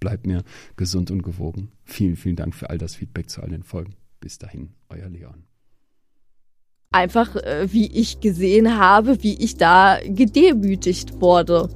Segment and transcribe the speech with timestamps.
[0.00, 0.42] bleibt mir
[0.76, 1.70] gesund und gewogen.
[1.84, 3.94] Vielen, vielen Dank für all das Feedback zu all den Folgen.
[4.20, 5.44] Bis dahin, euer Leon.
[6.90, 11.68] Einfach, äh, wie ich gesehen habe, wie ich da gedemütigt wurde.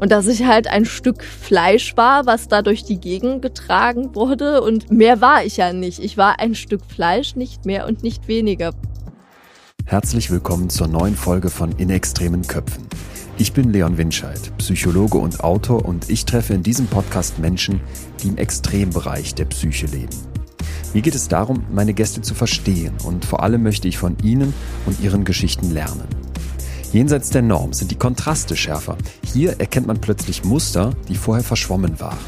[0.00, 4.62] Und dass ich halt ein Stück Fleisch war, was da durch die Gegend getragen wurde.
[4.62, 6.00] Und mehr war ich ja nicht.
[6.00, 8.74] Ich war ein Stück Fleisch, nicht mehr und nicht weniger.
[9.86, 12.86] Herzlich willkommen zur neuen Folge von In extremen Köpfen.
[13.36, 17.80] Ich bin Leon Winscheid, Psychologe und Autor und ich treffe in diesem Podcast Menschen,
[18.22, 20.16] die im Extrembereich der Psyche leben.
[20.92, 24.54] Mir geht es darum, meine Gäste zu verstehen und vor allem möchte ich von ihnen
[24.86, 26.06] und ihren Geschichten lernen.
[26.92, 28.96] Jenseits der Norm sind die Kontraste schärfer.
[29.32, 32.18] Hier erkennt man plötzlich Muster, die vorher verschwommen waren.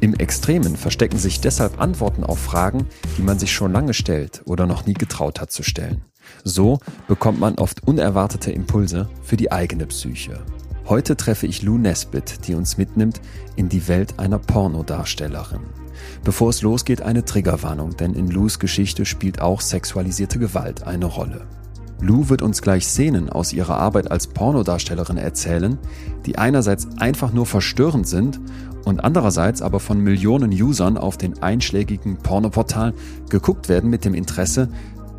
[0.00, 4.66] Im Extremen verstecken sich deshalb Antworten auf Fragen, die man sich schon lange stellt oder
[4.66, 6.02] noch nie getraut hat zu stellen.
[6.44, 10.40] So bekommt man oft unerwartete Impulse für die eigene Psyche.
[10.88, 13.20] Heute treffe ich Lou Nesbitt, die uns mitnimmt
[13.54, 15.60] in die Welt einer Pornodarstellerin.
[16.24, 21.46] Bevor es losgeht, eine Triggerwarnung, denn in Lous Geschichte spielt auch sexualisierte Gewalt eine Rolle.
[22.00, 25.78] Lou wird uns gleich Szenen aus ihrer Arbeit als Pornodarstellerin erzählen,
[26.26, 28.40] die einerseits einfach nur verstörend sind
[28.84, 32.94] und andererseits aber von Millionen Usern auf den einschlägigen Pornoportalen
[33.28, 34.68] geguckt werden mit dem Interesse,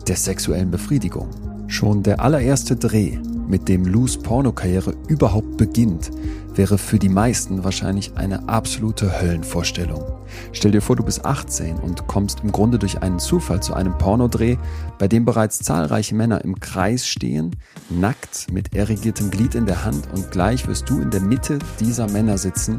[0.08, 1.30] der sexuellen Befriedigung.
[1.68, 6.12] Schon der allererste Dreh, mit dem Lus Pornokarriere überhaupt beginnt,
[6.56, 10.04] wäre für die meisten wahrscheinlich eine absolute Höllenvorstellung.
[10.52, 13.98] Stell dir vor, du bist 18 und kommst im Grunde durch einen Zufall zu einem
[13.98, 14.58] Pornodreh,
[15.00, 17.56] bei dem bereits zahlreiche Männer im Kreis stehen,
[17.90, 22.10] nackt mit erregiertem Glied in der Hand und gleich wirst du in der Mitte dieser
[22.10, 22.78] Männer sitzen,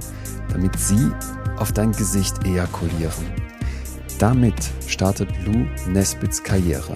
[0.53, 1.11] damit sie
[1.57, 3.54] auf dein Gesicht ejakulieren.
[4.19, 4.55] Damit
[4.87, 6.95] startet Lou Nesbits Karriere.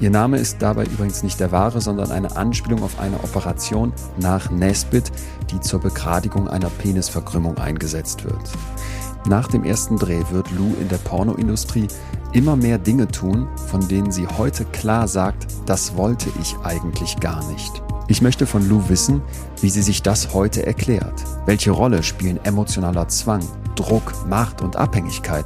[0.00, 4.50] Ihr Name ist dabei übrigens nicht der wahre, sondern eine Anspielung auf eine Operation nach
[4.50, 5.12] Nesbit,
[5.52, 8.42] die zur Begradigung einer Penisverkrümmung eingesetzt wird.
[9.28, 11.86] Nach dem ersten Dreh wird Lou in der Pornoindustrie
[12.32, 17.46] immer mehr Dinge tun, von denen sie heute klar sagt, das wollte ich eigentlich gar
[17.50, 17.82] nicht.
[18.08, 19.22] Ich möchte von Lou wissen,
[19.60, 21.24] wie sie sich das heute erklärt.
[21.46, 25.44] Welche Rolle spielen emotionaler Zwang, Druck, Macht und Abhängigkeit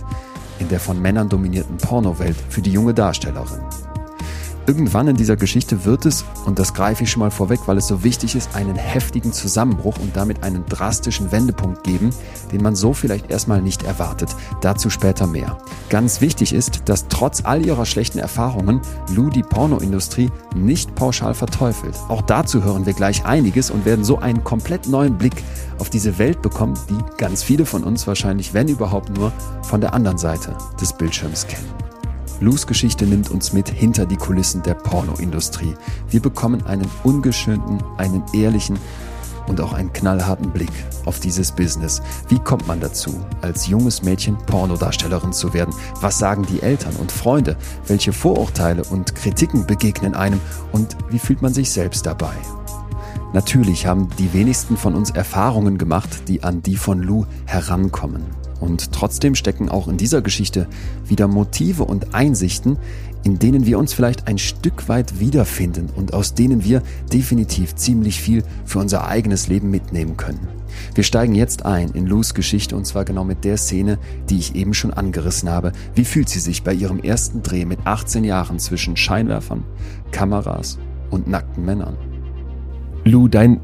[0.63, 3.61] in der von Männern dominierten Pornowelt für die junge Darstellerin.
[4.67, 7.89] Irgendwann in dieser Geschichte wird es, und das greife ich schon mal vorweg, weil es
[7.89, 12.11] so wichtig ist, einen heftigen Zusammenbruch und damit einen drastischen Wendepunkt geben,
[12.53, 14.37] den man so vielleicht erstmal nicht erwartet.
[14.61, 15.59] Dazu später mehr.
[15.89, 18.81] Ganz wichtig ist, dass trotz all ihrer schlechten Erfahrungen
[19.13, 21.99] Lou die Pornoindustrie nicht pauschal verteufelt.
[22.09, 25.43] Auch dazu hören wir gleich einiges und werden so einen komplett neuen Blick
[25.79, 29.93] auf diese Welt bekommen, die ganz viele von uns wahrscheinlich, wenn überhaupt nur, von der
[29.95, 31.82] anderen Seite des Bildschirms kennen.
[32.43, 35.75] Lus Geschichte nimmt uns mit hinter die Kulissen der Pornoindustrie.
[36.11, 38.81] Wir bekommen einen ungeschönten, einen ehrlichen
[39.47, 40.73] und auch einen knallharten Blick
[41.05, 42.03] auf dieses Business.
[42.29, 45.73] Wie kommt man dazu, als junges Mädchen Pornodarstellerin zu werden?
[46.01, 47.57] Was sagen die Eltern und Freunde?
[47.87, 50.41] Welche Vorurteile und Kritiken begegnen einem?
[50.73, 52.35] Und wie fühlt man sich selbst dabei?
[53.33, 58.42] Natürlich haben die wenigsten von uns Erfahrungen gemacht, die an die von Lou herankommen.
[58.63, 60.69] Und trotzdem stecken auch in dieser Geschichte
[61.05, 62.79] wieder Motive und Einsichten,
[63.25, 66.81] in denen wir uns vielleicht ein Stück weit wiederfinden und aus denen wir
[67.13, 70.47] definitiv ziemlich viel für unser eigenes Leben mitnehmen können.
[70.95, 73.99] Wir steigen jetzt ein in Lous Geschichte und zwar genau mit der Szene,
[74.31, 75.73] die ich eben schon angerissen habe.
[75.97, 79.65] Wie fühlt sie sich bei ihrem ersten Dreh mit 18 Jahren zwischen Scheinwerfern,
[80.13, 80.79] Kameras
[81.11, 81.97] und nackten Männern?
[83.05, 83.61] Lou, dein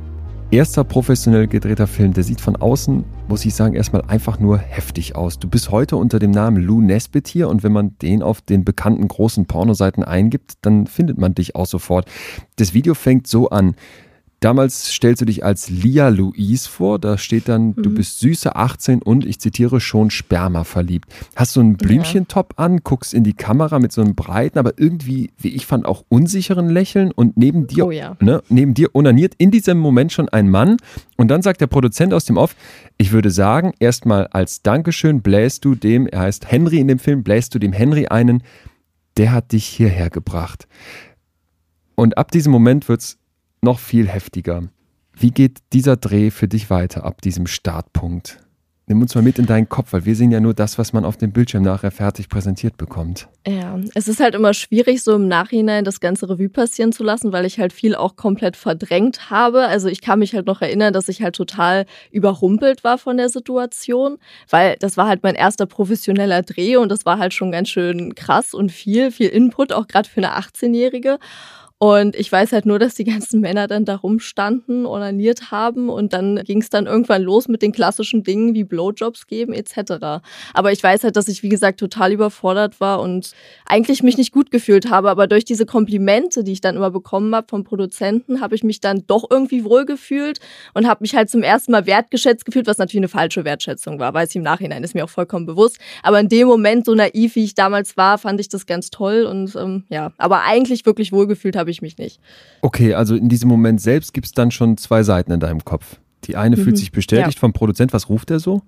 [0.51, 5.15] erster professionell gedrehter Film, der sieht von außen, muss ich sagen, erstmal einfach nur heftig
[5.15, 5.39] aus.
[5.39, 8.65] Du bist heute unter dem Namen Lou Nesbitt hier und wenn man den auf den
[8.65, 12.09] bekannten großen Pornoseiten eingibt, dann findet man dich auch sofort.
[12.57, 13.75] Das Video fängt so an.
[14.41, 17.83] Damals stellst du dich als Lia Louise vor, da steht dann, mhm.
[17.83, 21.13] du bist süße 18 und, ich zitiere, schon Sperma verliebt.
[21.35, 25.33] Hast du einen Blümchentop an, guckst in die Kamera mit so einem breiten, aber irgendwie,
[25.39, 28.17] wie ich fand, auch unsicheren Lächeln und neben dir, oh ja.
[28.21, 30.77] ne, neben dir onaniert in diesem Moment schon ein Mann
[31.17, 32.55] und dann sagt der Produzent aus dem Off,
[32.97, 37.25] ich würde sagen, erstmal als Dankeschön bläst du dem, er heißt Henry in dem Film,
[37.25, 38.45] bläst du dem Henry einen,
[39.17, 40.69] der hat dich hierher gebracht.
[41.97, 43.18] Und ab diesem Moment wird es
[43.63, 44.69] noch viel heftiger.
[45.13, 48.39] Wie geht dieser Dreh für dich weiter ab diesem Startpunkt?
[48.89, 51.05] Nimm uns mal mit in deinen Kopf, weil wir sehen ja nur das, was man
[51.05, 53.29] auf dem Bildschirm nachher fertig präsentiert bekommt.
[53.47, 57.31] Ja, es ist halt immer schwierig, so im Nachhinein das ganze Revue passieren zu lassen,
[57.31, 59.67] weil ich halt viel auch komplett verdrängt habe.
[59.67, 63.29] Also ich kann mich halt noch erinnern, dass ich halt total überrumpelt war von der
[63.29, 64.17] Situation,
[64.49, 68.15] weil das war halt mein erster professioneller Dreh und das war halt schon ganz schön
[68.15, 71.19] krass und viel, viel Input, auch gerade für eine 18-Jährige.
[71.81, 76.13] Und ich weiß halt nur, dass die ganzen Männer dann da rumstanden, ornaniert haben und
[76.13, 80.21] dann ging es dann irgendwann los mit den klassischen Dingen wie Blowjobs geben etc.
[80.55, 83.31] Aber ich weiß halt, dass ich, wie gesagt, total überfordert war und
[83.65, 85.09] eigentlich mich nicht gut gefühlt habe.
[85.09, 88.81] Aber durch diese Komplimente, die ich dann immer bekommen habe vom Produzenten, habe ich mich
[88.81, 90.41] dann doch irgendwie wohl gefühlt
[90.75, 94.13] und habe mich halt zum ersten Mal wertgeschätzt gefühlt, was natürlich eine falsche Wertschätzung war,
[94.13, 95.79] weiß ich im Nachhinein, ist mir auch vollkommen bewusst.
[96.03, 99.27] Aber in dem Moment, so naiv wie ich damals war, fand ich das ganz toll
[99.31, 102.19] und ähm, ja, aber eigentlich wirklich wohlgefühlt habe habe ich mich nicht.
[102.63, 105.99] Okay, also in diesem Moment selbst gibt es dann schon zwei Seiten in deinem Kopf.
[106.25, 106.63] Die eine mhm.
[106.63, 107.41] fühlt sich bestätigt ja.
[107.41, 107.93] vom Produzent.
[107.93, 108.63] Was ruft er so?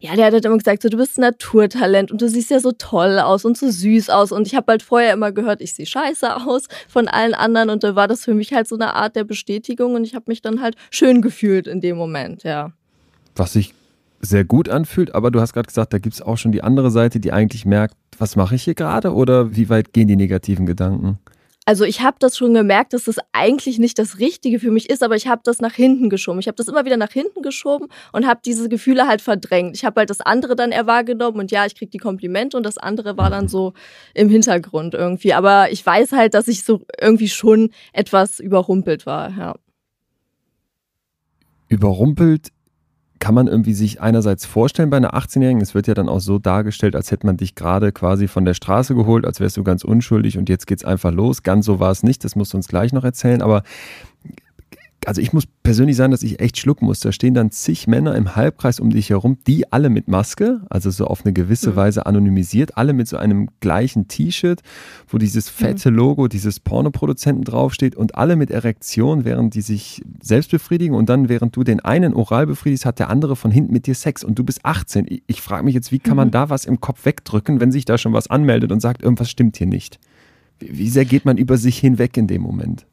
[0.00, 2.60] Ja, der hat halt immer gesagt, so, du bist ein Naturtalent und du siehst ja
[2.60, 4.32] so toll aus und so süß aus.
[4.32, 7.70] Und ich habe halt vorher immer gehört, ich sehe scheiße aus von allen anderen.
[7.70, 10.24] Und da war das für mich halt so eine Art der Bestätigung und ich habe
[10.28, 12.72] mich dann halt schön gefühlt in dem Moment, ja.
[13.36, 13.74] Was sich
[14.20, 16.90] sehr gut anfühlt, aber du hast gerade gesagt, da gibt es auch schon die andere
[16.90, 20.66] Seite, die eigentlich merkt, was mache ich hier gerade oder wie weit gehen die negativen
[20.66, 21.18] Gedanken?
[21.68, 25.02] Also ich habe das schon gemerkt, dass das eigentlich nicht das Richtige für mich ist,
[25.02, 26.40] aber ich habe das nach hinten geschoben.
[26.40, 29.76] Ich habe das immer wieder nach hinten geschoben und habe diese Gefühle halt verdrängt.
[29.76, 32.62] Ich habe halt das andere dann eher wahrgenommen und ja, ich krieg die Komplimente und
[32.62, 33.74] das andere war dann so
[34.14, 35.34] im Hintergrund irgendwie.
[35.34, 39.54] Aber ich weiß halt, dass ich so irgendwie schon etwas überrumpelt war, ja.
[41.68, 42.48] Überrumpelt
[43.18, 46.38] kann man irgendwie sich einerseits vorstellen bei einer 18-Jährigen, es wird ja dann auch so
[46.38, 49.84] dargestellt, als hätte man dich gerade quasi von der Straße geholt, als wärst du ganz
[49.84, 51.42] unschuldig und jetzt geht's einfach los.
[51.42, 53.62] Ganz so war es nicht, das musst du uns gleich noch erzählen, aber
[55.08, 57.00] also ich muss persönlich sagen, dass ich echt schlucken muss.
[57.00, 60.90] Da stehen dann zig Männer im Halbkreis um dich herum, die alle mit Maske, also
[60.90, 61.76] so auf eine gewisse mhm.
[61.76, 64.60] Weise anonymisiert, alle mit so einem gleichen T-Shirt,
[65.08, 65.64] wo dieses mhm.
[65.64, 71.08] fette Logo dieses Pornoproduzenten draufsteht und alle mit Erektion, während die sich selbst befriedigen und
[71.08, 74.22] dann, während du den einen oral befriedigst, hat der andere von hinten mit dir Sex
[74.22, 75.06] und du bist 18.
[75.08, 76.32] Ich, ich frage mich jetzt, wie kann man mhm.
[76.32, 79.56] da was im Kopf wegdrücken, wenn sich da schon was anmeldet und sagt, irgendwas stimmt
[79.56, 79.98] hier nicht?
[80.58, 82.84] Wie, wie sehr geht man über sich hinweg in dem Moment?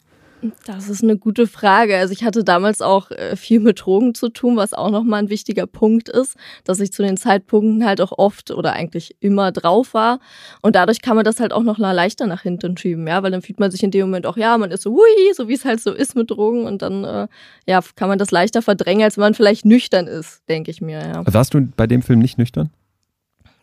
[0.65, 1.97] Das ist eine gute Frage.
[1.97, 5.29] Also ich hatte damals auch äh, viel mit Drogen zu tun, was auch nochmal ein
[5.29, 9.93] wichtiger Punkt ist, dass ich zu den Zeitpunkten halt auch oft oder eigentlich immer drauf
[9.93, 10.19] war.
[10.61, 13.41] Und dadurch kann man das halt auch noch leichter nach hinten schieben, ja, weil dann
[13.41, 15.65] fühlt man sich in dem Moment auch, ja, man ist so, hui, so wie es
[15.65, 17.27] halt so ist mit Drogen und dann, äh,
[17.67, 20.99] ja, kann man das leichter verdrängen, als wenn man vielleicht nüchtern ist, denke ich mir,
[20.99, 21.23] ja.
[21.25, 22.69] Warst du bei dem Film nicht nüchtern?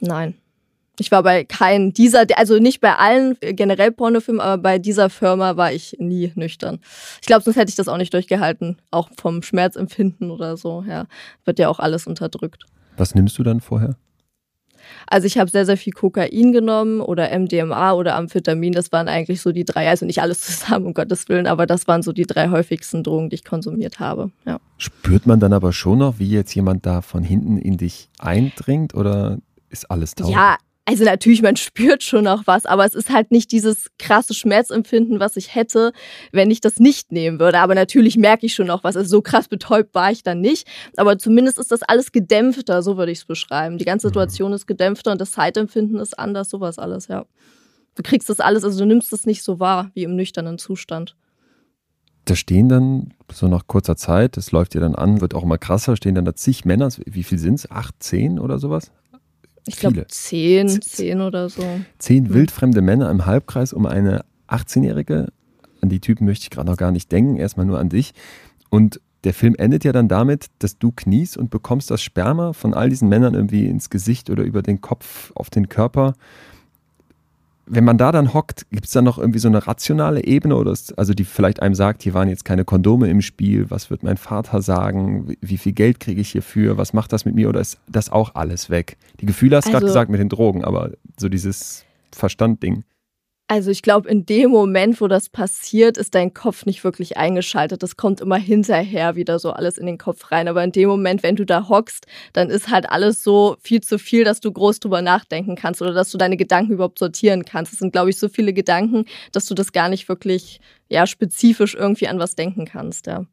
[0.00, 0.34] Nein.
[0.98, 5.56] Ich war bei keinem dieser, also nicht bei allen generell Pornofilmen, aber bei dieser Firma
[5.56, 6.80] war ich nie nüchtern.
[7.20, 8.76] Ich glaube, sonst hätte ich das auch nicht durchgehalten.
[8.90, 11.06] Auch vom Schmerzempfinden oder so, ja.
[11.44, 12.66] Wird ja auch alles unterdrückt.
[12.96, 13.96] Was nimmst du dann vorher?
[15.06, 18.72] Also ich habe sehr, sehr viel Kokain genommen oder MDMA oder Amphetamin.
[18.72, 21.86] Das waren eigentlich so die drei, also nicht alles zusammen, um Gottes Willen, aber das
[21.88, 24.30] waren so die drei häufigsten Drogen, die ich konsumiert habe.
[24.44, 24.58] Ja.
[24.78, 28.94] Spürt man dann aber schon noch, wie jetzt jemand da von hinten in dich eindringt
[28.94, 29.38] oder
[29.70, 30.30] ist alles taub?
[30.30, 34.34] Ja, also natürlich, man spürt schon noch was, aber es ist halt nicht dieses krasse
[34.34, 35.92] Schmerzempfinden, was ich hätte,
[36.32, 37.60] wenn ich das nicht nehmen würde.
[37.60, 38.96] Aber natürlich merke ich schon noch was.
[38.96, 40.66] Also so krass betäubt war ich dann nicht.
[40.96, 43.78] Aber zumindest ist das alles gedämpfter, so würde ich es beschreiben.
[43.78, 44.10] Die ganze mhm.
[44.10, 47.24] Situation ist gedämpfter und das Zeitempfinden ist anders, sowas alles, ja.
[47.94, 51.14] Du kriegst das alles, also du nimmst es nicht so wahr wie im nüchternen Zustand.
[52.24, 55.58] Da stehen dann so nach kurzer Zeit, das läuft dir dann an, wird auch immer
[55.58, 57.70] krasser, stehen dann da zig Männer, wie viel sind es?
[57.70, 58.92] Acht, zehn oder sowas?
[59.66, 61.62] Ich glaube zehn, zehn oder so.
[61.98, 62.34] Zehn hm.
[62.34, 65.28] wildfremde Männer im Halbkreis um eine 18-Jährige.
[65.80, 68.12] An die Typen möchte ich gerade noch gar nicht denken, erstmal nur an dich.
[68.70, 72.74] Und der Film endet ja dann damit, dass du kniest und bekommst das Sperma von
[72.74, 76.14] all diesen Männern irgendwie ins Gesicht oder über den Kopf auf den Körper
[77.66, 80.72] wenn man da dann hockt, gibt es dann noch irgendwie so eine rationale Ebene oder
[80.72, 84.02] ist, also die vielleicht einem sagt, hier waren jetzt keine Kondome im Spiel, was wird
[84.02, 87.60] mein Vater sagen, wie, viel Geld kriege ich hierfür, was macht das mit mir oder
[87.60, 88.96] ist das auch alles weg?
[89.20, 92.84] Die Gefühle hast du also, gerade gesagt mit den Drogen, aber so dieses Verstandding.
[93.52, 97.82] Also ich glaube, in dem Moment, wo das passiert, ist dein Kopf nicht wirklich eingeschaltet.
[97.82, 100.48] Das kommt immer hinterher wieder so alles in den Kopf rein.
[100.48, 103.98] Aber in dem Moment, wenn du da hockst, dann ist halt alles so viel zu
[103.98, 107.74] viel, dass du groß drüber nachdenken kannst oder dass du deine Gedanken überhaupt sortieren kannst.
[107.74, 111.74] Es sind, glaube ich, so viele Gedanken, dass du das gar nicht wirklich ja, spezifisch
[111.74, 113.06] irgendwie an was denken kannst.
[113.06, 113.26] Ja.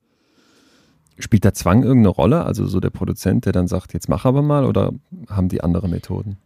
[1.18, 2.44] Spielt der Zwang irgendeine Rolle?
[2.44, 4.92] Also so der Produzent, der dann sagt, jetzt mach aber mal oder
[5.30, 6.40] haben die andere Methoden?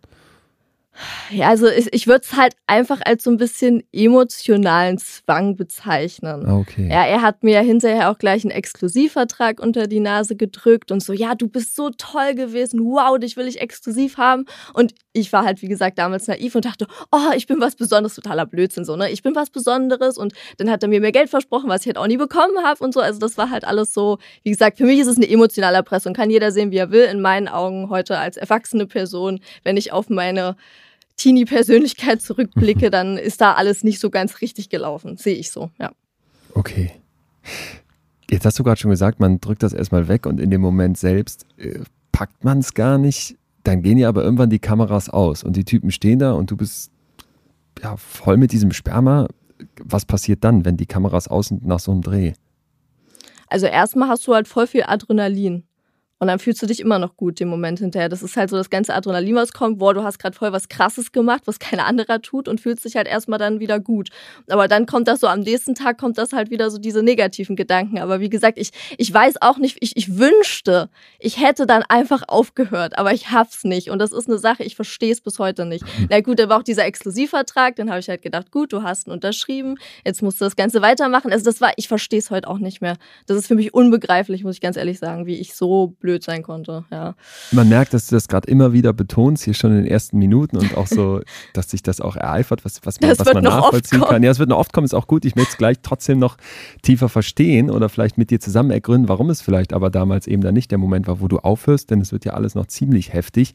[1.31, 6.45] Ja, also ich, ich würde es halt einfach als so ein bisschen emotionalen Zwang bezeichnen.
[6.45, 6.87] Ah, okay.
[6.89, 11.13] Ja, er hat mir hinterher auch gleich einen Exklusivvertrag unter die Nase gedrückt und so,
[11.13, 14.45] ja, du bist so toll gewesen, wow, dich will ich exklusiv haben.
[14.73, 18.15] Und ich war halt, wie gesagt, damals naiv und dachte, oh, ich bin was Besonderes,
[18.15, 19.09] totaler Blödsinn, so, ne?
[19.11, 21.97] Ich bin was Besonderes und dann hat er mir mehr Geld versprochen, was ich halt
[21.97, 22.99] auch nie bekommen habe und so.
[22.99, 26.13] Also das war halt alles so, wie gesagt, für mich ist es eine emotionale Erpressung.
[26.13, 27.05] Kann jeder sehen, wie er will.
[27.05, 30.55] In meinen Augen heute als erwachsene Person, wenn ich auf meine
[31.17, 35.17] Teenie-Persönlichkeit zurückblicke, dann ist da alles nicht so ganz richtig gelaufen.
[35.17, 35.91] Sehe ich so, ja.
[36.53, 36.91] Okay.
[38.29, 40.97] Jetzt hast du gerade schon gesagt, man drückt das erstmal weg und in dem Moment
[40.97, 41.79] selbst äh,
[42.11, 43.37] packt man es gar nicht.
[43.63, 46.57] Dann gehen ja aber irgendwann die Kameras aus und die Typen stehen da und du
[46.57, 46.91] bist
[47.81, 49.27] ja voll mit diesem Sperma.
[49.83, 52.33] Was passiert dann, wenn die Kameras aus sind nach so einem Dreh?
[53.47, 55.63] Also erstmal hast du halt voll viel Adrenalin.
[56.23, 58.07] Und dann fühlst du dich immer noch gut den Moment hinterher.
[58.07, 59.79] Das ist halt so das ganze Adrenalin, was kommt.
[59.79, 62.95] Boah, du hast gerade voll was Krasses gemacht, was kein anderer tut und fühlst dich
[62.95, 64.07] halt erstmal dann wieder gut.
[64.47, 67.57] Aber dann kommt das so, am nächsten Tag kommt das halt wieder so diese negativen
[67.57, 67.99] Gedanken.
[67.99, 70.89] Aber wie gesagt, ich, ich weiß auch nicht, ich, ich wünschte,
[71.19, 73.89] ich hätte dann einfach aufgehört, aber ich hab's nicht.
[73.89, 75.83] Und das ist eine Sache, ich verstehe es bis heute nicht.
[76.09, 79.07] Na gut, da war auch dieser Exklusivvertrag, dann habe ich halt gedacht, gut, du hast
[79.07, 79.75] ihn unterschrieben,
[80.05, 81.33] jetzt musst du das Ganze weitermachen.
[81.33, 82.95] Also das war, ich verstehe es heute auch nicht mehr.
[83.25, 86.23] Das ist für mich unbegreiflich, muss ich ganz ehrlich sagen, wie ich so blöd blöd
[86.23, 86.85] sein konnte.
[86.91, 87.15] Ja.
[87.51, 90.57] Man merkt, dass du das gerade immer wieder betonst, hier schon in den ersten Minuten
[90.57, 91.21] und auch so,
[91.53, 94.21] dass sich das auch ereifert, was, was man, was man nachvollziehen kann.
[94.21, 95.25] Ja, es wird noch oft kommen, ist auch gut.
[95.25, 96.37] Ich möchte es gleich trotzdem noch
[96.83, 100.53] tiefer verstehen oder vielleicht mit dir zusammen ergründen, warum es vielleicht aber damals eben dann
[100.53, 103.53] nicht der Moment war, wo du aufhörst, denn es wird ja alles noch ziemlich heftig.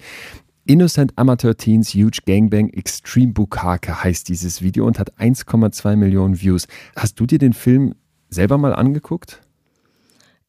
[0.64, 6.66] Innocent Amateur Teens Huge Gangbang Extreme Bukake heißt dieses Video und hat 1,2 Millionen Views.
[6.94, 7.94] Hast du dir den Film
[8.28, 9.40] selber mal angeguckt?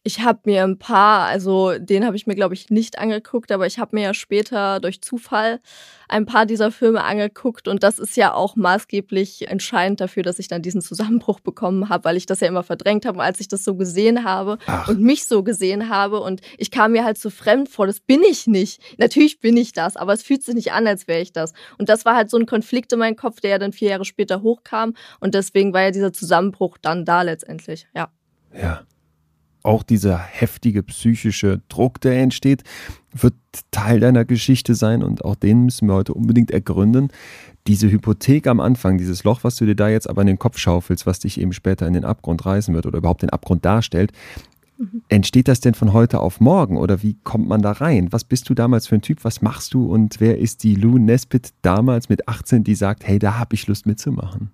[0.03, 3.67] Ich habe mir ein paar, also den habe ich mir, glaube ich, nicht angeguckt, aber
[3.67, 5.59] ich habe mir ja später durch Zufall
[6.07, 10.47] ein paar dieser Filme angeguckt und das ist ja auch maßgeblich entscheidend dafür, dass ich
[10.47, 13.63] dann diesen Zusammenbruch bekommen habe, weil ich das ja immer verdrängt habe, als ich das
[13.65, 14.87] so gesehen habe Ach.
[14.87, 18.23] und mich so gesehen habe und ich kam mir halt so fremd vor, das bin
[18.23, 18.81] ich nicht.
[18.97, 21.53] Natürlich bin ich das, aber es fühlt sich nicht an, als wäre ich das.
[21.77, 24.05] Und das war halt so ein Konflikt in meinem Kopf, der ja dann vier Jahre
[24.05, 28.09] später hochkam und deswegen war ja dieser Zusammenbruch dann da letztendlich, ja.
[28.53, 28.81] Ja
[29.63, 32.63] auch dieser heftige psychische Druck, der entsteht,
[33.13, 33.33] wird
[33.71, 37.09] Teil deiner Geschichte sein und auch den müssen wir heute unbedingt ergründen.
[37.67, 40.57] Diese Hypothek am Anfang, dieses Loch, was du dir da jetzt aber in den Kopf
[40.57, 44.11] schaufelst, was dich eben später in den Abgrund reißen wird oder überhaupt den Abgrund darstellt,
[44.77, 45.01] mhm.
[45.09, 48.11] entsteht das denn von heute auf morgen oder wie kommt man da rein?
[48.11, 49.23] Was bist du damals für ein Typ?
[49.23, 53.19] Was machst du und wer ist die Lou Nesbitt damals mit 18, die sagt, hey,
[53.19, 54.51] da habe ich Lust mitzumachen?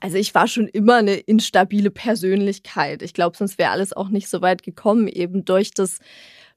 [0.00, 3.02] Also ich war schon immer eine instabile Persönlichkeit.
[3.02, 5.98] Ich glaube, sonst wäre alles auch nicht so weit gekommen, eben durch das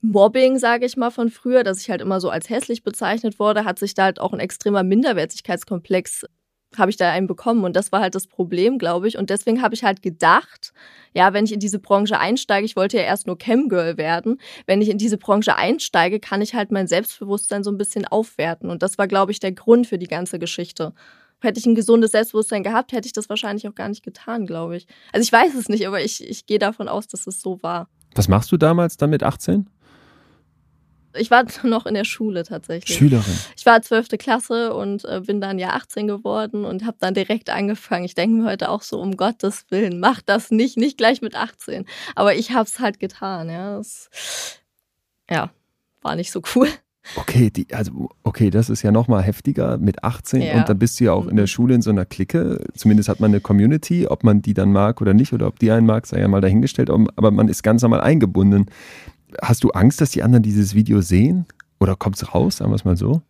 [0.02, 3.66] Mobbing, sage ich mal, von früher, dass ich halt immer so als hässlich bezeichnet wurde,
[3.66, 6.26] hat sich da halt auch ein extremer Minderwertigkeitskomplex
[6.78, 9.18] habe ich da einen bekommen und das war halt das Problem, glaube ich.
[9.18, 10.74] Und deswegen habe ich halt gedacht,
[11.14, 14.82] ja, wenn ich in diese Branche einsteige, ich wollte ja erst nur Camgirl werden, wenn
[14.82, 18.70] ich in diese Branche einsteige, kann ich halt mein Selbstbewusstsein so ein bisschen aufwerten.
[18.70, 20.94] Und das war, glaube ich, der Grund für die ganze Geschichte.
[21.44, 24.78] Hätte ich ein gesundes Selbstbewusstsein gehabt, hätte ich das wahrscheinlich auch gar nicht getan, glaube
[24.78, 24.88] ich.
[25.12, 27.90] Also ich weiß es nicht, aber ich, ich gehe davon aus, dass es so war.
[28.16, 29.70] Was machst du damals dann mit 18?
[31.16, 32.98] Ich war noch in der Schule tatsächlich.
[32.98, 33.38] Schülerin.
[33.58, 34.10] Ich war 12.
[34.18, 38.06] Klasse und äh, bin dann ja 18 geworden und habe dann direkt angefangen.
[38.06, 41.36] Ich denke mir heute auch so, um Gottes Willen, mach das nicht, nicht gleich mit
[41.36, 41.86] 18.
[42.16, 43.78] Aber ich habe es halt getan, ja.
[43.78, 44.10] Das,
[45.30, 45.52] ja,
[46.02, 46.70] war nicht so cool.
[47.18, 50.56] Okay, die, also okay, das ist ja nochmal heftiger mit 18 ja.
[50.56, 51.48] und dann bist du ja auch in der mhm.
[51.48, 52.64] Schule in so einer Clique.
[52.76, 55.72] Zumindest hat man eine Community, ob man die dann mag oder nicht oder ob die
[55.72, 58.68] einen mag, sei ja mal dahingestellt, aber man ist ganz normal eingebunden.
[59.42, 61.46] Hast du Angst, dass die anderen dieses Video sehen?
[61.80, 63.22] Oder kommt es raus, sagen wir es mal so?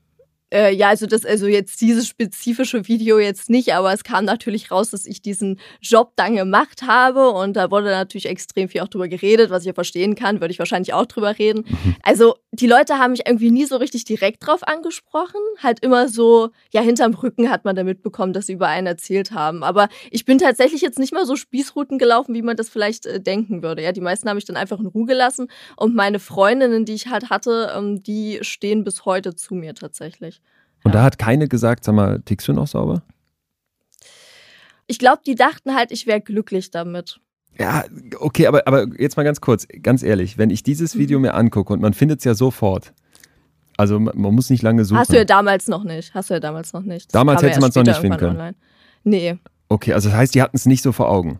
[0.54, 4.70] Äh, ja, also das, also jetzt dieses spezifische Video jetzt nicht, aber es kam natürlich
[4.70, 8.88] raus, dass ich diesen Job dann gemacht habe und da wurde natürlich extrem viel auch
[8.88, 11.66] drüber geredet, was ich ja verstehen kann, würde ich wahrscheinlich auch drüber reden.
[11.68, 11.96] Mhm.
[12.04, 16.52] Also die Leute haben mich irgendwie nie so richtig direkt drauf angesprochen, halt immer so,
[16.72, 19.64] ja, hinterm Rücken hat man da mitbekommen, dass sie über einen erzählt haben.
[19.64, 23.20] Aber ich bin tatsächlich jetzt nicht mal so Spießrouten gelaufen, wie man das vielleicht äh,
[23.20, 23.82] denken würde.
[23.82, 27.08] Ja, die meisten habe ich dann einfach in Ruhe gelassen und meine Freundinnen, die ich
[27.08, 30.43] halt hatte, ähm, die stehen bis heute zu mir tatsächlich.
[30.84, 31.00] Und ja.
[31.00, 33.04] da hat keine gesagt, sag mal, tickst du noch sauber?
[34.88, 37.20] Ich glaube, die dachten halt, ich wäre glücklich damit.
[37.58, 37.86] Ja,
[38.20, 41.24] okay, aber, aber jetzt mal ganz kurz, ganz ehrlich, wenn ich dieses Video Mhm.
[41.24, 42.94] mir angucke und man findet es ja sofort,
[43.78, 45.00] also man man muss nicht lange suchen.
[45.00, 46.14] Hast du ja damals noch nicht.
[46.14, 47.08] Hast du ja damals noch nicht.
[47.08, 48.56] Das Damals ja hätte man's erst noch nicht finden irgendwann Online.
[49.04, 49.38] Nee,
[49.70, 51.40] okay, also das heißt, die hatten es nicht so vor Augen.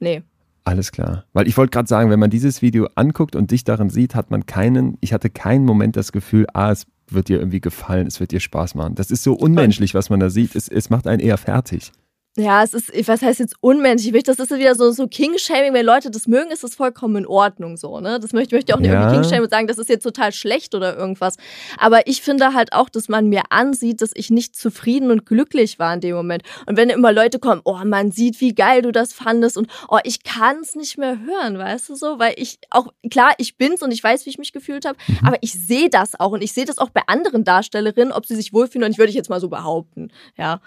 [0.00, 0.22] nee.
[0.64, 1.26] Alles klar.
[1.32, 4.32] Weil ich wollte gerade sagen, wenn man dieses Video anguckt und dich darin sieht, hat
[4.32, 8.20] man keinen, ich hatte keinen Moment das Gefühl, ah, es wird dir irgendwie gefallen, es
[8.20, 8.94] wird dir Spaß machen.
[8.94, 10.56] Das ist so unmenschlich, was man da sieht.
[10.56, 11.92] Es, es macht einen eher fertig.
[12.38, 14.22] Ja, es ist, was heißt jetzt unmenschlich?
[14.24, 15.72] Das ist wieder so, so King-Shaming.
[15.72, 18.20] Wenn Leute das mögen, ist das vollkommen in Ordnung so, ne?
[18.20, 19.00] Das möchte, möchte ich auch nicht Ja.
[19.00, 21.36] irgendwie King-Shaming und sagen, das ist jetzt total schlecht oder irgendwas.
[21.78, 25.78] Aber ich finde halt auch, dass man mir ansieht, dass ich nicht zufrieden und glücklich
[25.78, 26.42] war in dem Moment.
[26.66, 29.98] Und wenn immer Leute kommen, oh, man sieht, wie geil du das fandest und oh,
[30.04, 32.18] ich kann es nicht mehr hören, weißt du so?
[32.18, 35.38] Weil ich auch, klar, ich bin's und ich weiß, wie ich mich gefühlt habe, aber
[35.40, 38.52] ich sehe das auch und ich sehe das auch bei anderen Darstellerinnen, ob sie sich
[38.52, 40.60] wohlfühlen und ich würde ich jetzt mal so behaupten, ja.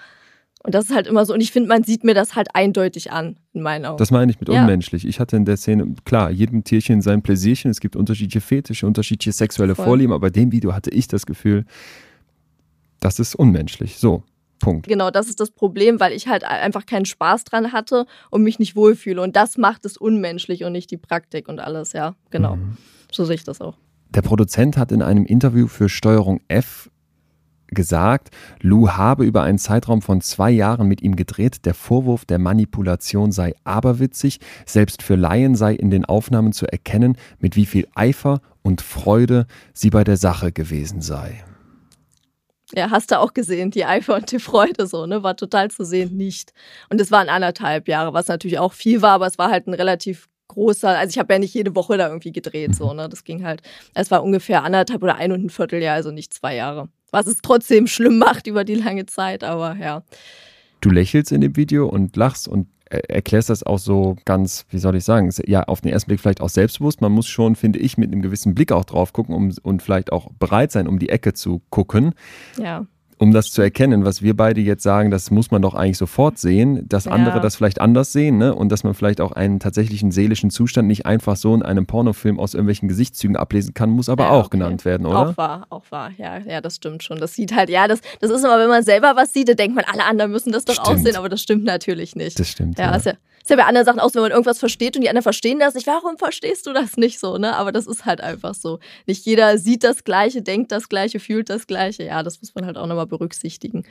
[0.64, 1.34] Und das ist halt immer so.
[1.34, 3.98] Und ich finde, man sieht mir das halt eindeutig an, in meinen Augen.
[3.98, 4.62] Das meine ich mit Ja.
[4.62, 5.08] unmenschlich.
[5.08, 9.32] Ich hatte in der Szene, klar, jedem Tierchen sein Pläsierchen, es gibt unterschiedliche Fetische, unterschiedliche
[9.32, 9.86] sexuelle Voll.
[9.86, 11.66] Vorlieben, aber bei dem Video hatte ich das Gefühl,
[13.00, 13.98] das ist unmenschlich.
[13.98, 14.24] So,
[14.60, 14.88] Punkt.
[14.88, 18.60] genau, das ist das Problem, weil ich halt einfach keinen Spaß dran hatte und mich
[18.60, 19.22] nicht wohlfühle.
[19.22, 22.16] Und das macht es unmenschlich und nicht die Praktik und alles, ja.
[22.32, 22.58] Genau.
[22.58, 22.76] Mhm.
[23.12, 23.78] So sehe ich das auch.
[24.10, 26.90] Der Produzent hat in einem Interview für Steuerung F
[27.72, 28.30] gesagt,
[28.62, 31.66] Lou habe über einen Zeitraum von zwei Jahren mit ihm gedreht.
[31.66, 34.40] Der Vorwurf der Manipulation sei aberwitzig.
[34.66, 39.48] Selbst für Laien sei in den Aufnahmen zu erkennen, mit wie viel Eifer und Freude
[39.74, 41.44] sie bei der Sache gewesen sei.
[42.76, 45.24] Ja, hast du auch gesehen, die Eifer und die Freude so, ne?
[45.24, 46.54] War total zu sehen, nicht.
[46.90, 49.74] Und es waren anderthalb Jahre, was natürlich auch viel war, aber es war halt ein
[49.74, 53.10] relativ großer, also ich habe ja nicht jede Woche da irgendwie gedreht, so, ne?
[53.10, 53.62] Das ging halt,
[53.96, 56.90] es war ungefähr anderthalb oder ein und ein Vierteljahr, also nicht zwei Jahre.
[57.12, 60.04] Was es trotzdem schlimm macht über die lange Zeit, aber ja.
[60.82, 64.80] Du lächelst in dem Video und lachst und er- erklärst das auch so ganz, wie
[64.80, 67.02] soll ich sagen, ja, auf den ersten Blick vielleicht auch selbstbewusst.
[67.02, 70.12] Man muss schon, finde ich, mit einem gewissen Blick auch drauf gucken um, und vielleicht
[70.12, 72.14] auch bereit sein, um die Ecke zu gucken.
[72.58, 72.86] Ja.
[73.20, 76.40] Um das zu erkennen, was wir beide jetzt sagen, das muss man doch eigentlich sofort
[76.40, 77.12] sehen, dass Ja.
[77.12, 78.56] andere das vielleicht anders sehen, ne?
[78.56, 82.40] Und dass man vielleicht auch einen tatsächlichen seelischen Zustand nicht einfach so in einem Pornofilm
[82.40, 84.58] aus irgendwelchen Gesichtszügen ablesen kann, muss aber Ja, auch okay.
[84.58, 85.30] genannt werden, oder?
[85.30, 86.12] Auch wahr, auch wahr.
[86.18, 87.20] Ja, ja, das stimmt schon.
[87.20, 89.76] Das sieht halt, ja, das, das ist immer, wenn man selber was sieht, dann denkt
[89.76, 90.88] man, alle anderen müssen das doch Stimmt.
[90.88, 92.40] aussehen, aber das stimmt natürlich nicht.
[92.40, 92.80] Das stimmt.
[92.80, 93.14] ja, Ja, ja,
[93.50, 95.58] ist ja bei anderen Sachen auch, so, wenn man irgendwas versteht und die anderen verstehen
[95.58, 95.88] das nicht.
[95.88, 97.56] Warum verstehst du das nicht so, ne?
[97.56, 98.80] Aber das ist halt einfach so.
[99.08, 102.04] Nicht jeder sieht das Gleiche, denkt das Gleiche, fühlt das Gleiche.
[102.04, 103.86] Ja, das muss man halt auch nochmal berücksichtigen.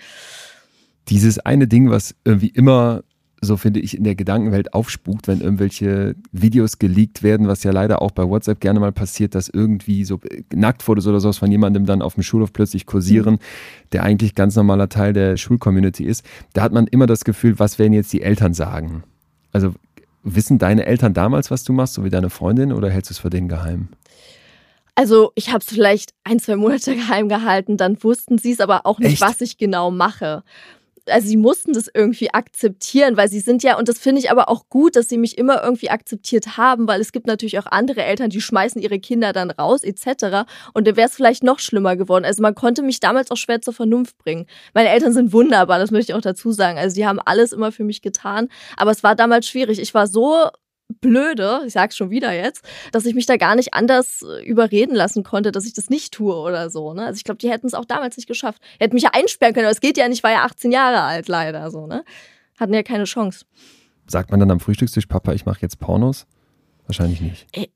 [1.08, 3.02] Dieses eine Ding, was irgendwie immer
[3.40, 8.02] so finde ich in der Gedankenwelt aufspukt, wenn irgendwelche Videos geleakt werden, was ja leider
[8.02, 10.20] auch bei WhatsApp gerne mal passiert, dass irgendwie so
[10.52, 13.38] Nacktfotos oder sowas von jemandem dann auf dem Schulhof plötzlich kursieren,
[13.92, 16.24] der eigentlich ganz normaler Teil der Schulcommunity ist.
[16.52, 19.04] Da hat man immer das Gefühl, was werden jetzt die Eltern sagen?
[19.58, 19.74] Also
[20.22, 23.18] wissen deine Eltern damals, was du machst, so wie deine Freundin, oder hältst du es
[23.18, 23.88] vor denen geheim?
[24.94, 28.86] Also, ich habe es vielleicht ein, zwei Monate geheim gehalten, dann wussten sie es aber
[28.86, 29.22] auch nicht, Echt?
[29.22, 30.44] was ich genau mache.
[31.10, 34.48] Also, sie mussten das irgendwie akzeptieren, weil sie sind ja, und das finde ich aber
[34.48, 38.02] auch gut, dass sie mich immer irgendwie akzeptiert haben, weil es gibt natürlich auch andere
[38.02, 40.48] Eltern, die schmeißen ihre Kinder dann raus, etc.
[40.74, 42.24] Und dann wäre es vielleicht noch schlimmer geworden.
[42.24, 44.46] Also, man konnte mich damals auch schwer zur Vernunft bringen.
[44.74, 46.78] Meine Eltern sind wunderbar, das möchte ich auch dazu sagen.
[46.78, 49.78] Also, die haben alles immer für mich getan, aber es war damals schwierig.
[49.78, 50.48] Ich war so
[51.00, 54.94] blöde, ich sag's schon wieder jetzt, dass ich mich da gar nicht anders äh, überreden
[54.94, 56.94] lassen konnte, dass ich das nicht tue oder so.
[56.94, 57.04] Ne?
[57.04, 58.62] Also ich glaube, die hätten es auch damals nicht geschafft.
[58.78, 61.02] Hätten mich ja einsperren können, aber es geht ja nicht, ich war ja 18 Jahre
[61.02, 62.04] alt leider so, ne?
[62.58, 63.44] Hatten ja keine Chance.
[64.08, 66.26] Sagt man dann am Frühstückstisch, Papa, ich mache jetzt Pornos?
[66.86, 67.46] Wahrscheinlich nicht.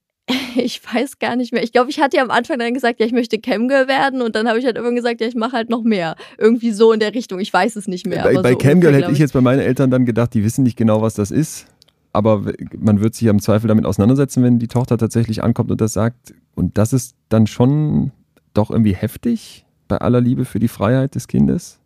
[0.55, 1.63] Ich weiß gar nicht mehr.
[1.63, 4.37] Ich glaube, ich hatte ja am Anfang dann gesagt, ja, ich möchte Camgirl werden und
[4.37, 6.15] dann habe ich halt irgendwann gesagt, ja, ich mache halt noch mehr.
[6.39, 7.41] Irgendwie so in der Richtung.
[7.41, 8.23] Ich weiß es nicht mehr.
[8.23, 10.77] bei bei so Camgirl hätte ich jetzt bei meinen Eltern dann gedacht, die wissen nicht
[10.77, 11.67] genau, was das ist.
[12.12, 15.81] Aber man wird sich ja im Zweifel damit auseinandersetzen, wenn die Tochter tatsächlich ankommt und
[15.81, 16.35] das sagt.
[16.55, 18.12] Und das ist dann schon
[18.53, 21.81] doch irgendwie heftig bei aller Liebe für die Freiheit des Kindes.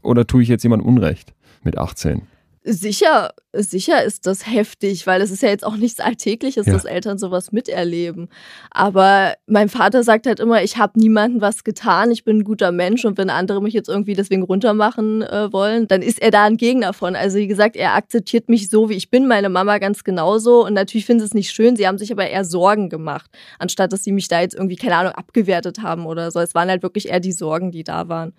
[0.00, 2.22] Oder tue ich jetzt jemandem Unrecht mit 18?
[2.64, 6.72] Sicher, sicher ist das heftig, weil es ist ja jetzt auch nichts Alltägliches, Ja.
[6.72, 8.28] dass Eltern sowas miterleben.
[8.70, 12.70] Aber mein Vater sagt halt immer, ich habe niemandem was getan, ich bin ein guter
[12.70, 16.44] Mensch und wenn andere mich jetzt irgendwie deswegen runtermachen äh, wollen, dann ist er da
[16.44, 17.16] ein Gegner von.
[17.16, 20.74] Also wie gesagt, er akzeptiert mich so, wie ich bin, meine Mama ganz genauso und
[20.74, 24.04] natürlich finden sie es nicht schön, sie haben sich aber eher Sorgen gemacht, anstatt dass
[24.04, 26.38] sie mich da jetzt irgendwie, keine Ahnung, abgewertet haben oder so.
[26.38, 28.34] Es waren halt wirklich eher die Sorgen, die da waren.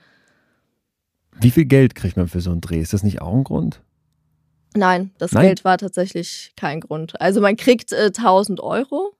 [1.42, 2.80] Wie viel Geld kriegt man für so einen Dreh?
[2.80, 3.82] Ist das nicht auch ein Grund?
[4.76, 5.46] Nein, das Nein?
[5.48, 7.20] Geld war tatsächlich kein Grund.
[7.22, 9.14] Also man kriegt äh, 1000 Euro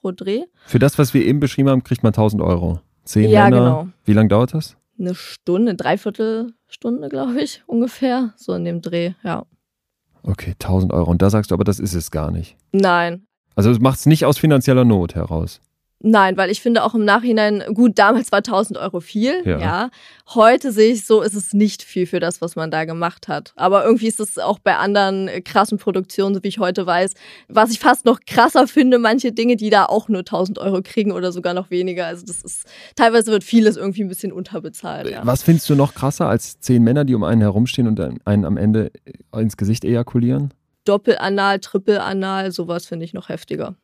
[0.00, 0.44] pro Dreh.
[0.66, 2.80] Für das, was wir eben beschrieben haben, kriegt man 1000 Euro.
[3.04, 3.56] Zehn Ja, Männer.
[3.58, 3.88] genau.
[4.04, 4.76] Wie lange dauert das?
[4.98, 8.32] Eine Stunde, eine Dreiviertelstunde, glaube ich, ungefähr.
[8.36, 9.44] So in dem Dreh, ja.
[10.22, 11.10] Okay, 1000 Euro.
[11.10, 12.56] Und da sagst du aber, das ist es gar nicht.
[12.72, 13.26] Nein.
[13.56, 15.60] Also du machst es nicht aus finanzieller Not heraus.
[16.04, 19.58] Nein, weil ich finde auch im Nachhinein, gut, damals war 1000 Euro viel, Ja.
[19.58, 19.90] ja.
[20.34, 23.52] Heute sehe ich so, ist es nicht viel für das, was man da gemacht hat.
[23.56, 27.14] Aber irgendwie ist es auch bei anderen krassen Produktionen, so wie ich heute weiß,
[27.48, 31.12] was ich fast noch krasser finde, manche Dinge, die da auch nur 1000 Euro kriegen
[31.12, 32.06] oder sogar noch weniger.
[32.06, 35.20] Also das ist, teilweise wird vieles irgendwie ein bisschen unterbezahlt, ja.
[35.24, 38.44] Was findest du noch krasser als zehn Männer, die um einen herumstehen und einen- einen
[38.44, 38.90] am Ende
[39.36, 40.52] ins Gesicht ejakulieren?
[40.84, 43.76] Doppelanal, Trippelanal, sowas finde ich noch heftiger.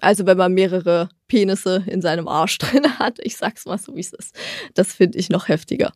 [0.00, 4.00] Also wenn man mehrere Penisse in seinem Arsch drin hat, ich sag's mal so, wie
[4.00, 4.34] es ist.
[4.74, 5.92] Das finde ich noch heftiger.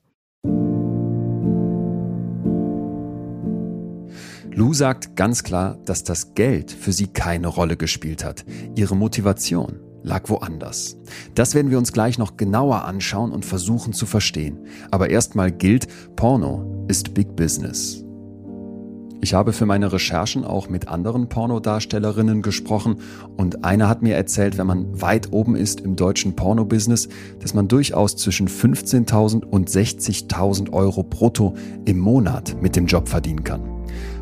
[4.53, 8.45] Lou sagt ganz klar, dass das Geld für sie keine Rolle gespielt hat.
[8.77, 10.97] Ihre Motivation lag woanders.
[11.35, 14.66] Das werden wir uns gleich noch genauer anschauen und versuchen zu verstehen.
[14.90, 18.05] Aber erstmal gilt, Porno ist Big Business.
[19.22, 22.96] Ich habe für meine Recherchen auch mit anderen Pornodarstellerinnen gesprochen
[23.37, 27.68] und eine hat mir erzählt, wenn man weit oben ist im deutschen Pornobusiness, dass man
[27.68, 31.54] durchaus zwischen 15.000 und 60.000 Euro brutto
[31.85, 33.61] im Monat mit dem Job verdienen kann.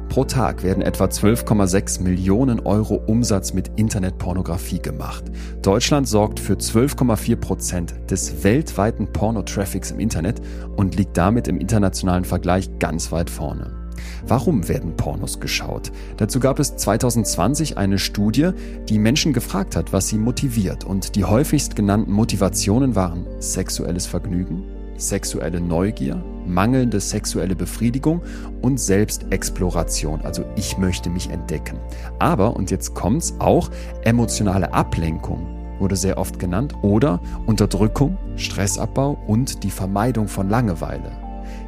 [0.09, 5.25] Pro Tag werden etwa 12,6 Millionen Euro Umsatz mit Internetpornografie gemacht.
[5.63, 10.41] Deutschland sorgt für 12,4 Prozent des weltweiten Pornotraffics im Internet
[10.77, 13.78] und liegt damit im internationalen Vergleich ganz weit vorne.
[14.29, 15.91] Warum werden Pornos geschaut?
[16.19, 18.51] Dazu gab es 2020 eine Studie,
[18.87, 20.85] die Menschen gefragt hat, was sie motiviert.
[20.85, 24.65] Und die häufigst genannten Motivationen waren sexuelles Vergnügen,
[24.99, 28.21] sexuelle Neugier, mangelnde sexuelle Befriedigung
[28.61, 31.79] und Selbstexploration, also ich möchte mich entdecken.
[32.19, 33.71] Aber, und jetzt kommt's, auch
[34.05, 35.47] emotionale Ablenkung
[35.79, 41.18] wurde sehr oft genannt oder Unterdrückung, Stressabbau und die Vermeidung von Langeweile.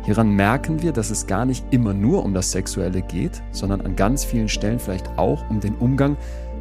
[0.04, 3.96] Hieran merken wir, dass es gar nicht immer nur um das Sexuelle geht, sondern an
[3.96, 6.16] ganz vielen Stellen vielleicht auch um den Umgang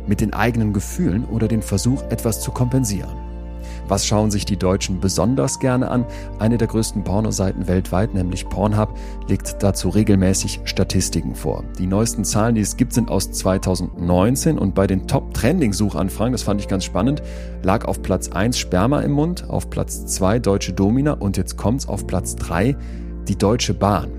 [0.07, 3.29] mit den eigenen Gefühlen oder den Versuch, etwas zu kompensieren.
[3.87, 6.05] Was schauen sich die Deutschen besonders gerne an?
[6.37, 8.95] Eine der größten Pornoseiten weltweit, nämlich Pornhub,
[9.27, 11.63] legt dazu regelmäßig Statistiken vor.
[11.79, 16.61] Die neuesten Zahlen, die es gibt, sind aus 2019 und bei den Top-Trending-Suchanfragen, das fand
[16.61, 17.23] ich ganz spannend,
[17.63, 21.87] lag auf Platz 1 Sperma im Mund, auf Platz 2 Deutsche Domina und jetzt kommt's
[21.87, 22.75] auf Platz 3
[23.29, 24.09] die Deutsche Bahn.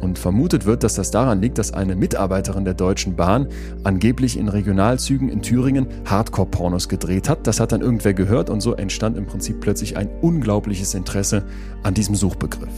[0.00, 3.48] Und vermutet wird, dass das daran liegt, dass eine Mitarbeiterin der Deutschen Bahn
[3.84, 7.46] angeblich in Regionalzügen in Thüringen Hardcore-Pornos gedreht hat.
[7.46, 11.44] Das hat dann irgendwer gehört und so entstand im Prinzip plötzlich ein unglaubliches Interesse
[11.82, 12.72] an diesem Suchbegriff.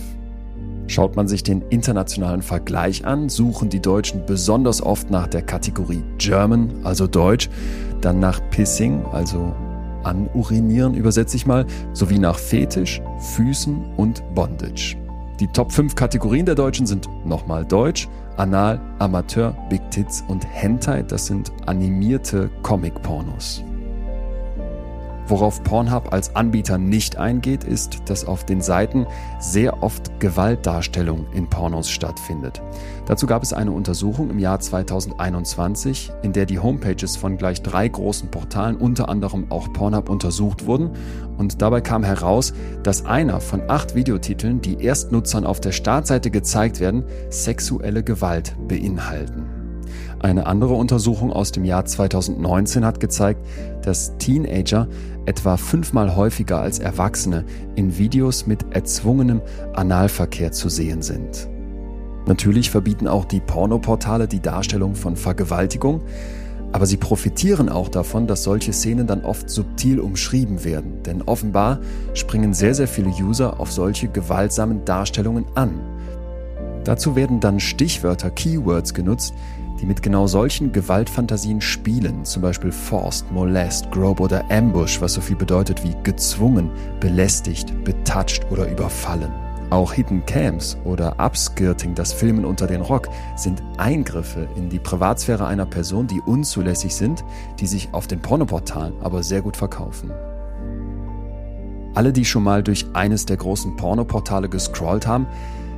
[0.88, 6.02] Schaut man sich den internationalen Vergleich an, suchen die Deutschen besonders oft nach der Kategorie
[6.18, 7.48] German, also Deutsch,
[8.00, 9.54] dann nach Pissing, also
[10.02, 13.00] anurinieren übersetze ich mal, sowie nach Fetisch,
[13.36, 14.96] Füßen und Bondage.
[15.42, 21.02] Die Top 5 Kategorien der Deutschen sind nochmal Deutsch, Anal, Amateur, Big Tits und Hentai.
[21.02, 23.64] Das sind animierte Comic-Pornos.
[25.28, 29.06] Worauf Pornhub als Anbieter nicht eingeht, ist, dass auf den Seiten
[29.38, 32.60] sehr oft Gewaltdarstellung in Pornos stattfindet.
[33.06, 37.88] Dazu gab es eine Untersuchung im Jahr 2021, in der die Homepages von gleich drei
[37.88, 40.90] großen Portalen, unter anderem auch Pornhub, untersucht wurden.
[41.38, 46.80] Und dabei kam heraus, dass einer von acht Videotiteln, die Erstnutzern auf der Startseite gezeigt
[46.80, 49.62] werden, sexuelle Gewalt beinhalten.
[50.22, 53.44] Eine andere Untersuchung aus dem Jahr 2019 hat gezeigt,
[53.82, 54.86] dass Teenager
[55.26, 59.40] etwa fünfmal häufiger als Erwachsene in Videos mit erzwungenem
[59.74, 61.48] Analverkehr zu sehen sind.
[62.26, 66.02] Natürlich verbieten auch die Pornoportale die Darstellung von Vergewaltigung,
[66.72, 71.80] aber sie profitieren auch davon, dass solche Szenen dann oft subtil umschrieben werden, denn offenbar
[72.14, 75.80] springen sehr, sehr viele User auf solche gewaltsamen Darstellungen an.
[76.84, 79.34] Dazu werden dann Stichwörter, Keywords genutzt,
[79.82, 85.20] die mit genau solchen Gewaltfantasien spielen, zum Beispiel Forced, Molest, Grope oder Ambush, was so
[85.20, 89.32] viel bedeutet wie gezwungen, belästigt, betatscht oder überfallen.
[89.70, 95.46] Auch Hidden Cams oder Upskirting, das Filmen unter den Rock, sind Eingriffe in die Privatsphäre
[95.46, 97.24] einer Person, die unzulässig sind,
[97.58, 100.12] die sich auf den Pornoportalen aber sehr gut verkaufen.
[101.94, 105.26] Alle, die schon mal durch eines der großen Pornoportale gescrollt haben,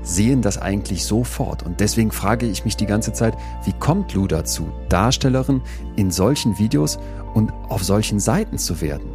[0.05, 1.65] sehen das eigentlich sofort.
[1.65, 5.63] Und deswegen frage ich mich die ganze Zeit, wie kommt Lou dazu, Darstellerin
[5.97, 6.99] in solchen Videos
[7.35, 9.11] und auf solchen Seiten zu werden?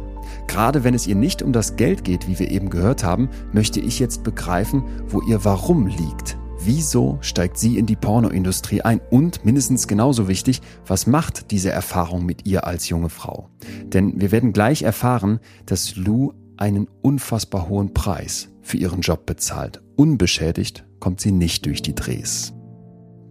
[0.46, 3.80] Gerade wenn es ihr nicht um das Geld geht, wie wir eben gehört haben, möchte
[3.80, 6.36] ich jetzt begreifen, wo ihr Warum liegt.
[6.62, 9.00] Wieso steigt sie in die Pornoindustrie ein?
[9.10, 13.48] Und mindestens genauso wichtig, was macht diese Erfahrung mit ihr als junge Frau?
[13.84, 19.82] Denn wir werden gleich erfahren, dass Lou einen unfassbar hohen Preis für ihren Job bezahlt.
[19.96, 22.54] Unbeschädigt kommt sie nicht durch die Drehs.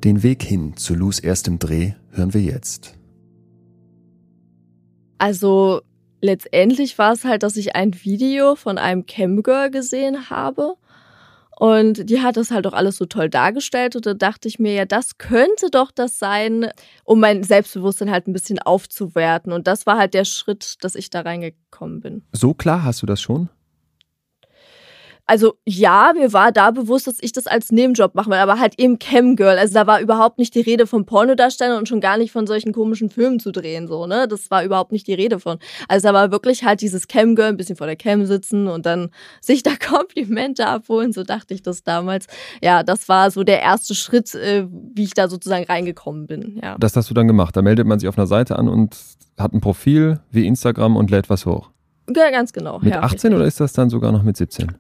[0.03, 2.95] Den Weg hin zu Lus erstem Dreh hören wir jetzt.
[5.17, 5.81] Also
[6.21, 10.75] letztendlich war es halt, dass ich ein Video von einem Camgirl gesehen habe.
[11.57, 13.97] Und die hat das halt auch alles so toll dargestellt.
[13.97, 16.69] Und da dachte ich mir, ja, das könnte doch das sein,
[17.03, 19.51] um mein Selbstbewusstsein halt ein bisschen aufzuwerten.
[19.51, 22.23] Und das war halt der Schritt, dass ich da reingekommen bin.
[22.31, 23.49] So klar hast du das schon?
[25.29, 28.79] Also ja, mir war da bewusst, dass ich das als Nebenjob machen will, aber halt
[28.79, 29.59] eben Camgirl.
[29.59, 32.73] Also da war überhaupt nicht die Rede von Pornodarstellern und schon gar nicht von solchen
[32.73, 34.27] komischen Filmen zu drehen, so, ne?
[34.27, 35.59] Das war überhaupt nicht die Rede von.
[35.87, 39.11] Also da war wirklich halt dieses Camgirl, ein bisschen vor der Cam sitzen und dann
[39.39, 42.25] sich da Komplimente abholen, so dachte ich das damals.
[42.63, 44.65] Ja, das war so der erste Schritt, äh,
[44.95, 46.75] wie ich da sozusagen reingekommen bin, ja.
[46.79, 47.55] Das hast du dann gemacht.
[47.55, 48.97] Da meldet man sich auf einer Seite an und
[49.37, 51.69] hat ein Profil wie Instagram und lädt was hoch.
[52.15, 52.79] Ja, ganz genau.
[52.79, 53.33] Mit ja, 18 richtig.
[53.35, 54.75] oder ist das dann sogar noch mit 17?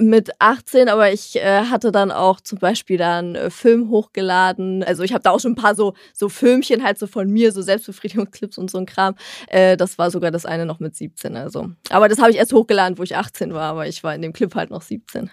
[0.00, 4.84] Mit 18, aber ich äh, hatte dann auch zum Beispiel dann äh, Film hochgeladen.
[4.84, 7.52] Also ich habe da auch schon ein paar so, so Filmchen halt so von mir,
[7.52, 9.14] so Selbstbefriedigungsclips und so ein Kram.
[9.48, 11.36] Äh, das war sogar das eine noch mit 17.
[11.36, 11.70] Also.
[11.90, 14.32] Aber das habe ich erst hochgeladen, wo ich 18 war, aber ich war in dem
[14.32, 15.30] Clip halt noch 17.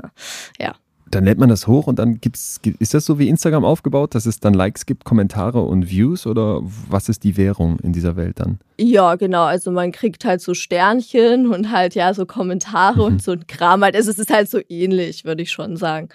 [0.58, 0.74] ja
[1.14, 4.24] dann lädt man das hoch und dann gibt's, ist das so wie Instagram aufgebaut, dass
[4.24, 8.40] es dann Likes gibt, Kommentare und Views oder was ist die Währung in dieser Welt
[8.40, 8.58] dann?
[8.78, 9.44] Ja, genau.
[9.44, 13.04] Also man kriegt halt so Sternchen und halt ja so Kommentare mhm.
[13.04, 13.94] und so ein Kram halt.
[13.94, 16.08] Also es ist halt so ähnlich, würde ich schon sagen.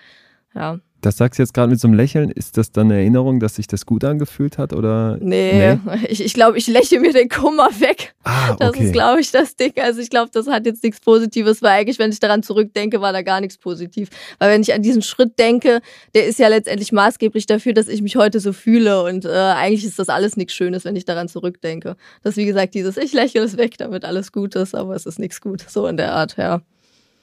[0.56, 0.80] Ja.
[1.08, 2.30] Das sagst du jetzt gerade mit so einem Lächeln.
[2.30, 4.74] Ist das dann eine Erinnerung, dass sich das gut angefühlt hat?
[4.74, 5.18] Oder?
[5.22, 6.00] Nee, nee?
[6.10, 8.14] ich, ich glaube, ich lächle mir den Kummer weg.
[8.26, 8.58] Ah, okay.
[8.60, 9.72] Das ist, glaube ich, das Ding.
[9.78, 13.14] Also ich glaube, das hat jetzt nichts Positives, weil eigentlich, wenn ich daran zurückdenke, war
[13.14, 14.10] da gar nichts positiv.
[14.38, 15.80] Weil wenn ich an diesen Schritt denke,
[16.14, 19.02] der ist ja letztendlich maßgeblich dafür, dass ich mich heute so fühle.
[19.04, 21.96] Und äh, eigentlich ist das alles nichts Schönes, wenn ich daran zurückdenke.
[22.22, 25.06] Das ist, wie gesagt, dieses Ich lächle es weg, damit alles gut ist, aber es
[25.06, 25.64] ist nichts gut.
[25.70, 26.60] So in der Art, ja.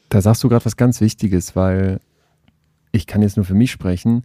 [0.08, 2.00] Da sagst du gerade was ganz Wichtiges, weil
[2.94, 4.24] ich kann jetzt nur für mich sprechen,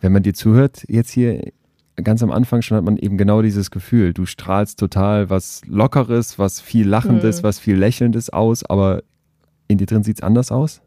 [0.00, 1.52] wenn man dir zuhört, jetzt hier
[1.96, 4.12] ganz am Anfang schon hat man eben genau dieses Gefühl.
[4.12, 7.46] Du strahlst total was Lockeres, was viel Lachendes, mhm.
[7.46, 9.02] was viel Lächelndes aus, aber
[9.68, 10.80] in dir drin sieht es anders aus?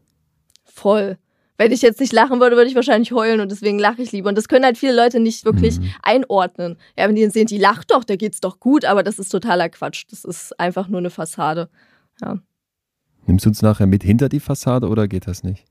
[0.64, 1.18] Voll.
[1.56, 4.28] Wenn ich jetzt nicht lachen würde, würde ich wahrscheinlich heulen und deswegen lache ich lieber.
[4.28, 5.90] Und das können halt viele Leute nicht wirklich mhm.
[6.02, 6.76] einordnen.
[6.96, 9.68] Ja, wenn die sehen, die lacht doch, da geht's doch gut, aber das ist totaler
[9.68, 10.04] Quatsch.
[10.10, 11.68] Das ist einfach nur eine Fassade.
[12.22, 12.38] Ja.
[13.26, 15.64] Nimmst du uns nachher mit hinter die Fassade oder geht das nicht?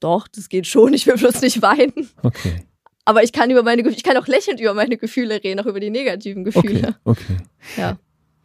[0.00, 0.92] Doch, das geht schon.
[0.94, 2.10] Ich will bloß nicht weinen.
[2.22, 2.64] Okay.
[3.04, 5.80] Aber ich kann über meine ich kann auch lächelnd über meine Gefühle reden, auch über
[5.80, 6.94] die negativen Gefühle.
[7.04, 7.20] Okay.
[7.32, 7.36] okay.
[7.76, 7.98] Ja.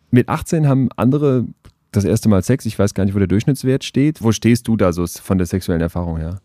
[0.10, 1.46] Mit 18 haben andere
[1.92, 2.66] das erste Mal Sex.
[2.66, 4.24] Ich weiß gar nicht, wo der Durchschnittswert steht.
[4.24, 6.40] Wo stehst du da so von der sexuellen Erfahrung her?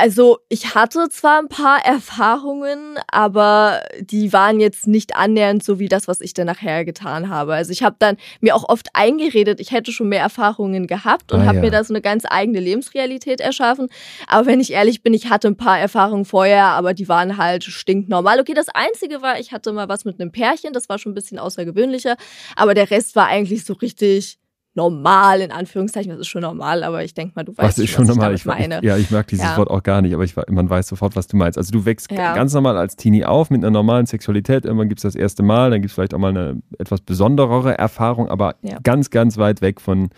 [0.00, 5.88] Also ich hatte zwar ein paar Erfahrungen, aber die waren jetzt nicht annähernd so wie
[5.88, 7.52] das, was ich dann nachher getan habe.
[7.52, 11.42] Also ich habe dann mir auch oft eingeredet, ich hätte schon mehr Erfahrungen gehabt und
[11.42, 11.64] ah, habe ja.
[11.64, 13.88] mir da so eine ganz eigene Lebensrealität erschaffen.
[14.26, 17.64] Aber wenn ich ehrlich bin, ich hatte ein paar Erfahrungen vorher, aber die waren halt
[17.64, 18.40] stinknormal.
[18.40, 21.14] Okay, das Einzige war, ich hatte mal was mit einem Pärchen, das war schon ein
[21.14, 22.16] bisschen außergewöhnlicher,
[22.56, 24.39] aber der Rest war eigentlich so richtig
[24.74, 26.10] normal, in Anführungszeichen.
[26.10, 28.34] Das ist schon normal, aber ich denke mal, du weißt, was, ist schon was normal.
[28.34, 28.78] ich, meine.
[28.78, 29.56] Ich, ja, ich mag dieses ja.
[29.56, 31.58] Wort auch gar nicht, aber ich, man weiß sofort, was du meinst.
[31.58, 32.34] Also du wächst ja.
[32.34, 34.64] ganz normal als Teenie auf mit einer normalen Sexualität.
[34.64, 37.76] Irgendwann gibt es das erste Mal, dann gibt es vielleicht auch mal eine etwas besonderere
[37.76, 38.78] Erfahrung, aber ja.
[38.82, 40.10] ganz, ganz weit weg von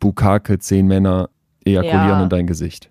[0.00, 1.28] Bukake, zehn Männer
[1.64, 2.88] ejakulieren in dein Gesicht.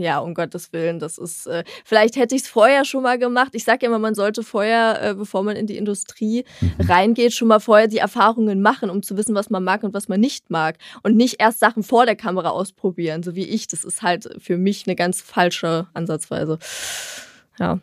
[0.00, 3.50] Ja, um Gottes Willen, das ist, äh, vielleicht hätte ich es vorher schon mal gemacht.
[3.54, 6.86] Ich sage ja immer, man sollte vorher, äh, bevor man in die Industrie mhm.
[6.86, 10.08] reingeht, schon mal vorher die Erfahrungen machen, um zu wissen, was man mag und was
[10.08, 10.76] man nicht mag.
[11.02, 13.66] Und nicht erst Sachen vor der Kamera ausprobieren, so wie ich.
[13.66, 16.58] Das ist halt für mich eine ganz falsche Ansatzweise.
[17.58, 17.80] Ja.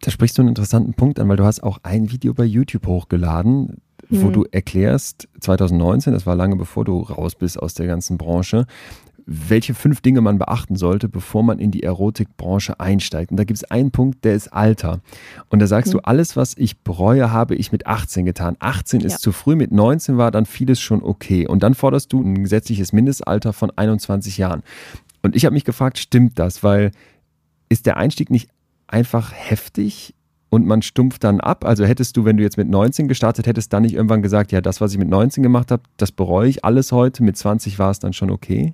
[0.00, 2.86] Da sprichst du einen interessanten Punkt an, weil du hast auch ein Video bei YouTube
[2.86, 4.32] hochgeladen, wo mhm.
[4.32, 8.66] du erklärst, 2019, das war lange bevor du raus bist aus der ganzen Branche,
[9.26, 13.30] welche fünf Dinge man beachten sollte, bevor man in die Erotikbranche einsteigt.
[13.30, 15.00] Und da gibt es einen Punkt, der ist Alter.
[15.48, 15.98] Und da sagst mhm.
[15.98, 18.56] du, alles, was ich bereue, habe ich mit 18 getan.
[18.58, 19.06] 18 ja.
[19.06, 21.46] ist zu früh, mit 19 war dann vieles schon okay.
[21.46, 24.62] Und dann forderst du ein gesetzliches Mindestalter von 21 Jahren.
[25.22, 26.62] Und ich habe mich gefragt, stimmt das?
[26.62, 26.90] Weil
[27.68, 28.50] ist der Einstieg nicht
[28.86, 30.14] einfach heftig?
[30.50, 31.64] und man stumpft dann ab.
[31.64, 34.60] Also hättest du, wenn du jetzt mit 19 gestartet hättest, dann nicht irgendwann gesagt, ja,
[34.60, 37.24] das, was ich mit 19 gemacht habe, das bereue ich alles heute.
[37.24, 38.72] Mit 20 war es dann schon okay?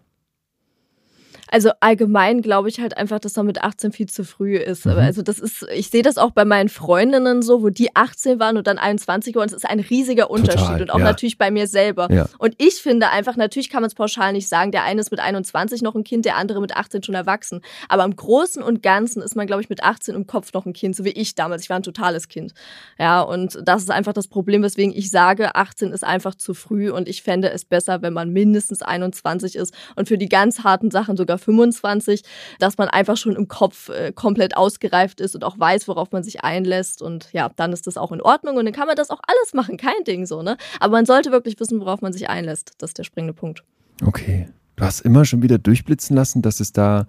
[1.51, 4.87] Also allgemein glaube ich halt einfach, dass man mit 18 viel zu früh ist.
[4.87, 4.93] Mhm.
[4.93, 8.57] Also das ist, ich sehe das auch bei meinen Freundinnen so, wo die 18 waren
[8.57, 9.49] und dann 21 geworden.
[9.49, 11.05] Es ist ein riesiger Unterschied Total, und auch ja.
[11.05, 12.09] natürlich bei mir selber.
[12.11, 12.27] Ja.
[12.39, 15.21] Und ich finde einfach, natürlich kann man es pauschal nicht sagen, der eine ist mit
[15.21, 17.63] 21 noch ein Kind, der andere mit 18 schon erwachsen.
[17.89, 20.73] Aber im Großen und Ganzen ist man, glaube ich, mit 18 im Kopf noch ein
[20.73, 21.63] Kind, so wie ich damals.
[21.65, 22.53] Ich war ein totales Kind.
[22.99, 26.91] Ja, und das ist einfach das Problem, weswegen ich sage, 18 ist einfach zu früh
[26.91, 30.91] und ich fände es besser, wenn man mindestens 21 ist und für die ganz harten
[30.91, 32.23] Sachen sogar 25,
[32.59, 36.23] dass man einfach schon im Kopf äh, komplett ausgereift ist und auch weiß, worauf man
[36.23, 37.03] sich einlässt.
[37.03, 39.55] Und ja, dann ist das auch in Ordnung und dann kann man das auch alles
[39.55, 40.57] machen, kein Ding so, ne?
[40.79, 42.73] Aber man sollte wirklich wissen, worauf man sich einlässt.
[42.79, 43.65] Das ist der springende Punkt.
[44.05, 44.49] Okay.
[44.77, 47.07] Du hast immer schon wieder durchblitzen lassen, dass es da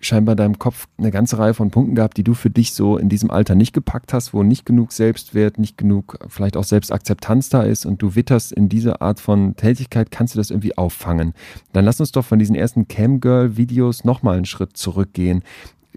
[0.00, 2.96] scheinbar in deinem Kopf eine ganze Reihe von Punkten gehabt, die du für dich so
[2.96, 7.48] in diesem Alter nicht gepackt hast, wo nicht genug Selbstwert, nicht genug vielleicht auch Selbstakzeptanz
[7.48, 11.34] da ist und du witterst in dieser Art von Tätigkeit, kannst du das irgendwie auffangen.
[11.72, 15.42] Dann lass uns doch von diesen ersten Camgirl-Videos nochmal einen Schritt zurückgehen.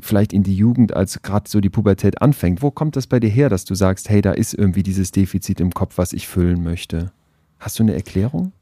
[0.02, 2.62] Vielleicht in die Jugend, als gerade so die Pubertät anfängt.
[2.62, 5.60] Wo kommt das bei dir her, dass du sagst, hey, da ist irgendwie dieses Defizit
[5.60, 7.12] im Kopf, was ich füllen möchte?
[7.60, 8.54] Hast du eine Erklärung?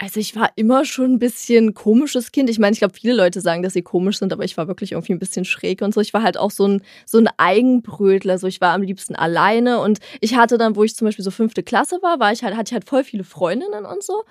[0.00, 2.48] Also ich war immer schon ein bisschen komisches Kind.
[2.48, 4.92] Ich meine, ich glaube, viele Leute sagen, dass sie komisch sind, aber ich war wirklich
[4.92, 6.00] irgendwie ein bisschen schräg und so.
[6.00, 8.38] Ich war halt auch so ein, so ein Eigenbrötler.
[8.38, 11.32] So, ich war am liebsten alleine und ich hatte dann, wo ich zum Beispiel so
[11.32, 14.22] fünfte Klasse war, war ich halt, hatte ich halt voll viele Freundinnen und so.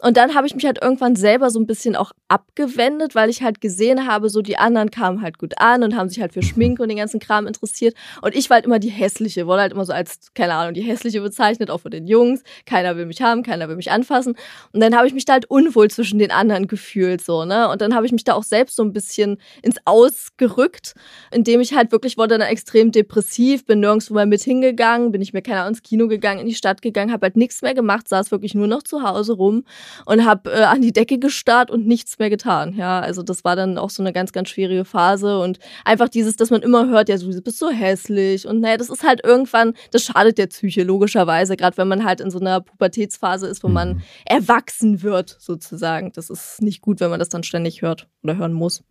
[0.00, 3.42] Und dann habe ich mich halt irgendwann selber so ein bisschen auch abgewendet, weil ich
[3.42, 6.42] halt gesehen habe, so die anderen kamen halt gut an und haben sich halt für
[6.42, 7.96] Schminke und den ganzen Kram interessiert.
[8.22, 10.82] Und ich war halt immer die hässliche, wurde halt immer so als, keine Ahnung, die
[10.82, 12.44] hässliche bezeichnet, auch von den Jungs.
[12.64, 14.36] Keiner will mich haben, keiner will mich anfassen.
[14.72, 17.68] Und dann habe ich mich da halt unwohl zwischen den anderen gefühlt, so, ne?
[17.68, 20.94] Und dann habe ich mich da auch selbst so ein bisschen ins Aus gerückt,
[21.32, 25.32] indem ich halt wirklich wurde dann extrem depressiv, bin nirgendwo mehr mit hingegangen, bin ich
[25.32, 28.30] mir keiner ins Kino gegangen, in die Stadt gegangen, habe halt nichts mehr gemacht, saß
[28.30, 29.64] wirklich nur noch zu Hause rum
[30.04, 32.74] und habe äh, an die Decke gestarrt und nichts mehr getan.
[32.76, 36.36] Ja, also das war dann auch so eine ganz, ganz schwierige Phase und einfach dieses,
[36.36, 39.74] dass man immer hört, ja, du bist so hässlich und naja, das ist halt irgendwann,
[39.90, 43.68] das schadet der Psyche logischerweise, gerade wenn man halt in so einer Pubertätsphase ist, wo
[43.68, 44.02] man mhm.
[44.26, 45.05] erwachsen wird
[45.38, 46.12] sozusagen.
[46.12, 48.84] Das ist nicht gut, wenn man das dann ständig hört oder hören muss.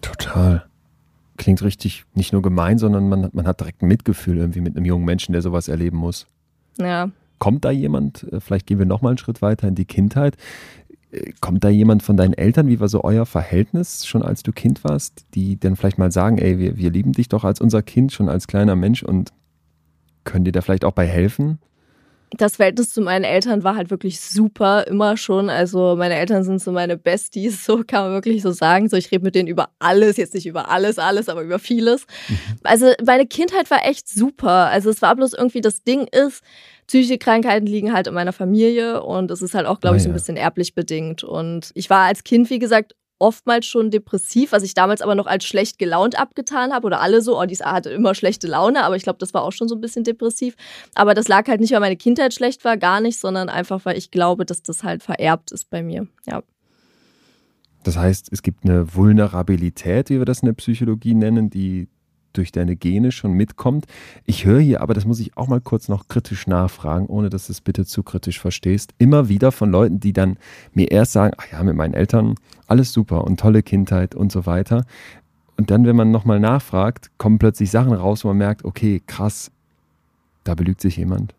[0.00, 0.66] Total.
[1.36, 4.84] Klingt richtig nicht nur gemein, sondern man, man hat direkt ein Mitgefühl irgendwie mit einem
[4.84, 6.26] jungen Menschen, der sowas erleben muss.
[6.78, 7.10] Ja,
[7.40, 10.36] Kommt da jemand, äh, vielleicht gehen wir nochmal einen Schritt weiter in die Kindheit,
[11.10, 14.52] äh, kommt da jemand von deinen Eltern, wie war so euer Verhältnis schon als du
[14.52, 17.82] Kind warst, die dann vielleicht mal sagen, ey, wir, wir lieben dich doch als unser
[17.82, 19.32] Kind, schon als kleiner Mensch und
[20.24, 21.58] können dir da vielleicht auch bei helfen?
[22.36, 25.50] Das Verhältnis zu meinen Eltern war halt wirklich super, immer schon.
[25.50, 28.88] Also meine Eltern sind so meine Besties, so kann man wirklich so sagen.
[28.88, 32.06] So, ich rede mit denen über alles, jetzt nicht über alles, alles, aber über vieles.
[32.28, 32.36] Mhm.
[32.62, 34.68] Also meine Kindheit war echt super.
[34.68, 36.42] Also es war bloß irgendwie, das Ding ist,
[36.86, 40.08] psychische Krankheiten liegen halt in meiner Familie und es ist halt auch, glaube ich, so
[40.08, 41.22] ein bisschen erblich bedingt.
[41.22, 45.26] Und ich war als Kind, wie gesagt, oftmals schon depressiv, was ich damals aber noch
[45.26, 48.96] als schlecht gelaunt abgetan habe oder alle so, oh, die hatte immer schlechte Laune, aber
[48.96, 50.56] ich glaube, das war auch schon so ein bisschen depressiv.
[50.94, 53.96] Aber das lag halt nicht, weil meine Kindheit schlecht war, gar nicht, sondern einfach, weil
[53.96, 56.08] ich glaube, dass das halt vererbt ist bei mir.
[56.26, 56.42] Ja.
[57.82, 61.88] Das heißt, es gibt eine Vulnerabilität, wie wir das in der Psychologie nennen, die
[62.32, 63.86] durch deine Gene schon mitkommt.
[64.24, 67.46] Ich höre hier, aber das muss ich auch mal kurz noch kritisch nachfragen, ohne dass
[67.46, 70.36] du es bitte zu kritisch verstehst, immer wieder von Leuten, die dann
[70.74, 72.34] mir erst sagen, ach ja, mit meinen Eltern
[72.66, 74.84] alles super und tolle Kindheit und so weiter.
[75.56, 79.50] Und dann, wenn man nochmal nachfragt, kommen plötzlich Sachen raus, wo man merkt, okay, krass,
[80.44, 81.34] da belügt sich jemand.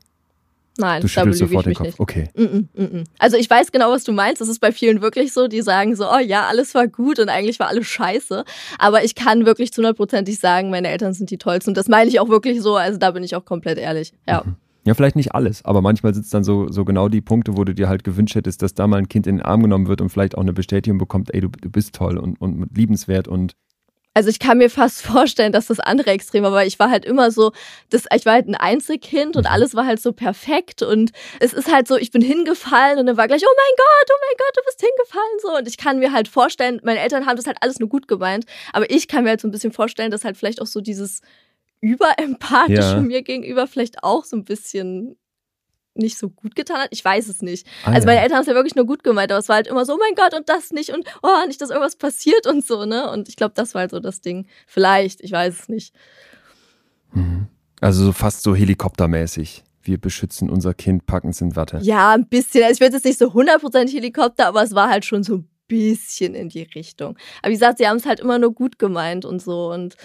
[0.78, 1.88] Nein, du schüttelst sofort den Kopf.
[1.88, 2.00] Nicht.
[2.00, 2.30] Okay.
[2.36, 4.42] Mm -mm, mm also ich weiß genau, was du meinst.
[4.42, 7.30] Das ist bei vielen wirklich so, die sagen so, oh ja, alles war gut und
[7.30, 8.46] eigentlich war alles scheiße.
[8.80, 11.72] Aber ich kann wirklich zu hundertprozentig sagen, meine Eltern sind die tollsten.
[11.72, 12.78] Und das meine ich auch wirklich so.
[12.78, 14.14] Also da bin ich auch komplett ehrlich.
[14.28, 14.44] Ja.
[14.46, 14.56] Mhm.
[14.84, 17.64] Ja, vielleicht nicht alles, aber manchmal sind es dann so, so genau die Punkte, wo
[17.64, 20.02] du dir halt gewünscht hättest, dass da mal ein Kind in den Arm genommen wird
[20.02, 23.54] und vielleicht auch eine Bestätigung bekommt, ey, du, du bist toll und, und liebenswert und
[24.14, 27.06] also ich kann mir fast vorstellen, dass das andere Extrem war, weil ich war halt
[27.06, 27.52] immer so,
[27.90, 29.52] das, ich war halt ein Einzelkind und mhm.
[29.52, 33.18] alles war halt so perfekt und es ist halt so, ich bin hingefallen und dann
[33.18, 36.00] war gleich, oh mein Gott, oh mein Gott, du bist hingefallen so und ich kann
[36.00, 39.24] mir halt vorstellen, meine Eltern haben das halt alles nur gut gemeint, aber ich kann
[39.24, 41.22] mir halt so ein bisschen vorstellen, dass halt vielleicht auch so dieses
[41.80, 43.02] überempathische ja.
[43.02, 45.18] mir gegenüber vielleicht auch so ein bisschen
[45.94, 46.90] nicht so gut getan hat.
[46.92, 47.68] Ich weiß es nicht.
[47.84, 48.24] Ah, also meine ja.
[48.24, 50.00] Eltern haben es ja wirklich nur gut gemeint, aber es war halt immer so, oh
[50.00, 53.10] mein Gott, und das nicht und oh, nicht, dass irgendwas passiert und so, ne?
[53.12, 54.48] Und ich glaube, das war halt so das Ding.
[54.68, 55.94] Vielleicht, ich weiß es nicht.
[57.14, 57.48] Mhm.
[57.80, 59.64] Also so fast so helikoptermäßig.
[59.84, 61.80] Wir beschützen unser Kind, packen es in Watte.
[61.82, 62.64] Ja, ein bisschen.
[62.64, 65.50] Also ich würde jetzt nicht so 100% Helikopter, aber es war halt schon so ein
[65.68, 67.18] bisschen in die Richtung.
[67.42, 69.96] Aber wie gesagt, sie haben es halt immer nur gut gemeint und so und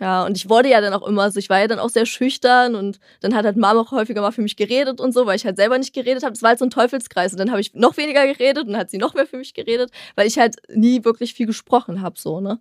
[0.00, 2.04] Ja, und ich wurde ja dann auch immer so, ich war ja dann auch sehr
[2.04, 5.36] schüchtern und dann hat halt Mama auch häufiger mal für mich geredet und so, weil
[5.36, 6.32] ich halt selber nicht geredet habe.
[6.32, 8.80] Das war halt so ein Teufelskreis und dann habe ich noch weniger geredet und dann
[8.80, 12.18] hat sie noch mehr für mich geredet, weil ich halt nie wirklich viel gesprochen habe,
[12.18, 12.58] so, ne?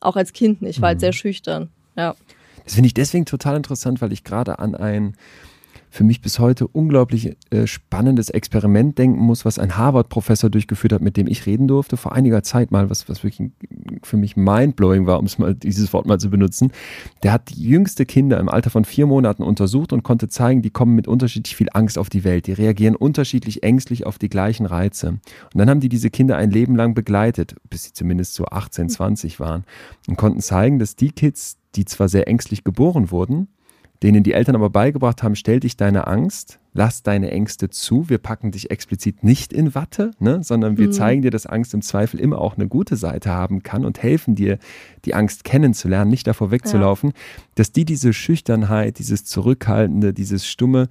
[0.00, 1.14] Auch als Kind nicht, ich war halt sehr mhm.
[1.14, 2.14] schüchtern, ja.
[2.64, 5.16] Das finde ich deswegen total interessant, weil ich gerade an ein
[5.90, 11.02] für mich bis heute unglaublich äh, spannendes Experiment denken muss, was ein Harvard-Professor durchgeführt hat,
[11.02, 13.50] mit dem ich reden durfte vor einiger Zeit mal, was, was wirklich
[14.02, 16.72] für mich mindblowing war, um es mal dieses Wort mal zu benutzen.
[17.22, 20.94] Der hat jüngste Kinder im Alter von vier Monaten untersucht und konnte zeigen, die kommen
[20.94, 22.46] mit unterschiedlich viel Angst auf die Welt.
[22.46, 25.08] Die reagieren unterschiedlich ängstlich auf die gleichen Reize.
[25.08, 25.20] Und
[25.54, 29.40] dann haben die diese Kinder ein Leben lang begleitet, bis sie zumindest so 18, 20
[29.40, 29.64] waren
[30.06, 33.48] und konnten zeigen, dass die Kids, die zwar sehr ängstlich geboren wurden,
[34.02, 38.18] denen die Eltern aber beigebracht haben, stell dich deine Angst, lass deine Ängste zu, wir
[38.18, 40.92] packen dich explizit nicht in Watte, ne, sondern wir mhm.
[40.92, 44.36] zeigen dir, dass Angst im Zweifel immer auch eine gute Seite haben kann und helfen
[44.36, 44.58] dir,
[45.04, 47.16] die Angst kennenzulernen, nicht davor wegzulaufen, ja.
[47.56, 50.88] dass die diese Schüchternheit, dieses Zurückhaltende, dieses Stumme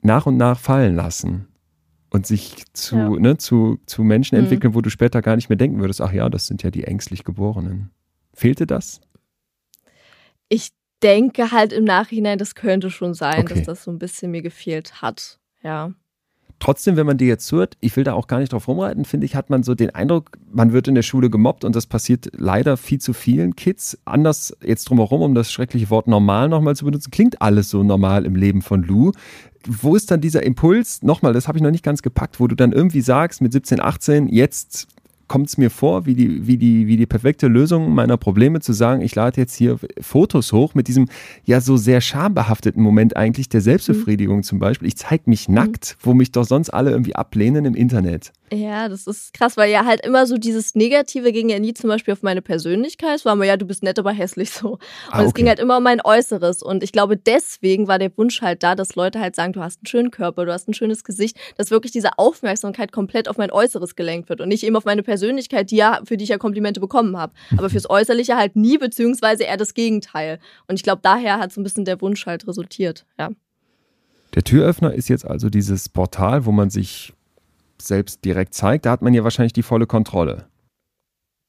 [0.00, 1.48] nach und nach fallen lassen
[2.10, 3.10] und sich zu, ja.
[3.10, 4.44] ne, zu, zu Menschen mhm.
[4.44, 6.84] entwickeln, wo du später gar nicht mehr denken würdest, ach ja, das sind ja die
[6.84, 7.90] ängstlich Geborenen.
[8.32, 9.00] Fehlte das?
[10.48, 10.70] Ich
[11.02, 13.54] denke halt im Nachhinein, das könnte schon sein, okay.
[13.54, 15.38] dass das so ein bisschen mir gefehlt hat.
[15.62, 15.92] Ja.
[16.60, 19.26] Trotzdem, wenn man dir jetzt zuhört, ich will da auch gar nicht drauf rumreiten, finde
[19.26, 22.30] ich, hat man so den Eindruck, man wird in der Schule gemobbt und das passiert
[22.36, 23.96] leider viel zu vielen Kids.
[24.04, 28.26] Anders jetzt drumherum, um das schreckliche Wort normal nochmal zu benutzen, klingt alles so normal
[28.26, 29.12] im Leben von Lou.
[29.66, 32.56] Wo ist dann dieser Impuls, nochmal, das habe ich noch nicht ganz gepackt, wo du
[32.56, 34.88] dann irgendwie sagst, mit 17, 18, jetzt
[35.28, 38.72] kommt es mir vor, wie die, wie, die, wie die perfekte Lösung meiner Probleme zu
[38.72, 41.08] sagen, ich lade jetzt hier Fotos hoch mit diesem
[41.44, 44.42] ja so sehr schambehafteten Moment eigentlich der Selbstbefriedigung mhm.
[44.42, 44.88] zum Beispiel.
[44.88, 48.32] Ich zeige mich nackt, wo mich doch sonst alle irgendwie ablehnen im Internet.
[48.52, 51.88] Ja, das ist krass, weil ja halt immer so dieses Negative ging ja nie zum
[51.88, 53.16] Beispiel auf meine Persönlichkeit.
[53.16, 54.72] Es war immer, ja, du bist nett, aber hässlich so.
[54.72, 54.80] Und
[55.10, 55.26] ah, okay.
[55.26, 56.62] es ging halt immer um mein Äußeres.
[56.62, 59.80] Und ich glaube, deswegen war der Wunsch halt da, dass Leute halt sagen, du hast
[59.80, 63.50] einen schönen Körper, du hast ein schönes Gesicht, dass wirklich diese Aufmerksamkeit komplett auf mein
[63.50, 66.38] Äußeres gelenkt wird und nicht eben auf meine Persönlichkeit, die ja, für die ich ja
[66.38, 67.32] Komplimente bekommen habe.
[67.52, 67.70] Aber mhm.
[67.72, 70.38] fürs Äußerliche halt nie, beziehungsweise eher das Gegenteil.
[70.66, 73.30] Und ich glaube, daher hat so ein bisschen der Wunsch halt resultiert, ja.
[74.34, 77.14] Der Türöffner ist jetzt also dieses Portal, wo man sich
[77.82, 80.46] selbst direkt zeigt, da hat man ja wahrscheinlich die volle Kontrolle.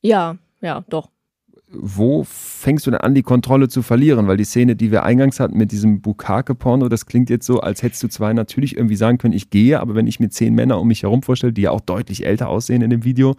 [0.01, 1.09] Ja, ja, doch.
[1.71, 4.27] Wo fängst du denn an, die Kontrolle zu verlieren?
[4.27, 7.83] Weil die Szene, die wir eingangs hatten mit diesem Bukake-Porno, das klingt jetzt so, als
[7.83, 10.79] hättest du zwar natürlich irgendwie sagen können, ich gehe, aber wenn ich mir zehn Männer
[10.79, 13.35] um mich herum vorstelle, die ja auch deutlich älter aussehen in dem Video,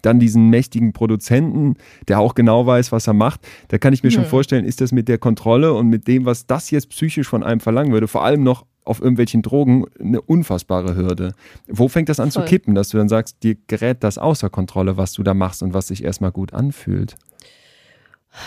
[0.00, 1.74] dann diesen mächtigen Produzenten,
[2.08, 4.14] der auch genau weiß, was er macht, da kann ich mir hm.
[4.14, 7.42] schon vorstellen, ist das mit der Kontrolle und mit dem, was das jetzt psychisch von
[7.42, 11.32] einem verlangen würde, vor allem noch auf irgendwelchen Drogen eine unfassbare Hürde.
[11.66, 12.44] Wo fängt das an Voll.
[12.44, 15.62] zu kippen, dass du dann sagst, dir gerät das außer Kontrolle, was du da machst
[15.62, 17.16] und was sich erstmal gut anfühlt?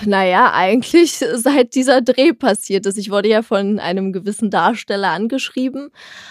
[0.06, 2.98] Naja, eigentlich seit dieser Dreh passiert ist.
[2.98, 5.90] Ich wurde ja von einem gewissen Darsteller angeschrieben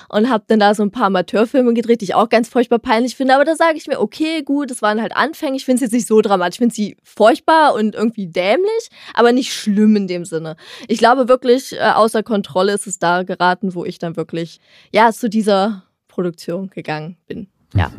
[0.09, 3.17] und habe dann da so ein paar Amateurfilme gedreht, die ich auch ganz furchtbar peinlich
[3.17, 3.35] finde.
[3.35, 5.57] Aber da sage ich mir, okay, gut, das waren halt Anfänge.
[5.57, 6.57] Ich finde es jetzt nicht so dramatisch.
[6.57, 10.57] Ich finde sie furchtbar und irgendwie dämlich, aber nicht schlimm in dem Sinne.
[10.89, 14.61] Ich glaube wirklich, äh, außer Kontrolle ist es da geraten, wo ich dann wirklich,
[14.93, 17.49] ja, zu dieser Produktion gegangen bin.
[17.75, 17.91] Ja.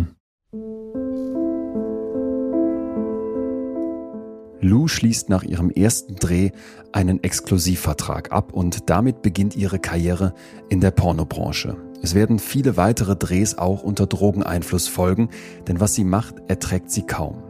[4.60, 6.52] Lou schließt nach ihrem ersten Dreh
[6.92, 10.34] einen Exklusivvertrag ab und damit beginnt ihre Karriere
[10.70, 11.78] in der Pornobranche.
[12.02, 15.30] Es werden viele weitere Drehs auch unter Drogeneinfluss folgen,
[15.68, 17.44] denn was sie macht, erträgt sie kaum.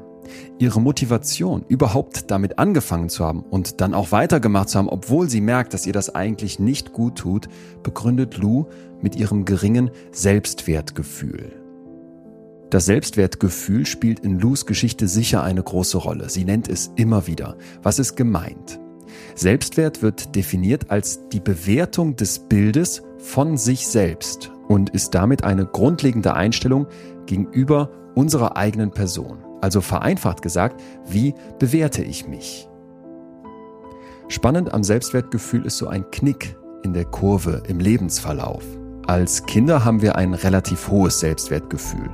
[0.60, 5.42] Ihre Motivation, überhaupt damit angefangen zu haben und dann auch weitergemacht zu haben, obwohl sie
[5.42, 7.48] merkt, dass ihr das eigentlich nicht gut tut,
[7.84, 8.66] begründet Lou
[9.02, 11.54] mit ihrem geringen Selbstwertgefühl.
[12.70, 16.30] Das Selbstwertgefühl spielt in Lus Geschichte sicher eine große Rolle.
[16.30, 17.56] Sie nennt es immer wieder.
[17.82, 18.80] Was ist gemeint?
[19.36, 25.66] Selbstwert wird definiert als die Bewertung des Bildes von sich selbst und ist damit eine
[25.66, 26.88] grundlegende Einstellung
[27.26, 29.38] gegenüber unserer eigenen Person.
[29.62, 32.68] Also vereinfacht gesagt, wie bewerte ich mich?
[34.28, 38.64] Spannend am Selbstwertgefühl ist so ein Knick in der Kurve im Lebensverlauf.
[39.08, 42.10] Als Kinder haben wir ein relativ hohes Selbstwertgefühl.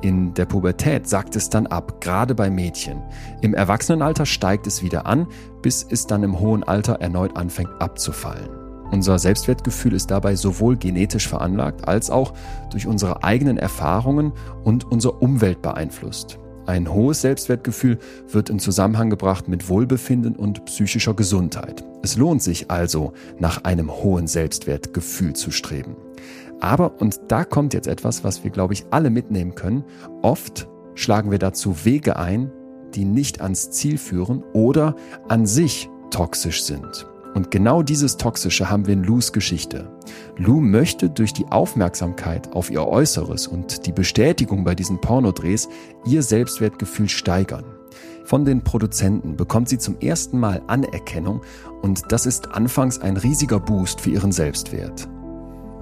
[0.00, 3.02] In der Pubertät sackt es dann ab, gerade bei Mädchen.
[3.42, 5.26] Im Erwachsenenalter steigt es wieder an,
[5.60, 8.48] bis es dann im hohen Alter erneut anfängt abzufallen.
[8.90, 12.32] Unser Selbstwertgefühl ist dabei sowohl genetisch veranlagt als auch
[12.70, 14.32] durch unsere eigenen Erfahrungen
[14.64, 16.38] und unsere Umwelt beeinflusst.
[16.64, 17.98] Ein hohes Selbstwertgefühl
[18.30, 21.84] wird in Zusammenhang gebracht mit Wohlbefinden und psychischer Gesundheit.
[22.02, 25.96] Es lohnt sich also, nach einem hohen Selbstwertgefühl zu streben.
[26.60, 29.84] Aber, und da kommt jetzt etwas, was wir, glaube ich, alle mitnehmen können,
[30.22, 32.50] oft schlagen wir dazu Wege ein,
[32.94, 34.96] die nicht ans Ziel führen oder
[35.28, 37.06] an sich toxisch sind.
[37.34, 39.88] Und genau dieses Toxische haben wir in Lus Geschichte.
[40.36, 45.68] Lou möchte durch die Aufmerksamkeit auf ihr Äußeres und die Bestätigung bei diesen Pornodrehs
[46.06, 47.64] ihr Selbstwertgefühl steigern.
[48.24, 51.42] Von den Produzenten bekommt sie zum ersten Mal Anerkennung
[51.82, 55.08] und das ist anfangs ein riesiger Boost für ihren Selbstwert.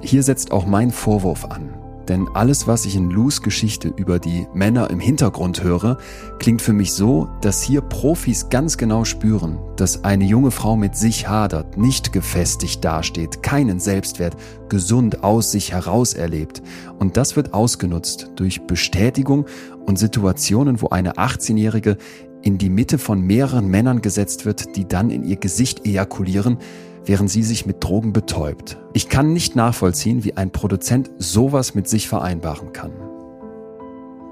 [0.01, 1.75] Hier setzt auch mein Vorwurf an.
[2.09, 5.99] Denn alles, was ich in Lus Geschichte über die Männer im Hintergrund höre,
[6.39, 10.95] klingt für mich so, dass hier Profis ganz genau spüren, dass eine junge Frau mit
[10.95, 14.37] sich hadert, nicht gefestigt dasteht, keinen Selbstwert,
[14.69, 16.63] gesund aus sich heraus erlebt.
[16.99, 19.47] Und das wird ausgenutzt durch Bestätigung
[19.85, 21.97] und Situationen, wo eine 18-Jährige
[22.43, 26.59] in die Mitte von mehreren Männern gesetzt wird, die dann in ihr Gesicht ejakulieren,
[27.07, 28.79] während sie sich mit Drogen betäubt.
[28.93, 32.93] Ich kann nicht nachvollziehen, wie ein Produzent sowas mit sich vereinbaren kann.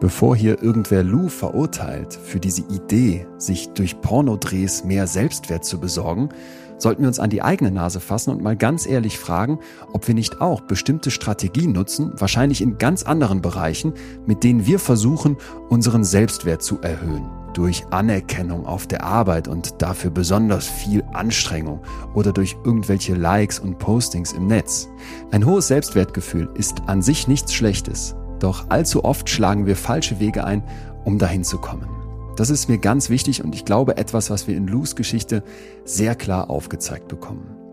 [0.01, 6.29] Bevor hier irgendwer Lou verurteilt für diese Idee, sich durch Pornodrehs mehr Selbstwert zu besorgen,
[6.77, 9.61] sollten wir uns an die eigene Nase fassen und mal ganz ehrlich fragen,
[9.93, 13.95] ob wir nicht auch bestimmte Strategien nutzen, wahrscheinlich in ganz anderen Bereichen,
[14.27, 15.37] mit denen wir versuchen,
[15.71, 21.81] unseren Selbstwert zu erhöhen durch Anerkennung auf der Arbeit und dafür besonders viel Anstrengung
[22.15, 24.89] oder durch irgendwelche Likes und Postings im Netz.
[25.31, 30.45] Ein hohes Selbstwertgefühl ist an sich nichts Schlechtes, doch allzu oft schlagen wir falsche Wege
[30.45, 30.63] ein,
[31.05, 31.89] um dahin zu kommen.
[32.37, 35.43] Das ist mir ganz wichtig und ich glaube etwas, was wir in Lus Geschichte
[35.85, 37.64] sehr klar aufgezeigt bekommen.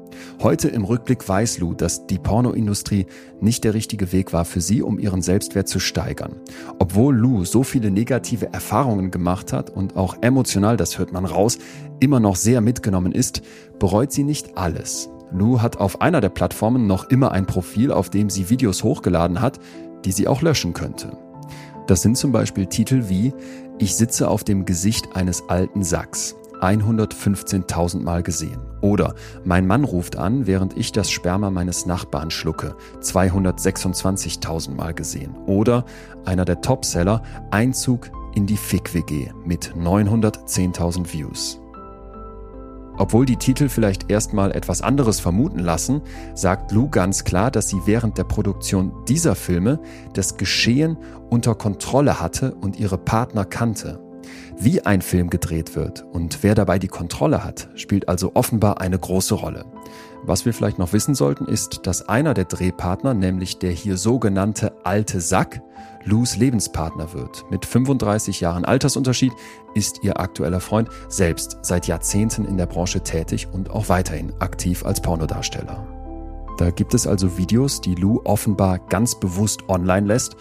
[0.42, 3.06] Heute im Rückblick weiß Lou, dass die Pornoindustrie
[3.40, 6.36] nicht der richtige Weg war für sie, um ihren Selbstwert zu steigern.
[6.80, 11.58] Obwohl Lou so viele negative Erfahrungen gemacht hat und auch emotional, das hört man raus,
[12.00, 13.42] immer noch sehr mitgenommen ist,
[13.80, 15.10] bereut sie nicht alles.
[15.32, 19.42] Lou hat auf einer der Plattformen noch immer ein Profil, auf dem sie Videos hochgeladen
[19.42, 19.60] hat,
[20.06, 21.18] die sie auch löschen könnte.
[21.88, 23.34] Das sind zum Beispiel Titel wie
[23.80, 28.60] Ich sitze auf dem Gesicht eines alten Sacks 115.000 Mal gesehen.
[28.82, 32.76] Oder mein Mann ruft an, während ich das Sperma meines Nachbarn schlucke.
[33.02, 35.36] 226.000 Mal gesehen.
[35.46, 35.86] Oder
[36.26, 41.62] einer der Topseller, Einzug in die Fick-WG mit 910.000 Views.
[42.98, 46.02] Obwohl die Titel vielleicht erstmal etwas anderes vermuten lassen,
[46.36, 49.80] sagt Lou ganz klar, dass sie während der Produktion dieser Filme
[50.14, 50.98] das Geschehen
[51.30, 54.00] unter Kontrolle hatte und ihre Partner kannte.
[54.58, 59.00] Wie ein Film gedreht wird und wer dabei die Kontrolle hat, spielt also offenbar eine
[59.00, 59.66] große Rolle.
[60.24, 64.74] Was wir vielleicht noch wissen sollten, ist, dass einer der Drehpartner, nämlich der hier sogenannte
[64.84, 65.62] alte Sack,
[66.04, 67.44] Lus Lebenspartner wird.
[67.50, 69.34] Mit 35 Jahren Altersunterschied
[69.74, 74.86] ist ihr aktueller Freund selbst seit Jahrzehnten in der Branche tätig und auch weiterhin aktiv
[74.86, 75.88] als Pornodarsteller.
[76.58, 80.36] Da gibt es also Videos, die Lou offenbar ganz bewusst online lässt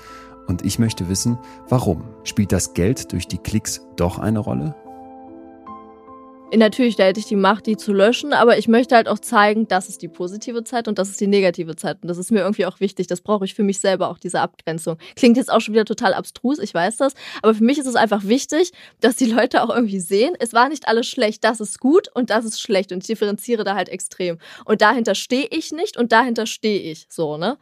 [0.46, 2.02] und ich möchte wissen, warum?
[2.24, 4.74] Spielt das Geld durch die Klicks doch eine Rolle?
[6.52, 9.68] Natürlich, da hätte ich die Macht, die zu löschen, aber ich möchte halt auch zeigen,
[9.68, 11.98] das ist die positive Zeit und das ist die negative Zeit.
[12.02, 13.06] Und das ist mir irgendwie auch wichtig.
[13.06, 14.98] Das brauche ich für mich selber auch, diese Abgrenzung.
[15.14, 17.14] Klingt jetzt auch schon wieder total abstrus, ich weiß das.
[17.42, 20.68] Aber für mich ist es einfach wichtig, dass die Leute auch irgendwie sehen, es war
[20.68, 22.90] nicht alles schlecht, das ist gut und das ist schlecht.
[22.90, 24.38] Und ich differenziere da halt extrem.
[24.64, 27.06] Und dahinter stehe ich nicht und dahinter stehe ich.
[27.08, 27.58] So, ne?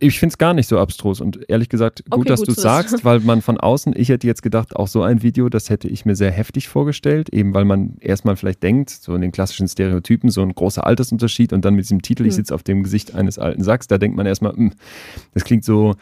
[0.00, 2.58] Ich finde es gar nicht so abstrus und ehrlich gesagt gut, okay, dass du es
[2.58, 5.88] sagst, weil man von außen, ich hätte jetzt gedacht, auch so ein Video, das hätte
[5.88, 9.66] ich mir sehr heftig vorgestellt, eben weil man erstmal vielleicht denkt, so in den klassischen
[9.66, 12.28] Stereotypen, so ein großer Altersunterschied und dann mit diesem Titel, hm.
[12.28, 14.72] ich sitze auf dem Gesicht eines alten Sacks, da denkt man erstmal, mh, hm,
[15.34, 15.96] das klingt so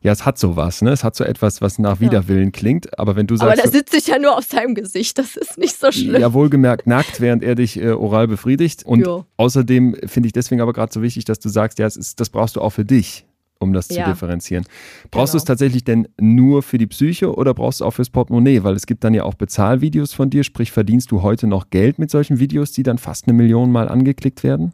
[0.00, 0.90] ja, es hat sowas, ne?
[0.90, 2.50] Es hat so etwas, was nach Widerwillen ja.
[2.50, 2.98] klingt.
[2.98, 3.52] Aber wenn du sagst.
[3.52, 6.20] Aber da sitze ich ja nur auf seinem Gesicht, das ist nicht so schlimm.
[6.20, 8.84] Ja, wohlgemerkt nackt, während er dich äh, oral befriedigt.
[8.84, 9.24] Und jo.
[9.36, 12.56] außerdem finde ich deswegen aber gerade so wichtig, dass du sagst, ja, ist, das brauchst
[12.56, 13.26] du auch für dich
[13.58, 14.04] um das ja.
[14.04, 14.64] zu differenzieren.
[15.10, 15.32] Brauchst genau.
[15.32, 18.62] du es tatsächlich denn nur für die Psyche oder brauchst du auch fürs Portemonnaie?
[18.62, 21.98] Weil es gibt dann ja auch Bezahlvideos von dir, sprich verdienst du heute noch Geld
[21.98, 24.72] mit solchen Videos, die dann fast eine Million Mal angeklickt werden?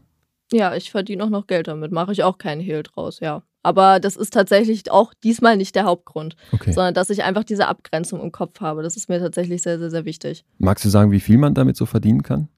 [0.53, 3.43] Ja, ich verdiene auch noch Geld damit, mache ich auch keinen Hehl draus, ja.
[3.63, 6.73] Aber das ist tatsächlich auch diesmal nicht der Hauptgrund, okay.
[6.73, 8.83] sondern dass ich einfach diese Abgrenzung im Kopf habe.
[8.83, 10.45] Das ist mir tatsächlich sehr, sehr, sehr wichtig.
[10.59, 12.49] Magst du sagen, wie viel man damit so verdienen kann?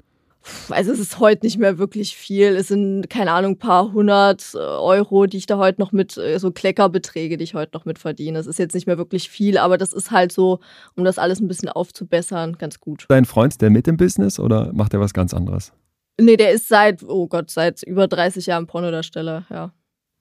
[0.69, 2.57] Also es ist heute nicht mehr wirklich viel.
[2.57, 6.19] Es sind, keine Ahnung, ein paar hundert äh, Euro, die ich da heute noch mit,
[6.19, 8.39] äh, so Kleckerbeträge, die ich heute noch mit verdiene.
[8.39, 10.61] Das ist jetzt nicht mehr wirklich viel, aber das ist halt so,
[10.97, 13.07] um das alles ein bisschen aufzubessern, ganz gut.
[13.09, 15.73] Dein Freund, ist der mit im Business oder macht er was ganz anderes?
[16.21, 19.73] Nee, der ist seit, oh Gott, seit über 30 Jahren Pornodarsteller, ja.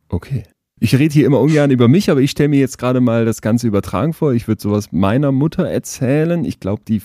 [0.09, 0.43] Okay.
[0.79, 3.41] Ich rede hier immer ungern über mich, aber ich stelle mir jetzt gerade mal das
[3.41, 4.33] Ganze übertragen vor.
[4.33, 6.43] Ich würde sowas meiner Mutter erzählen.
[6.43, 6.99] Ich glaube, die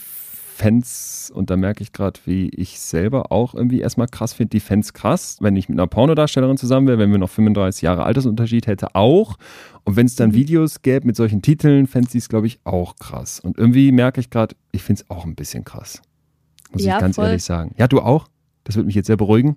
[0.58, 4.60] Fans, und da merke ich gerade, wie ich selber auch irgendwie erstmal krass finde, die
[4.60, 5.36] Fans krass.
[5.40, 9.36] Wenn ich mit einer Pornodarstellerin zusammen wäre, wenn wir noch 35 Jahre Altersunterschied hätte, auch.
[9.84, 10.34] Und wenn es dann mhm.
[10.34, 13.38] Videos gäbe mit solchen Titeln, fände sie es, glaube ich, auch krass.
[13.38, 16.02] Und irgendwie merke ich gerade, ich finde es auch ein bisschen krass.
[16.72, 17.26] Muss ja, ich ganz voll.
[17.26, 17.76] ehrlich sagen.
[17.78, 18.26] Ja, du auch?
[18.68, 19.56] Das würde mich jetzt sehr beruhigen.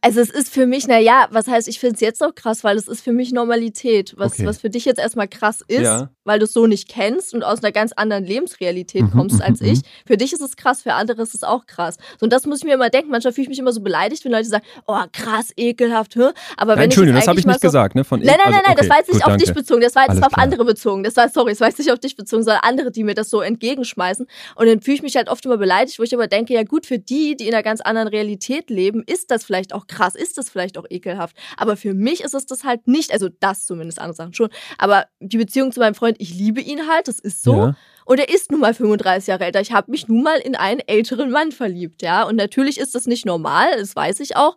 [0.00, 2.78] Also es ist für mich, naja, was heißt, ich finde es jetzt auch krass, weil
[2.78, 4.14] es ist für mich Normalität.
[4.16, 4.46] Was, okay.
[4.46, 6.10] was für dich jetzt erstmal krass ist, ja.
[6.28, 9.60] Weil du es so nicht kennst und aus einer ganz anderen Lebensrealität mhm, kommst als
[9.60, 9.78] mhm, ich.
[9.78, 9.86] Mhm.
[10.06, 11.96] Für dich ist es krass, für andere ist es auch krass.
[12.20, 13.10] So, und das muss ich mir immer denken.
[13.10, 16.16] Manchmal fühle ich mich immer so beleidigt, wenn Leute sagen, oh krass, ekelhaft.
[16.16, 16.28] Hä?
[16.56, 17.94] Aber nein, wenn Entschuldigung, ich das habe ich nicht so, gesagt.
[17.94, 18.04] Ne?
[18.04, 19.44] Von nein, nein, nein, also, okay, das war jetzt nicht gut, auf danke.
[19.44, 19.80] dich bezogen.
[19.80, 21.02] Das war jetzt auf andere bezogen.
[21.02, 23.30] Das war, sorry, das war jetzt nicht auf dich bezogen, sondern andere, die mir das
[23.30, 24.26] so entgegenschmeißen.
[24.54, 26.84] Und dann fühle ich mich halt oft immer beleidigt, wo ich aber denke, ja gut,
[26.84, 30.36] für die, die in einer ganz anderen Realität leben, ist das vielleicht auch krass, ist
[30.36, 31.34] das vielleicht auch ekelhaft.
[31.56, 33.12] Aber für mich ist es das halt nicht.
[33.14, 34.50] Also das zumindest, andere Sachen schon.
[34.76, 37.56] Aber die Beziehung zu meinem Freund, ich liebe ihn halt, das ist so.
[37.56, 37.76] Ja.
[38.04, 39.60] Und er ist nun mal 35 Jahre älter.
[39.60, 42.22] Ich habe mich nun mal in einen älteren Mann verliebt, ja.
[42.22, 44.56] Und natürlich ist das nicht normal, das weiß ich auch.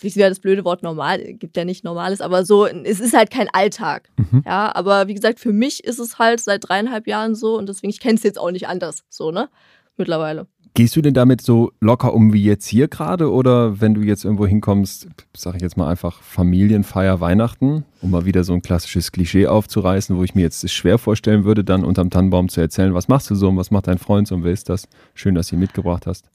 [0.00, 1.34] Wie wäre das blöde Wort normal?
[1.34, 4.10] Gibt ja nicht Normales, aber so, es ist halt kein Alltag.
[4.16, 4.42] Mhm.
[4.44, 7.90] Ja, aber wie gesagt, für mich ist es halt seit dreieinhalb Jahren so und deswegen,
[7.90, 9.48] ich kenne es jetzt auch nicht anders, so, ne?
[9.96, 10.46] Mittlerweile.
[10.74, 14.24] Gehst du denn damit so locker um wie jetzt hier gerade oder wenn du jetzt
[14.24, 19.10] irgendwo hinkommst, sage ich jetzt mal einfach Familienfeier Weihnachten, um mal wieder so ein klassisches
[19.10, 23.08] Klischee aufzureißen, wo ich mir jetzt schwer vorstellen würde, dann unterm Tannenbaum zu erzählen, was
[23.08, 24.88] machst du so und was macht dein Freund so und wer ist das?
[25.14, 26.30] Schön, dass du ihn mitgebracht hast.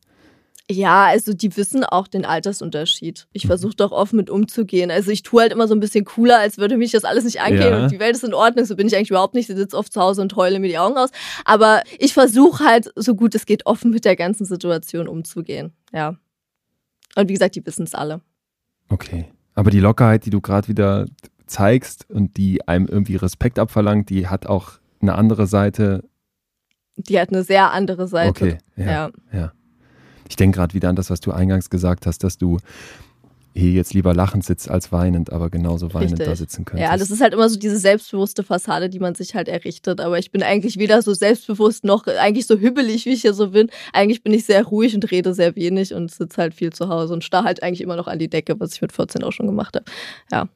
[0.70, 3.28] Ja, also die wissen auch den Altersunterschied.
[3.34, 3.50] Ich mhm.
[3.50, 4.90] versuche doch offen mit umzugehen.
[4.90, 7.40] Also ich tue halt immer so ein bisschen cooler, als würde mich das alles nicht
[7.40, 7.84] angehen ja.
[7.84, 8.66] und die Welt ist in Ordnung.
[8.66, 9.48] So bin ich eigentlich überhaupt nicht.
[9.48, 11.10] Ich sitze oft zu Hause und heule mir die Augen aus.
[11.46, 15.72] Aber ich versuche halt, so gut es geht, offen mit der ganzen Situation umzugehen.
[15.94, 16.16] Ja.
[17.16, 18.22] Und wie gesagt, die wissen es alle.
[18.90, 19.32] Okay.
[19.54, 21.06] Aber die Lockerheit, die du gerade wieder
[21.46, 26.04] zeigst und die einem irgendwie Respekt abverlangt, die hat auch eine andere Seite.
[26.98, 28.30] Die hat eine sehr andere Seite.
[28.30, 28.86] Okay, ja.
[28.86, 29.12] ja.
[29.32, 29.54] ja.
[30.28, 32.58] Ich denke gerade wieder an das, was du eingangs gesagt hast, dass du
[33.58, 36.28] hier jetzt lieber lachend sitzt als weinend, aber genauso weinend Richtig.
[36.28, 36.90] da sitzen könntest.
[36.90, 40.02] Ja, das ist halt immer so diese selbstbewusste Fassade, die man sich halt errichtet.
[40.02, 43.52] Aber ich bin eigentlich weder so selbstbewusst noch eigentlich so hübbelig, wie ich hier so
[43.52, 43.70] bin.
[43.94, 47.14] Eigentlich bin ich sehr ruhig und rede sehr wenig und sitze halt viel zu Hause
[47.14, 49.48] und starr halt eigentlich immer noch an die Decke, was ich mit 14 auch schon
[49.48, 49.86] gemacht habe.
[50.32, 50.50] Ja.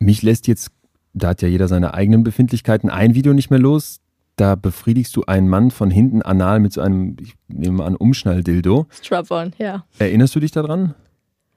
[0.00, 0.72] Mich lässt jetzt,
[1.14, 4.00] da hat ja jeder seine eigenen Befindlichkeiten, ein Video nicht mehr los
[4.36, 7.96] da befriedigst du einen Mann von hinten anal mit so einem, ich nehme mal an,
[7.96, 8.86] Umschnalldildo.
[8.90, 9.84] Strap-on, ja.
[9.98, 10.94] Erinnerst du dich daran?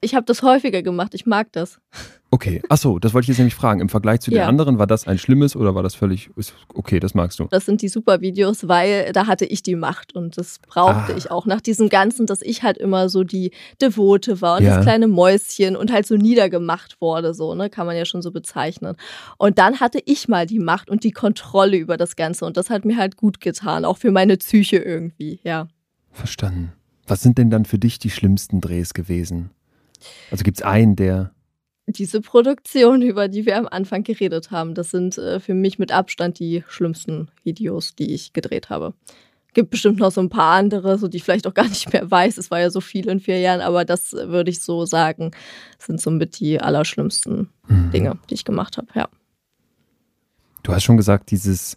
[0.02, 1.78] Ich habe das häufiger gemacht, ich mag das.
[2.30, 3.80] Okay, achso, das wollte ich jetzt nämlich fragen.
[3.80, 4.42] Im Vergleich zu ja.
[4.42, 6.30] den anderen, war das ein schlimmes oder war das völlig,
[6.74, 7.48] okay, das magst du?
[7.50, 11.16] Das sind die super Videos, weil da hatte ich die Macht und das brauchte ah.
[11.16, 11.44] ich auch.
[11.44, 13.50] Nach diesem Ganzen, dass ich halt immer so die
[13.82, 14.76] Devote war und ja.
[14.76, 18.30] das kleine Mäuschen und halt so niedergemacht wurde, so, ne, kann man ja schon so
[18.30, 18.96] bezeichnen.
[19.36, 22.70] Und dann hatte ich mal die Macht und die Kontrolle über das Ganze und das
[22.70, 25.66] hat mir halt gut getan, auch für meine Psyche irgendwie, ja.
[26.12, 26.72] Verstanden.
[27.06, 29.50] Was sind denn dann für dich die schlimmsten Drehs gewesen?
[30.30, 31.32] Also gibt es einen, der.
[31.86, 35.92] Diese Produktion, über die wir am Anfang geredet haben, das sind äh, für mich mit
[35.92, 38.94] Abstand die schlimmsten Videos, die ich gedreht habe.
[39.54, 42.08] Gibt bestimmt noch so ein paar andere, so die ich vielleicht auch gar nicht mehr
[42.08, 42.38] weiß.
[42.38, 45.32] Es war ja so viel in vier Jahren, aber das würde ich so sagen,
[45.78, 47.90] sind somit die allerschlimmsten mhm.
[47.90, 49.08] Dinge, die ich gemacht habe, ja.
[50.62, 51.76] Du hast schon gesagt, dieses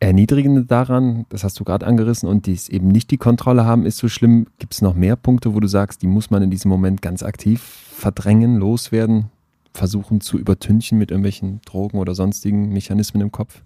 [0.00, 3.98] Erniedrigende daran, das hast du gerade angerissen, und dies eben nicht die Kontrolle haben, ist
[3.98, 4.46] so schlimm.
[4.58, 7.22] Gibt es noch mehr Punkte, wo du sagst, die muss man in diesem Moment ganz
[7.22, 9.30] aktiv verdrängen, loswerden,
[9.74, 13.62] versuchen zu übertünchen mit irgendwelchen Drogen oder sonstigen Mechanismen im Kopf?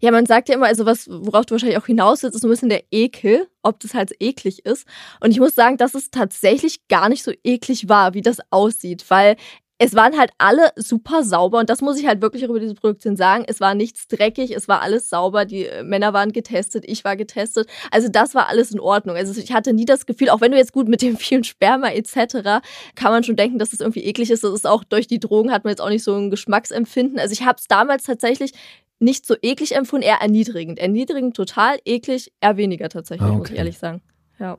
[0.00, 2.48] Ja, man sagt ja immer, also was, worauf du wahrscheinlich auch hinaus willst, ist so
[2.48, 4.86] ein bisschen der Ekel, ob das halt eklig ist.
[5.20, 9.04] Und ich muss sagen, dass es tatsächlich gar nicht so eklig war, wie das aussieht,
[9.08, 9.36] weil
[9.78, 13.16] es waren halt alle super sauber und das muss ich halt wirklich über diese Produktion
[13.16, 13.44] sagen.
[13.46, 17.16] Es war nichts dreckig, es war alles sauber, die äh, Männer waren getestet, ich war
[17.16, 17.68] getestet.
[17.92, 19.16] Also das war alles in Ordnung.
[19.16, 21.90] Also ich hatte nie das Gefühl, auch wenn du jetzt gut mit dem vielen Sperma
[21.90, 22.60] etc.,
[22.96, 24.42] kann man schon denken, dass es das irgendwie eklig ist.
[24.42, 27.20] Das ist auch durch die Drogen hat man jetzt auch nicht so ein Geschmacksempfinden.
[27.20, 28.52] Also ich habe es damals tatsächlich
[28.98, 30.80] nicht so eklig empfunden, eher erniedrigend.
[30.80, 33.38] Erniedrigend total, eklig eher weniger tatsächlich, okay.
[33.38, 34.02] muss ich ehrlich sagen.
[34.40, 34.58] Ja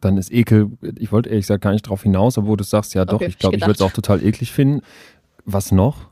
[0.00, 3.04] dann ist Ekel, ich wollte ehrlich gesagt gar nicht darauf hinaus, obwohl du sagst, ja
[3.04, 4.82] doch, okay, ich glaube, ich würde es auch total eklig finden.
[5.44, 6.08] Was noch?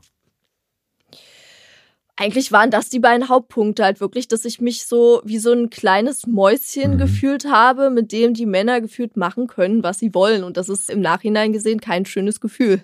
[2.17, 5.69] Eigentlich waren das die beiden Hauptpunkte halt wirklich, dass ich mich so wie so ein
[5.69, 6.97] kleines Mäuschen mhm.
[6.97, 10.45] gefühlt habe, mit dem die Männer gefühlt machen können, was sie wollen.
[10.45, 12.81] Und das ist im Nachhinein gesehen kein schönes Gefühl.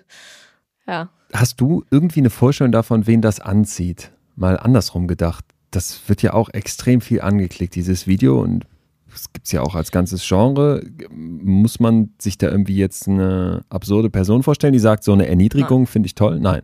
[0.86, 1.08] Ja.
[1.32, 4.10] Hast du irgendwie eine Vorstellung davon, wen das anzieht?
[4.36, 5.46] Mal andersrum gedacht.
[5.70, 8.38] Das wird ja auch extrem viel angeklickt, dieses Video.
[8.38, 8.66] Und
[9.12, 10.82] das gibt es ja auch als ganzes Genre.
[11.10, 15.86] Muss man sich da irgendwie jetzt eine absurde Person vorstellen, die sagt, so eine Erniedrigung
[15.86, 16.40] finde ich toll?
[16.40, 16.62] Nein.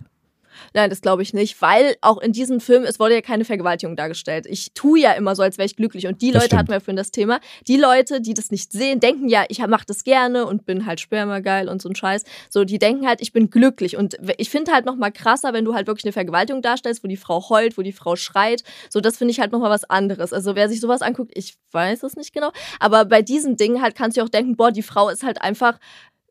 [0.74, 3.96] Nein, das glaube ich nicht, weil auch in diesem Film, es wurde ja keine Vergewaltigung
[3.96, 4.46] dargestellt.
[4.48, 6.06] Ich tue ja immer so, als wäre ich glücklich.
[6.06, 6.58] Und die das Leute stimmt.
[6.58, 7.40] hatten wir vorhin das Thema.
[7.66, 11.00] Die Leute, die das nicht sehen, denken ja, ich mache das gerne und bin halt
[11.00, 12.24] spermageil und so ein Scheiß.
[12.50, 13.96] So, die denken halt, ich bin glücklich.
[13.96, 17.16] Und ich finde halt nochmal krasser, wenn du halt wirklich eine Vergewaltigung darstellst, wo die
[17.16, 18.62] Frau heult, wo die Frau schreit.
[18.90, 20.32] So, das finde ich halt nochmal was anderes.
[20.32, 22.50] Also wer sich sowas anguckt, ich weiß es nicht genau.
[22.80, 25.78] Aber bei diesen Dingen halt kannst du auch denken, boah, die Frau ist halt einfach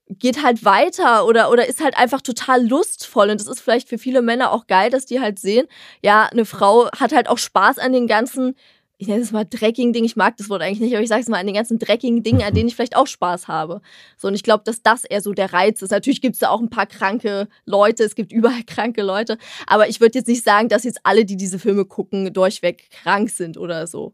[0.10, 3.30] geht halt weiter oder, oder ist halt einfach total lustvoll.
[3.30, 5.68] Und das ist vielleicht für viele Männer auch geil, dass die halt sehen,
[6.02, 8.56] ja, eine Frau hat halt auch Spaß an den ganzen,
[8.98, 11.22] ich nenne es mal dreckigen Ding, ich mag das Wort eigentlich nicht, aber ich sage
[11.22, 13.82] es mal an den ganzen dreckigen Dingen, an denen ich vielleicht auch Spaß habe.
[14.18, 15.92] So, und ich glaube, dass das eher so der Reiz ist.
[15.92, 19.38] Natürlich gibt es da auch ein paar kranke Leute, es gibt überall kranke Leute,
[19.68, 23.30] aber ich würde jetzt nicht sagen, dass jetzt alle, die diese Filme gucken, durchweg krank
[23.30, 24.14] sind oder so.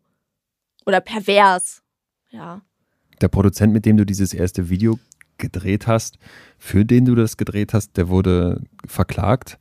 [0.86, 1.82] Oder pervers.
[2.32, 2.62] Ja.
[3.22, 5.00] Der Produzent, mit dem du dieses erste Video
[5.38, 6.18] gedreht hast,
[6.58, 9.58] für den du das gedreht hast, der wurde verklagt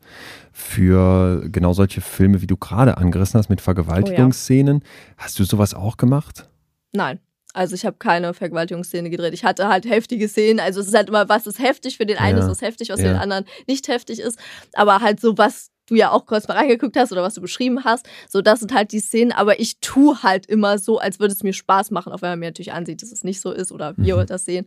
[0.53, 4.79] für genau solche Filme, wie du gerade angerissen hast, mit Vergewaltigungsszenen.
[4.79, 5.25] Oh ja.
[5.25, 6.49] Hast du sowas auch gemacht?
[6.93, 7.19] Nein.
[7.55, 9.35] Also ich habe keine Vergewaltigungsszene gedreht.
[9.35, 10.59] Ich hatte halt heftige Szenen.
[10.59, 12.45] Also es ist halt immer, was ist heftig für den einen, ja.
[12.45, 13.07] ist was heftig, was ja.
[13.07, 14.39] für den anderen nicht heftig ist.
[14.73, 17.85] Aber halt so, was du ja auch kurz mal reingeguckt hast oder was du beschrieben
[17.85, 18.09] hast.
[18.29, 21.43] So, das sind halt die Szenen, aber ich tue halt immer so, als würde es
[21.43, 23.95] mir Spaß machen, auch wenn man mir natürlich ansieht, dass es nicht so ist oder
[23.97, 24.27] wir mhm.
[24.27, 24.67] das sehen.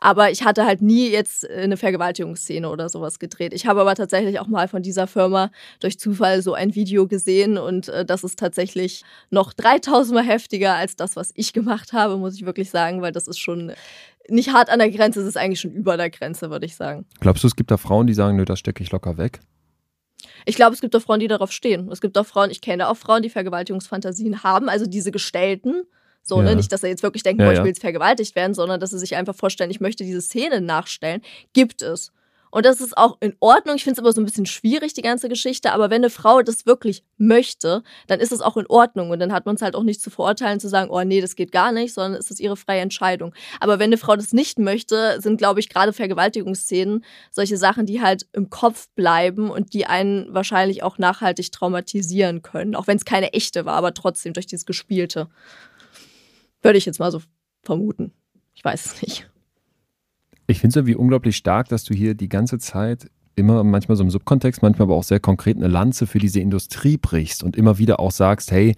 [0.00, 3.54] Aber ich hatte halt nie jetzt eine Vergewaltigungsszene oder sowas gedreht.
[3.54, 5.50] Ich habe aber tatsächlich auch mal von dieser Firma
[5.80, 10.74] durch Zufall so ein Video gesehen und äh, das ist tatsächlich noch 3000 Mal heftiger
[10.74, 13.72] als das, was ich gemacht habe, muss ich wirklich sagen, weil das ist schon
[14.28, 17.06] nicht hart an der Grenze, es ist eigentlich schon über der Grenze, würde ich sagen.
[17.20, 19.40] Glaubst du, es gibt da Frauen, die sagen, nö, das stecke ich locker weg?
[20.44, 21.90] Ich glaube, es gibt auch Frauen, die darauf stehen.
[21.90, 25.82] Es gibt auch Frauen, ich kenne auch Frauen, die Vergewaltigungsfantasien haben, also diese gestellten.
[26.22, 26.44] So, ne?
[26.44, 26.50] ja.
[26.50, 26.56] ne?
[26.56, 28.90] Nicht, dass er jetzt wirklich denkt, ja, boah, ich will jetzt vergewaltigt werden, sondern dass
[28.90, 31.22] sie sich einfach vorstellen, ich möchte diese Szene nachstellen.
[31.52, 32.12] Gibt es.
[32.56, 33.76] Und das ist auch in Ordnung.
[33.76, 35.72] Ich finde es aber so ein bisschen schwierig, die ganze Geschichte.
[35.72, 39.10] Aber wenn eine Frau das wirklich möchte, dann ist es auch in Ordnung.
[39.10, 41.36] Und dann hat man es halt auch nicht zu verurteilen, zu sagen, oh nee, das
[41.36, 43.34] geht gar nicht, sondern es ist ihre freie Entscheidung.
[43.60, 48.00] Aber wenn eine Frau das nicht möchte, sind, glaube ich, gerade Vergewaltigungsszenen solche Sachen, die
[48.00, 52.74] halt im Kopf bleiben und die einen wahrscheinlich auch nachhaltig traumatisieren können.
[52.74, 55.28] Auch wenn es keine echte war, aber trotzdem durch dieses Gespielte.
[56.62, 57.20] Würde ich jetzt mal so
[57.62, 58.14] vermuten.
[58.54, 59.28] Ich weiß es nicht.
[60.46, 64.02] Ich finde es irgendwie unglaublich stark, dass du hier die ganze Zeit immer manchmal so
[64.02, 67.78] im Subkontext, manchmal aber auch sehr konkret eine Lanze für diese Industrie brichst und immer
[67.78, 68.74] wieder auch sagst, hey,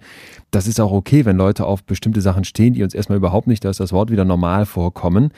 [0.51, 3.63] das ist auch okay, wenn Leute auf bestimmte Sachen stehen, die uns erstmal überhaupt nicht,
[3.63, 5.31] da ist das Wort wieder normal vorkommen.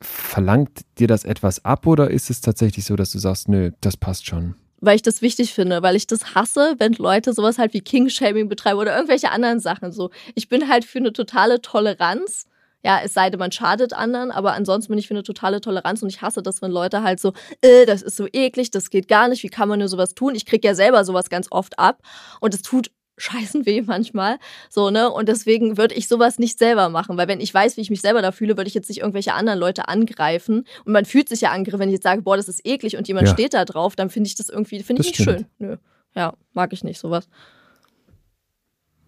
[0.00, 3.96] Verlangt dir das etwas ab oder ist es tatsächlich so, dass du sagst, nö, das
[3.96, 4.54] passt schon?
[4.80, 8.48] Weil ich das wichtig finde, weil ich das hasse, wenn Leute sowas halt wie King-Shaming
[8.48, 10.10] betreiben oder irgendwelche anderen Sachen so.
[10.34, 12.46] Ich bin halt für eine totale Toleranz
[12.84, 16.02] ja, es sei denn, man schadet anderen, aber ansonsten bin ich für eine totale Toleranz
[16.02, 19.08] und ich hasse das, wenn Leute halt so, äh, das ist so eklig, das geht
[19.08, 20.34] gar nicht, wie kann man nur sowas tun?
[20.34, 22.02] Ich krieg ja selber sowas ganz oft ab
[22.40, 24.38] und es tut scheißen weh manchmal.
[24.70, 25.10] So, ne?
[25.10, 28.00] Und deswegen würde ich sowas nicht selber machen, weil wenn ich weiß, wie ich mich
[28.00, 30.64] selber da fühle, würde ich jetzt nicht irgendwelche anderen Leute angreifen.
[30.84, 33.08] Und man fühlt sich ja angegriffen, wenn ich jetzt sage, boah, das ist eklig und
[33.08, 33.34] jemand ja.
[33.34, 35.46] steht da drauf, dann finde ich das irgendwie, finde ich nicht schön.
[35.58, 35.76] Nö.
[36.14, 37.28] Ja, mag ich nicht sowas.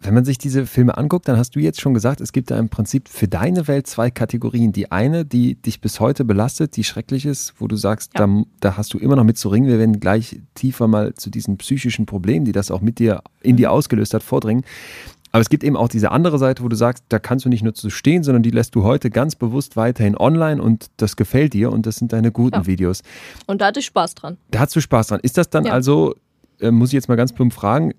[0.02, 2.58] Wenn man sich diese Filme anguckt, dann hast du jetzt schon gesagt, es gibt da
[2.58, 4.72] im Prinzip für deine Welt zwei Kategorien.
[4.72, 8.26] Die eine, die dich bis heute belastet, die schrecklich ist, wo du sagst, ja.
[8.26, 9.66] da, da, hast du immer noch mit zu ringen.
[9.68, 13.58] Wir werden gleich tiefer mal zu diesen psychischen Problemen, die das auch mit dir in
[13.58, 13.74] dir mhm.
[13.74, 14.64] ausgelöst hat, vordringen.
[15.32, 17.62] Aber es gibt eben auch diese andere Seite, wo du sagst, da kannst du nicht
[17.62, 21.52] nur zu stehen, sondern die lässt du heute ganz bewusst weiterhin online und das gefällt
[21.52, 22.66] dir und das sind deine guten ja.
[22.66, 23.02] Videos.
[23.46, 24.38] Und da hatte ich Spaß dran.
[24.50, 25.20] Da hast du Spaß dran.
[25.22, 25.72] Ist das dann ja.
[25.72, 26.14] also,
[26.58, 27.92] äh, muss ich jetzt mal ganz plump fragen,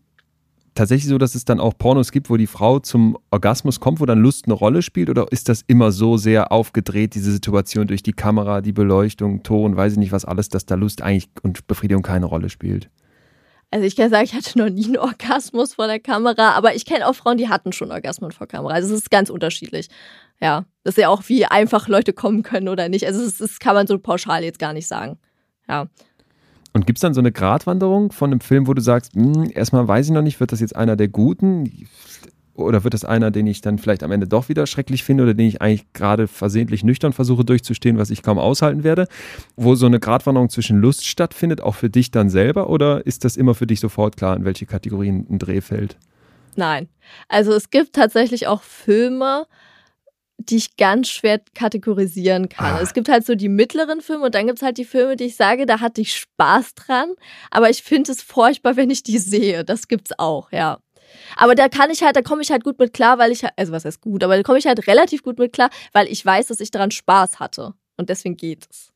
[0.75, 4.05] tatsächlich so, dass es dann auch Pornos gibt, wo die Frau zum Orgasmus kommt, wo
[4.05, 5.09] dann Lust eine Rolle spielt?
[5.09, 9.75] Oder ist das immer so sehr aufgedreht, diese Situation durch die Kamera, die Beleuchtung, Ton,
[9.75, 12.89] weiß ich nicht was alles, dass da Lust eigentlich und Befriedigung keine Rolle spielt?
[13.73, 16.85] Also ich kann sagen, ich hatte noch nie einen Orgasmus vor der Kamera, aber ich
[16.85, 18.73] kenne auch Frauen, die hatten schon Orgasmen vor Kamera.
[18.73, 19.87] Also es ist ganz unterschiedlich.
[20.41, 23.07] Ja, das ist ja auch, wie einfach Leute kommen können oder nicht.
[23.07, 25.17] Also das kann man so pauschal jetzt gar nicht sagen.
[25.69, 25.87] Ja.
[26.73, 29.87] Und gibt es dann so eine Gratwanderung von einem Film, wo du sagst, hm, erstmal
[29.87, 31.87] weiß ich noch nicht, wird das jetzt einer der Guten?
[32.53, 35.33] Oder wird das einer, den ich dann vielleicht am Ende doch wieder schrecklich finde oder
[35.33, 39.07] den ich eigentlich gerade versehentlich nüchtern versuche durchzustehen, was ich kaum aushalten werde?
[39.55, 42.69] Wo so eine Gratwanderung zwischen Lust stattfindet, auch für dich dann selber?
[42.69, 45.97] Oder ist das immer für dich sofort klar, in welche Kategorien ein Dreh fällt?
[46.55, 46.89] Nein.
[47.27, 49.45] Also es gibt tatsächlich auch Filme,
[50.49, 52.75] die ich ganz schwer kategorisieren kann.
[52.75, 52.81] Ah.
[52.81, 55.25] Es gibt halt so die mittleren Filme und dann gibt es halt die Filme, die
[55.25, 57.13] ich sage, da hatte ich Spaß dran,
[57.49, 59.63] aber ich finde es furchtbar, wenn ich die sehe.
[59.63, 60.79] Das gibt's auch, ja.
[61.35, 63.73] Aber da kann ich halt, da komme ich halt gut mit klar, weil ich, also
[63.73, 66.47] was heißt gut, aber da komme ich halt relativ gut mit klar, weil ich weiß,
[66.47, 67.73] dass ich daran Spaß hatte.
[67.97, 68.90] Und deswegen geht es.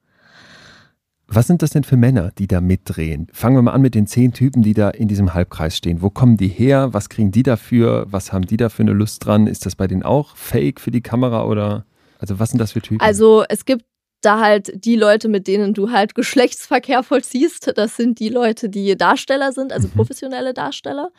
[1.27, 3.27] Was sind das denn für Männer, die da mitdrehen?
[3.33, 6.01] Fangen wir mal an mit den zehn Typen, die da in diesem Halbkreis stehen.
[6.01, 6.93] Wo kommen die her?
[6.93, 8.05] Was kriegen die dafür?
[8.09, 9.47] Was haben die da für eine Lust dran?
[9.47, 11.85] Ist das bei denen auch fake für die Kamera oder?
[12.19, 13.01] Also was sind das für Typen?
[13.01, 13.85] Also es gibt
[14.21, 17.71] da halt die Leute, mit denen du halt Geschlechtsverkehr vollziehst.
[17.75, 19.93] Das sind die Leute, die Darsteller sind, also mhm.
[19.93, 21.11] professionelle Darsteller.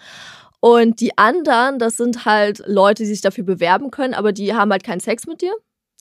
[0.60, 4.72] Und die anderen, das sind halt Leute, die sich dafür bewerben können, aber die haben
[4.72, 5.52] halt keinen Sex mit dir.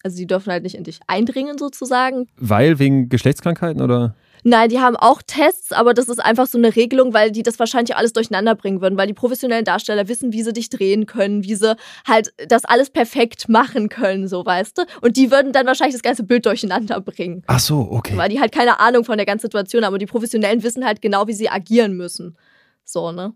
[0.05, 2.27] Also die dürfen halt nicht in dich eindringen sozusagen.
[2.37, 4.13] Weil wegen Geschlechtskrankheiten oder?
[4.43, 7.57] Nein, die haben auch Tests, aber das ist einfach so eine Regelung, weil die das
[7.57, 11.43] wahrscheinlich alles durcheinander bringen würden, weil die professionellen Darsteller wissen, wie sie dich drehen können,
[11.43, 11.75] wie sie
[12.07, 14.83] halt das alles perfekt machen können, so weißt du.
[15.01, 17.41] Und die würden dann wahrscheinlich das ganze Bild durcheinander bringen.
[17.47, 18.15] Ach so, okay.
[18.15, 21.01] Weil die halt keine Ahnung von der ganzen Situation haben, aber die Professionellen wissen halt
[21.01, 22.37] genau, wie sie agieren müssen.
[22.83, 23.33] So, ne?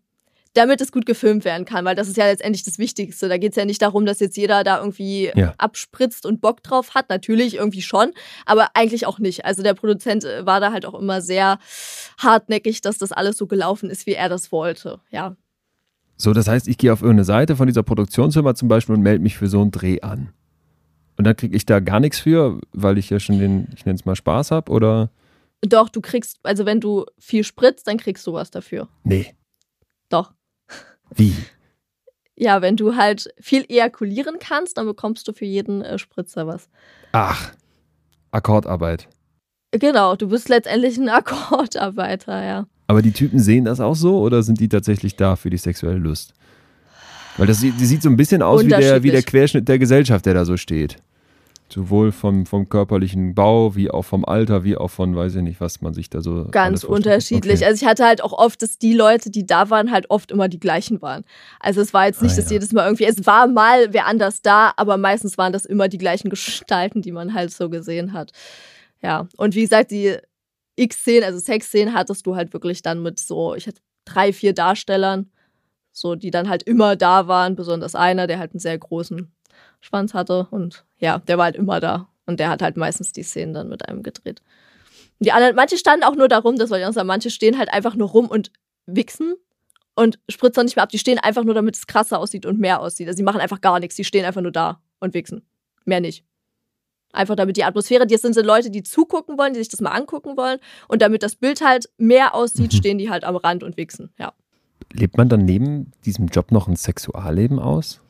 [0.54, 3.30] Damit es gut gefilmt werden kann, weil das ist ja letztendlich das Wichtigste.
[3.30, 5.54] Da geht es ja nicht darum, dass jetzt jeder da irgendwie ja.
[5.58, 7.10] abspritzt und Bock drauf hat.
[7.10, 8.12] Natürlich irgendwie schon,
[8.46, 9.46] aber eigentlich auch nicht.
[9.46, 11.60] Also der Produzent äh, war da halt auch immer sehr
[12.18, 15.00] hartnäckig, dass das alles so gelaufen ist, wie er das wollte.
[15.12, 15.36] Ja.
[16.16, 19.24] So, das heißt, ich gehe auf irgendeine Seite von dieser Produktionsfirma zum Beispiel und melde
[19.24, 20.34] mich für so einen Dreh an.
[21.18, 23.98] Und dann kriege ich da gar nichts für, weil ich ja schon den, ich nenne
[23.98, 25.12] es mal Spaß habe, oder?
[25.62, 28.88] Doch, du kriegst, also wenn du viel spritzt, dann kriegst du was dafür.
[29.04, 29.34] Nee.
[30.10, 30.34] Doch.
[31.16, 31.36] Wie?
[32.36, 36.70] Ja, wenn du halt viel ejakulieren kannst, dann bekommst du für jeden äh, Spritzer was.
[37.12, 37.52] Ach,
[38.32, 39.08] Akkordarbeit.
[39.72, 42.68] Genau, du bist letztendlich ein Akkordarbeiter, ja.
[42.88, 46.00] Aber die Typen sehen das auch so oder sind die tatsächlich da für die sexuelle
[46.00, 46.34] Lust?
[47.38, 50.26] Weil das die sieht so ein bisschen aus wie der, wie der Querschnitt der Gesellschaft,
[50.26, 50.98] der da so steht.
[51.72, 55.62] Sowohl vom, vom körperlichen Bau, wie auch vom Alter, wie auch von, weiß ich nicht,
[55.62, 56.46] was man sich da so.
[56.52, 57.58] Ganz unterschiedlich.
[57.58, 57.66] Okay.
[57.66, 60.48] Also ich hatte halt auch oft, dass die Leute, die da waren, halt oft immer
[60.48, 61.24] die gleichen waren.
[61.60, 62.54] Also es war jetzt nicht, ah, dass ja.
[62.54, 66.00] jedes Mal irgendwie, es war mal wer anders da, aber meistens waren das immer die
[66.00, 68.32] gleichen Gestalten, die man halt so gesehen hat.
[69.02, 69.28] Ja.
[69.38, 70.18] Und wie gesagt, die
[70.76, 75.30] X-Szenen, also Sex-Szenen hattest du halt wirklich dann mit so, ich hatte drei, vier Darstellern,
[75.92, 79.32] so, die dann halt immer da waren, besonders einer, der halt einen sehr großen
[79.82, 80.48] Schwanz hatte.
[80.52, 82.08] Und ja, der war halt immer da.
[82.26, 84.42] Und der hat halt meistens die Szenen dann mit einem gedreht.
[85.20, 87.74] Die anderen, manche standen auch nur darum, das wollte ich auch sagen, manche stehen halt
[87.74, 88.52] einfach nur rum und
[88.86, 89.34] wichsen
[89.96, 90.90] und spritzen nicht mehr ab.
[90.90, 93.08] Die stehen einfach nur, damit es krasser aussieht und mehr aussieht.
[93.08, 93.96] Also die machen einfach gar nichts.
[93.96, 95.42] Die stehen einfach nur da und wichsen.
[95.86, 96.24] Mehr nicht.
[97.12, 99.92] Einfach damit die Atmosphäre, die sind so Leute, die zugucken wollen, die sich das mal
[99.92, 100.60] angucken wollen.
[100.88, 102.78] Und damit das Bild halt mehr aussieht, mhm.
[102.78, 104.34] stehen die halt am Rand und wichsen, ja.
[104.94, 108.02] Lebt man dann neben diesem Job noch ein Sexualleben aus?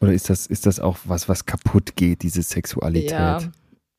[0.00, 3.10] Oder ist das, ist das auch was, was kaputt geht, diese Sexualität?
[3.10, 3.40] Ja.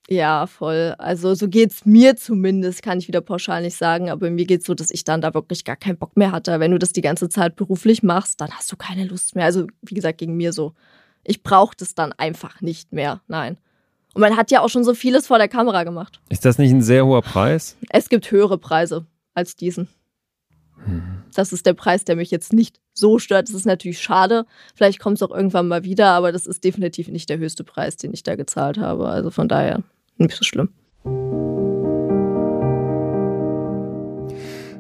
[0.10, 0.96] Ja, voll.
[1.00, 4.62] Also so geht es mir zumindest, kann ich wieder pauschal nicht sagen, aber mir geht
[4.62, 6.62] es so, dass ich dann da wirklich gar keinen Bock mehr hatte.
[6.62, 9.44] Wenn du das die ganze Zeit beruflich machst, dann hast du keine Lust mehr.
[9.44, 10.74] Also wie gesagt, gegen mir so.
[11.26, 13.22] Ich brauche das dann einfach nicht mehr.
[13.28, 13.58] Nein.
[14.14, 16.22] Und man hat ja auch schon so vieles vor der Kamera gemacht.
[16.30, 17.76] Ist das nicht ein sehr hoher Preis?
[17.90, 19.90] Es gibt höhere Preise als diesen.
[21.34, 23.48] Das ist der Preis, der mich jetzt nicht so stört.
[23.48, 24.46] Das ist natürlich schade.
[24.76, 27.98] Vielleicht kommt es auch irgendwann mal wieder, aber das ist definitiv nicht der höchste Preis,
[27.98, 29.08] den ich da gezahlt habe.
[29.10, 29.84] Also von daher
[30.18, 30.70] nicht so schlimm.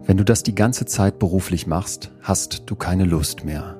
[0.06, 3.78] Wenn du das die ganze Zeit beruflich machst, hast du keine Lust mehr.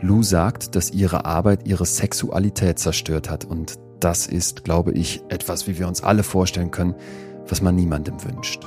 [0.00, 5.66] Lou sagt, dass ihre Arbeit ihre Sexualität zerstört hat und das ist, glaube ich, etwas,
[5.66, 6.94] wie wir uns alle vorstellen können,
[7.46, 8.66] was man niemandem wünscht.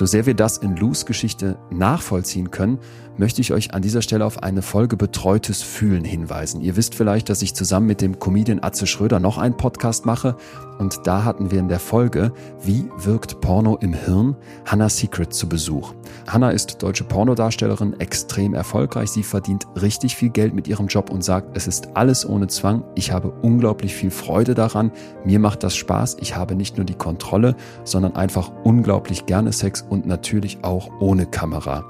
[0.00, 2.78] So sehr wir das in Lus Geschichte nachvollziehen können,
[3.20, 6.62] möchte ich euch an dieser Stelle auf eine Folge Betreutes Fühlen hinweisen.
[6.62, 10.36] Ihr wisst vielleicht, dass ich zusammen mit dem Comedian Atze Schröder noch einen Podcast mache
[10.80, 12.32] und da hatten wir in der Folge
[12.64, 14.34] Wie wirkt Porno im Hirn?
[14.64, 15.92] Hannah Secret zu Besuch.
[16.26, 19.10] Hannah ist deutsche Pornodarstellerin, extrem erfolgreich.
[19.10, 22.84] Sie verdient richtig viel Geld mit ihrem Job und sagt, es ist alles ohne Zwang.
[22.94, 24.90] Ich habe unglaublich viel Freude daran.
[25.26, 26.16] Mir macht das Spaß.
[26.20, 27.54] Ich habe nicht nur die Kontrolle,
[27.84, 31.84] sondern einfach unglaublich gerne Sex und natürlich auch ohne Kamera.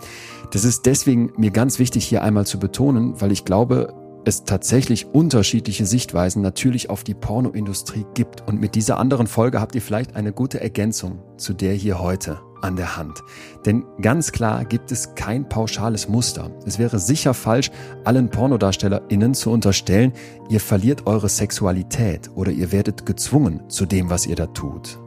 [0.50, 3.94] Das ist deswegen mir ganz wichtig hier einmal zu betonen, weil ich glaube,
[4.24, 8.46] es tatsächlich unterschiedliche Sichtweisen natürlich auf die Pornoindustrie gibt.
[8.46, 12.40] Und mit dieser anderen Folge habt ihr vielleicht eine gute Ergänzung zu der hier heute
[12.60, 13.22] an der Hand.
[13.64, 16.50] Denn ganz klar gibt es kein pauschales Muster.
[16.66, 17.70] Es wäre sicher falsch,
[18.04, 20.12] allen PornodarstellerInnen zu unterstellen,
[20.50, 24.98] ihr verliert eure Sexualität oder ihr werdet gezwungen zu dem, was ihr da tut.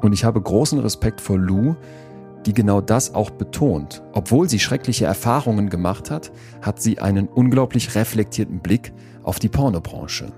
[0.00, 1.76] Und ich habe großen Respekt vor Lou,
[2.48, 4.02] die genau das auch betont.
[4.14, 6.32] Obwohl sie schreckliche Erfahrungen gemacht hat,
[6.62, 10.32] hat sie einen unglaublich reflektierten Blick auf die Pornobranche.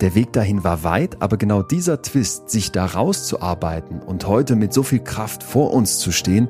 [0.00, 4.72] Der Weg dahin war weit, aber genau dieser Twist, sich da rauszuarbeiten und heute mit
[4.72, 6.48] so viel Kraft vor uns zu stehen,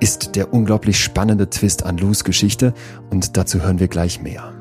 [0.00, 2.72] ist der unglaublich spannende Twist an Lus Geschichte
[3.10, 4.54] und dazu hören wir gleich mehr.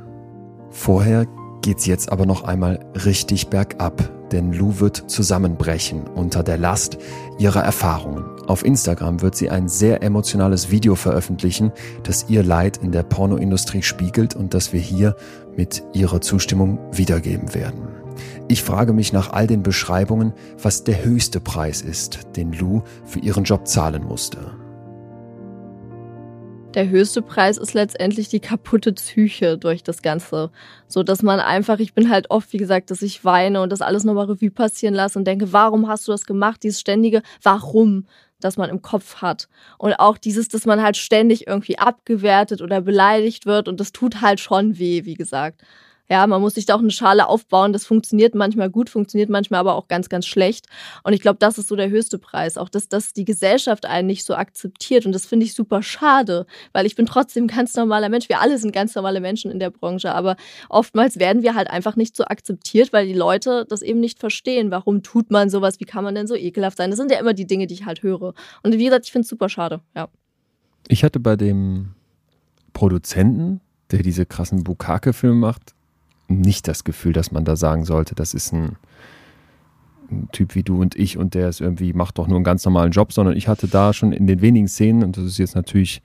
[0.70, 1.28] Vorher
[1.62, 6.98] geht's jetzt aber noch einmal richtig bergab, denn Lou wird zusammenbrechen unter der Last
[7.40, 8.37] ihrer Erfahrungen.
[8.48, 11.74] Auf Instagram wird sie ein sehr emotionales Video veröffentlichen,
[12.04, 15.18] das ihr Leid in der Pornoindustrie spiegelt und das wir hier
[15.58, 17.89] mit ihrer Zustimmung wiedergeben werden.
[18.48, 23.20] Ich frage mich nach all den Beschreibungen, was der höchste Preis ist, den Lou für
[23.20, 24.39] ihren Job zahlen musste.
[26.74, 30.52] Der höchste Preis ist letztendlich die kaputte Psyche durch das Ganze.
[30.88, 33.82] So dass man einfach, ich bin halt oft, wie gesagt, dass ich weine und das
[33.82, 36.62] alles nochmal Revue passieren lasse und denke, warum hast du das gemacht?
[36.64, 38.06] Dieses ständige, warum?
[38.40, 39.48] Das man im Kopf hat.
[39.78, 44.22] Und auch dieses, dass man halt ständig irgendwie abgewertet oder beleidigt wird und das tut
[44.22, 45.62] halt schon weh, wie gesagt.
[46.10, 47.74] Ja, man muss sich da auch eine Schale aufbauen.
[47.74, 50.68] Das funktioniert manchmal gut, funktioniert manchmal aber auch ganz, ganz schlecht.
[51.03, 52.58] Und ich glaube, das ist so der höchste Preis.
[52.58, 55.05] Auch, dass, dass die Gesellschaft einen nicht so akzeptiert.
[55.05, 58.30] Und das finde ich super schade, weil ich bin trotzdem ein ganz normaler Mensch.
[58.30, 60.14] Wir alle sind ganz normale Menschen in der Branche.
[60.14, 60.38] Aber
[60.70, 64.72] oftmals werden wir halt einfach nicht so akzeptiert, weil die Leute das eben nicht verstehen.
[64.72, 65.80] Warum tut man sowas?
[65.82, 66.89] Wie kann man denn so ekelhaft sein?
[66.89, 68.34] Das sind ja immer die Dinge, die ich halt höre.
[68.64, 69.82] Und wie gesagt, ich finde es super schade.
[69.93, 70.08] Ja.
[70.88, 71.95] Ich hatte bei dem
[72.72, 73.60] Produzenten,
[73.91, 75.74] der diese krassen Bukake-Filme macht,
[76.28, 78.75] nicht das Gefühl, dass man da sagen sollte, das ist ein,
[80.11, 82.65] ein, Typ wie du und ich und der ist irgendwie, macht doch nur einen ganz
[82.65, 85.55] normalen Job, sondern ich hatte da schon in den wenigen Szenen, und das ist jetzt
[85.55, 86.01] natürlich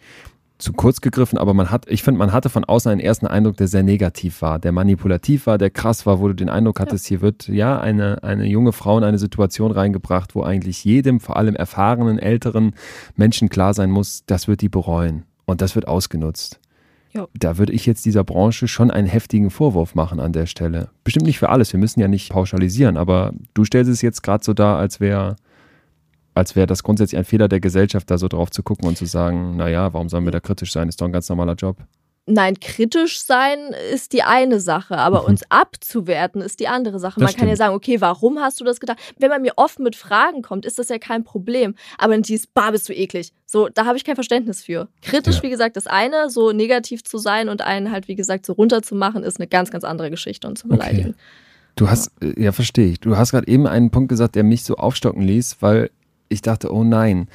[0.62, 3.56] zu kurz gegriffen, aber man hat, ich finde, man hatte von außen einen ersten Eindruck,
[3.56, 7.06] der sehr negativ war, der manipulativ war, der krass war, wo du den Eindruck hattest,
[7.06, 11.36] hier wird ja eine, eine junge Frau in eine Situation reingebracht, wo eigentlich jedem, vor
[11.36, 12.74] allem erfahrenen, älteren
[13.16, 16.60] Menschen klar sein muss, das wird die bereuen und das wird ausgenutzt.
[17.12, 17.26] Ja.
[17.34, 20.88] Da würde ich jetzt dieser Branche schon einen heftigen Vorwurf machen an der Stelle.
[21.04, 24.42] Bestimmt nicht für alles, wir müssen ja nicht pauschalisieren, aber du stellst es jetzt gerade
[24.42, 25.36] so dar, als wäre
[26.34, 29.04] als wäre das grundsätzlich ein Fehler der Gesellschaft, da so drauf zu gucken und zu
[29.04, 30.88] sagen, naja, warum sollen wir da kritisch sein?
[30.88, 31.76] Ist doch ein ganz normaler Job.
[32.26, 35.28] Nein, kritisch sein ist die eine Sache, aber mhm.
[35.28, 37.14] uns abzuwerten ist die andere Sache.
[37.14, 37.40] Das man stimmt.
[37.40, 38.94] kann ja sagen, okay, warum hast du das getan?
[39.18, 41.74] Wenn man mir offen mit Fragen kommt, ist das ja kein Problem.
[41.98, 43.32] Aber dann dieses, bah, bist du eklig.
[43.44, 44.88] So, da habe ich kein Verständnis für.
[45.02, 45.42] Kritisch, ja.
[45.42, 49.24] wie gesagt, das eine, so negativ zu sein und einen halt, wie gesagt, so runterzumachen,
[49.24, 51.10] ist eine ganz, ganz andere Geschichte und zu beleidigen.
[51.10, 51.18] Okay.
[51.74, 53.00] Du hast, ja, ja verstehe ich.
[53.00, 55.90] Du hast gerade eben einen Punkt gesagt, der mich so aufstocken ließ, weil
[56.28, 57.26] ich dachte, oh nein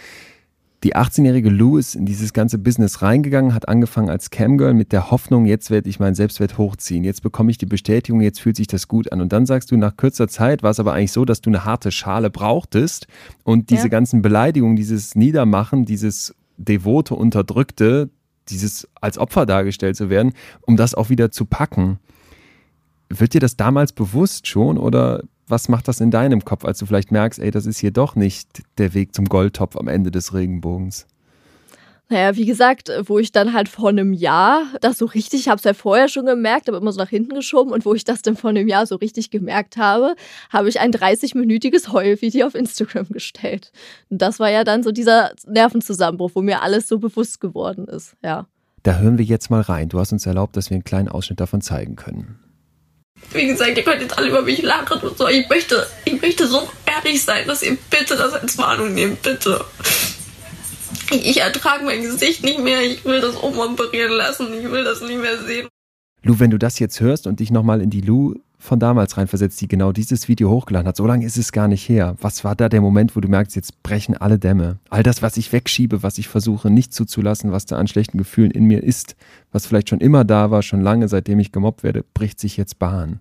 [0.83, 5.09] die 18-jährige Lou ist in dieses ganze Business reingegangen, hat angefangen als Camgirl mit der
[5.09, 8.67] Hoffnung, jetzt werde ich meinen Selbstwert hochziehen, jetzt bekomme ich die Bestätigung, jetzt fühlt sich
[8.67, 9.19] das gut an.
[9.19, 11.65] Und dann sagst du, nach kürzer Zeit war es aber eigentlich so, dass du eine
[11.65, 13.07] harte Schale brauchtest
[13.43, 13.89] und diese ja.
[13.89, 18.09] ganzen Beleidigungen, dieses Niedermachen, dieses devote, unterdrückte,
[18.49, 21.97] dieses als Opfer dargestellt zu werden, um das auch wieder zu packen.
[23.09, 26.85] Wird dir das damals bewusst schon oder was macht das in deinem Kopf, als du
[26.85, 30.33] vielleicht merkst, ey, das ist hier doch nicht der Weg zum Goldtopf am Ende des
[30.33, 31.07] Regenbogens?
[32.09, 35.57] Naja, wie gesagt, wo ich dann halt vor einem Jahr das so richtig, ich habe
[35.57, 38.21] es ja vorher schon gemerkt, aber immer so nach hinten geschoben und wo ich das
[38.21, 40.15] dann vor einem Jahr so richtig gemerkt habe,
[40.49, 43.73] habe ich ein 30-minütiges Heulvideo auf Instagram gestellt.
[44.09, 48.15] Und das war ja dann so dieser Nervenzusammenbruch, wo mir alles so bewusst geworden ist,
[48.23, 48.47] ja.
[48.83, 49.89] Da hören wir jetzt mal rein.
[49.89, 52.39] Du hast uns erlaubt, dass wir einen kleinen Ausschnitt davon zeigen können.
[53.31, 55.27] Wie gesagt, ihr könnt jetzt alle über mich lachen und so.
[55.27, 59.63] Ich möchte, ich möchte so ehrlich sein, dass ihr bitte das als Warnung nehmt, bitte.
[61.11, 62.81] Ich, ertrage mein Gesicht nicht mehr.
[62.81, 64.53] Ich will das umoperieren lassen.
[64.59, 65.67] Ich will das nicht mehr sehen.
[66.23, 69.61] Lou, wenn du das jetzt hörst und dich nochmal in die Lou von damals reinversetzt,
[69.61, 70.97] die genau dieses Video hochgeladen hat.
[70.97, 72.15] So lange ist es gar nicht her.
[72.21, 74.79] Was war da der Moment, wo du merkst, jetzt brechen alle Dämme?
[74.89, 78.51] All das, was ich wegschiebe, was ich versuche nicht zuzulassen, was da an schlechten Gefühlen
[78.51, 79.15] in mir ist,
[79.51, 82.79] was vielleicht schon immer da war, schon lange, seitdem ich gemobbt werde, bricht sich jetzt
[82.79, 83.19] Bahn.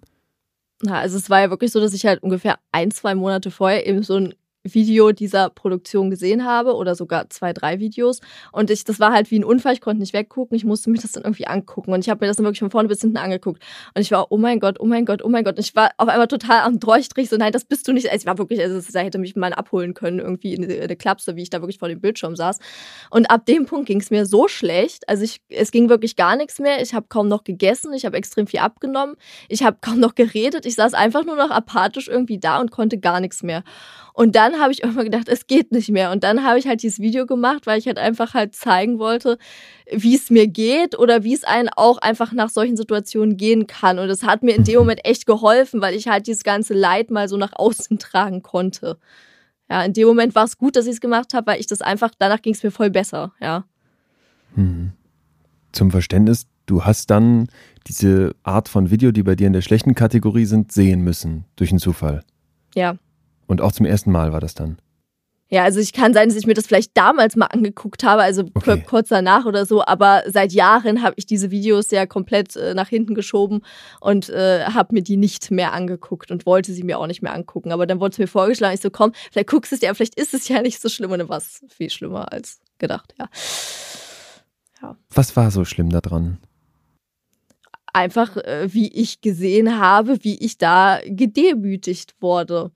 [0.82, 3.86] Na, also es war ja wirklich so, dass ich halt ungefähr ein, zwei Monate vorher
[3.86, 4.34] eben so ein
[4.74, 8.20] Video dieser Produktion gesehen habe oder sogar zwei, drei Videos.
[8.52, 11.02] Und ich, das war halt wie ein Unfall, ich konnte nicht weggucken, ich musste mich
[11.02, 11.92] das dann irgendwie angucken.
[11.92, 13.62] Und ich habe mir das dann wirklich von vorne bis hinten angeguckt.
[13.94, 15.56] Und ich war, oh mein Gott, oh mein Gott, oh mein Gott.
[15.56, 18.10] Und ich war auf einmal total am Durchstrich, so nein, das bist du nicht.
[18.10, 21.36] Also ich war wirklich, also da hätte mich mal abholen können, irgendwie in eine Klapse,
[21.36, 22.58] wie ich da wirklich vor dem Bildschirm saß.
[23.10, 25.08] Und ab dem Punkt ging es mir so schlecht.
[25.08, 26.82] Also ich, es ging wirklich gar nichts mehr.
[26.82, 29.16] Ich habe kaum noch gegessen, ich habe extrem viel abgenommen,
[29.48, 30.66] ich habe kaum noch geredet.
[30.66, 33.62] Ich saß einfach nur noch apathisch irgendwie da und konnte gar nichts mehr.
[34.16, 36.10] Und dann habe ich irgendwann gedacht, es geht nicht mehr.
[36.10, 39.36] Und dann habe ich halt dieses Video gemacht, weil ich halt einfach halt zeigen wollte,
[39.92, 43.98] wie es mir geht oder wie es einen auch einfach nach solchen Situationen gehen kann.
[43.98, 47.10] Und es hat mir in dem Moment echt geholfen, weil ich halt dieses ganze Leid
[47.10, 48.96] mal so nach außen tragen konnte.
[49.68, 51.82] Ja, in dem Moment war es gut, dass ich es gemacht habe, weil ich das
[51.82, 53.64] einfach, danach ging es mir voll besser, ja.
[54.54, 54.92] Hm.
[55.72, 57.48] Zum Verständnis, du hast dann
[57.86, 61.70] diese Art von Video, die bei dir in der schlechten Kategorie sind, sehen müssen, durch
[61.70, 62.24] einen Zufall.
[62.74, 62.96] Ja.
[63.46, 64.78] Und auch zum ersten Mal war das dann.
[65.48, 68.44] Ja, also ich kann sein, dass ich mir das vielleicht damals mal angeguckt habe, also
[68.54, 68.82] okay.
[68.84, 72.88] kurz danach oder so, aber seit Jahren habe ich diese Videos ja komplett äh, nach
[72.88, 73.60] hinten geschoben
[74.00, 77.32] und äh, habe mir die nicht mehr angeguckt und wollte sie mir auch nicht mehr
[77.32, 77.70] angucken.
[77.70, 80.18] Aber dann wurde es mir vorgeschlagen, ich so, komm, vielleicht guckst du es ja, vielleicht
[80.18, 83.28] ist es ja nicht so schlimm und dann war es viel schlimmer als gedacht, ja.
[84.82, 84.96] ja.
[85.10, 86.38] Was war so schlimm daran?
[87.92, 92.72] Einfach, äh, wie ich gesehen habe, wie ich da gedemütigt wurde.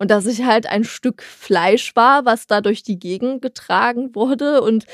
[0.00, 4.62] Und dass ich halt ein Stück Fleisch war, was da durch die Gegend getragen wurde.
[4.62, 4.86] Und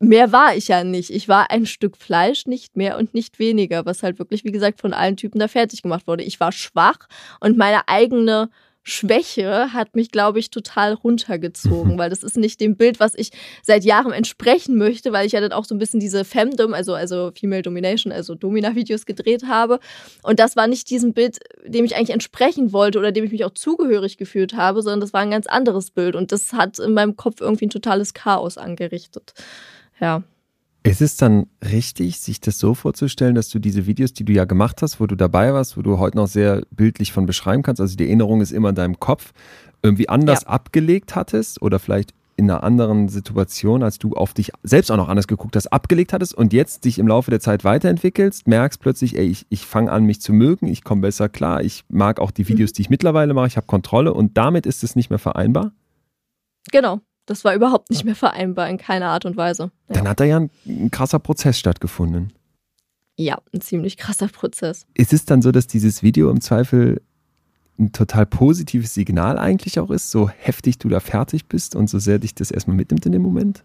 [0.00, 1.10] mehr war ich ja nicht.
[1.10, 4.80] Ich war ein Stück Fleisch, nicht mehr und nicht weniger, was halt wirklich, wie gesagt,
[4.80, 6.24] von allen Typen da fertig gemacht wurde.
[6.24, 7.06] Ich war schwach
[7.40, 8.48] und meine eigene
[8.82, 11.98] Schwäche hat mich, glaube ich, total runtergezogen, mhm.
[11.98, 13.30] weil das ist nicht dem Bild, was ich
[13.62, 16.94] seit Jahren entsprechen möchte, weil ich ja dann auch so ein bisschen diese Femdom, also,
[16.94, 19.80] also Female Domination, also Domina-Videos gedreht habe.
[20.22, 23.44] Und das war nicht diesem Bild, dem ich eigentlich entsprechen wollte oder dem ich mich
[23.44, 26.16] auch zugehörig gefühlt habe, sondern das war ein ganz anderes Bild.
[26.16, 29.34] Und das hat in meinem Kopf irgendwie ein totales Chaos angerichtet.
[30.00, 30.22] Ja.
[30.82, 34.46] Ist es dann richtig, sich das so vorzustellen, dass du diese Videos, die du ja
[34.46, 37.82] gemacht hast, wo du dabei warst, wo du heute noch sehr bildlich von beschreiben kannst,
[37.82, 39.32] also die Erinnerung ist immer in deinem Kopf,
[39.82, 40.48] irgendwie anders ja.
[40.48, 45.10] abgelegt hattest oder vielleicht in einer anderen Situation, als du auf dich selbst auch noch
[45.10, 49.18] anders geguckt hast, abgelegt hattest und jetzt dich im Laufe der Zeit weiterentwickelst, merkst plötzlich,
[49.18, 52.30] ey, ich, ich fange an, mich zu mögen, ich komme besser klar, ich mag auch
[52.30, 52.74] die Videos, mhm.
[52.74, 55.72] die ich mittlerweile mache, ich habe Kontrolle und damit ist es nicht mehr vereinbar?
[56.72, 57.00] Genau,
[57.30, 59.70] das war überhaupt nicht mehr vereinbar in keiner Art und Weise.
[59.88, 59.94] Ja.
[59.94, 62.32] Dann hat da ja ein, ein krasser Prozess stattgefunden.
[63.16, 64.84] Ja, ein ziemlich krasser Prozess.
[64.94, 67.00] Ist es dann so, dass dieses Video im Zweifel
[67.78, 72.00] ein total positives Signal eigentlich auch ist, so heftig du da fertig bist und so
[72.00, 73.62] sehr dich das erstmal mitnimmt in dem Moment?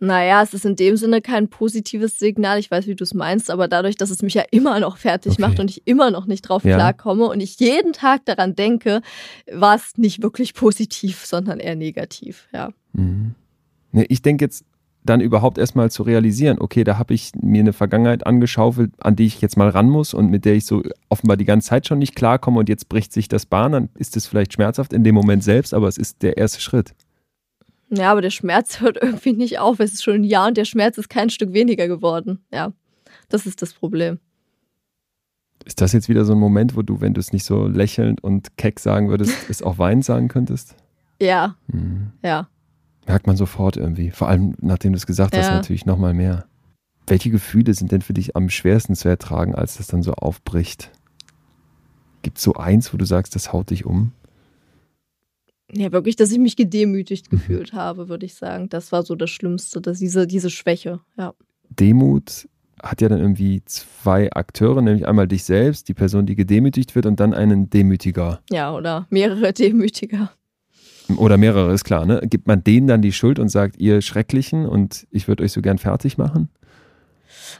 [0.00, 2.58] Naja, es ist in dem Sinne kein positives Signal.
[2.60, 5.32] Ich weiß, wie du es meinst, aber dadurch, dass es mich ja immer noch fertig
[5.32, 5.42] okay.
[5.42, 6.76] macht und ich immer noch nicht drauf ja.
[6.76, 9.00] klarkomme und ich jeden Tag daran denke,
[9.52, 12.70] war es nicht wirklich positiv, sondern eher negativ, ja.
[12.92, 13.34] Mhm.
[14.08, 14.64] Ich denke jetzt
[15.04, 19.26] dann überhaupt erstmal zu realisieren, okay, da habe ich mir eine Vergangenheit angeschaufelt, an die
[19.26, 21.98] ich jetzt mal ran muss und mit der ich so offenbar die ganze Zeit schon
[21.98, 25.14] nicht klarkomme und jetzt bricht sich das Bahn, dann ist es vielleicht schmerzhaft in dem
[25.14, 26.94] Moment selbst, aber es ist der erste Schritt.
[27.90, 29.80] Ja, aber der Schmerz hört irgendwie nicht auf.
[29.80, 32.44] Es ist schon ein Jahr und der Schmerz ist kein Stück weniger geworden.
[32.52, 32.72] Ja,
[33.28, 34.18] das ist das Problem.
[35.64, 38.22] Ist das jetzt wieder so ein Moment, wo du, wenn du es nicht so lächelnd
[38.22, 40.76] und keck sagen würdest, es auch weinen sagen könntest?
[41.20, 41.56] Ja.
[41.66, 42.12] Mhm.
[42.22, 42.48] Ja.
[43.06, 44.10] Merkt man sofort irgendwie.
[44.10, 45.40] Vor allem, nachdem du es gesagt ja.
[45.40, 46.44] hast, natürlich nochmal mehr.
[47.06, 50.90] Welche Gefühle sind denn für dich am schwersten zu ertragen, als das dann so aufbricht?
[52.22, 54.12] Gibt es so eins, wo du sagst, das haut dich um?
[55.72, 57.36] Ja, wirklich, dass ich mich gedemütigt mhm.
[57.36, 58.68] gefühlt habe, würde ich sagen.
[58.68, 61.34] Das war so das Schlimmste, dass diese, diese Schwäche, ja.
[61.70, 62.48] Demut
[62.82, 67.06] hat ja dann irgendwie zwei Akteure, nämlich einmal dich selbst, die Person, die gedemütigt wird,
[67.06, 68.40] und dann einen Demütiger.
[68.50, 70.30] Ja, oder mehrere Demütiger.
[71.16, 72.20] Oder mehrere, ist klar, ne?
[72.24, 75.62] Gibt man denen dann die Schuld und sagt, ihr Schrecklichen und ich würde euch so
[75.62, 76.50] gern fertig machen?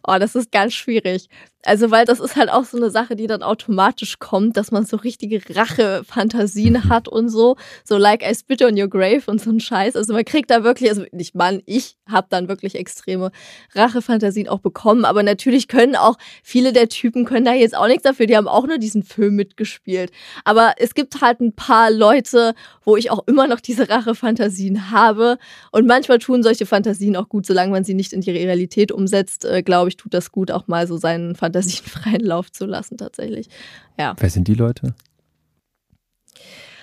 [0.06, 1.28] Oh, das ist ganz schwierig.
[1.64, 4.86] Also, weil das ist halt auch so eine Sache, die dann automatisch kommt, dass man
[4.86, 6.88] so richtige Rache-Fantasien mhm.
[6.88, 7.56] hat und so.
[7.82, 9.96] So like I spit on your grave und so ein Scheiß.
[9.96, 13.32] Also man kriegt da wirklich, also nicht Mann, ich habe dann wirklich extreme
[13.74, 15.04] Rache-Fantasien auch bekommen.
[15.04, 18.26] Aber natürlich können auch viele der Typen können da jetzt auch nichts dafür.
[18.26, 20.12] Die haben auch nur diesen Film mitgespielt.
[20.44, 22.54] Aber es gibt halt ein paar Leute,
[22.84, 25.38] wo ich auch immer noch diese Rache-Fantasien habe.
[25.72, 29.44] Und manchmal tun solche Fantasien auch gut, solange man sie nicht in die Realität umsetzt,
[29.44, 32.66] äh, glaube ich, tut das gut, auch mal so seinen Fantasien Fantasien freien Lauf zu
[32.66, 33.48] lassen, tatsächlich.
[33.98, 34.14] Ja.
[34.18, 34.94] Wer sind die Leute?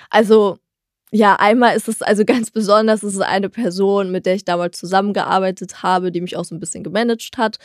[0.09, 0.57] Also,
[1.11, 4.77] ja, einmal ist es also ganz besonders, es ist eine Person, mit der ich damals
[4.77, 7.57] zusammengearbeitet habe, die mich auch so ein bisschen gemanagt hat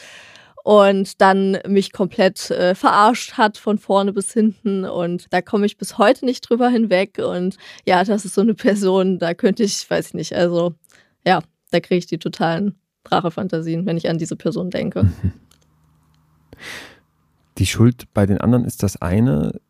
[0.63, 5.79] und dann mich komplett äh, verarscht hat von vorne bis hinten und da komme ich
[5.79, 9.89] bis heute nicht drüber hinweg und ja, das ist so eine Person, da könnte ich,
[9.89, 10.75] weiß ich nicht, also
[11.27, 11.41] ja,
[11.71, 12.79] da kriege ich die totalen
[13.09, 15.11] Rachefantasien, wenn ich an diese Person denke.
[17.61, 19.61] Die Schuld bei den anderen ist das eine.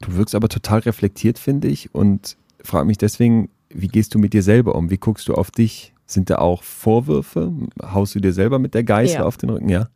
[0.00, 4.32] Du wirkst aber total reflektiert, finde ich, und frage mich deswegen, wie gehst du mit
[4.32, 4.88] dir selber um?
[4.88, 5.92] Wie guckst du auf dich?
[6.06, 7.52] Sind da auch Vorwürfe?
[7.82, 9.24] Haust du dir selber mit der Geißel ja.
[9.24, 9.68] auf den Rücken?
[9.68, 9.90] Ja.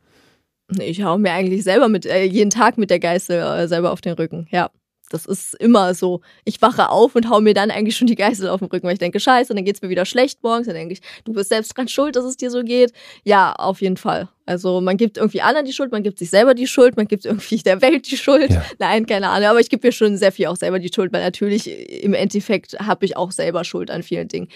[0.79, 4.03] Ich hau mir eigentlich selber mit, äh, jeden Tag mit der Geißel äh, selber auf
[4.03, 4.71] den Rücken, ja.
[5.11, 6.23] Das ist immer so.
[6.45, 8.95] Ich wache auf und hau mir dann eigentlich schon die Geißel auf den Rücken, weil
[8.95, 10.67] ich denke, scheiße, dann geht's mir wieder schlecht morgens.
[10.67, 12.93] Dann denke ich, du bist selbst dran schuld, dass es dir so geht.
[13.23, 14.29] Ja, auf jeden Fall.
[14.47, 17.25] Also man gibt irgendwie anderen die Schuld, man gibt sich selber die Schuld, man gibt
[17.25, 18.51] irgendwie der Welt die Schuld.
[18.51, 18.65] Ja.
[18.79, 19.49] Nein, keine Ahnung.
[19.49, 21.69] Aber ich gebe mir schon sehr viel auch selber die Schuld, weil natürlich
[22.03, 24.49] im Endeffekt habe ich auch selber Schuld an vielen Dingen.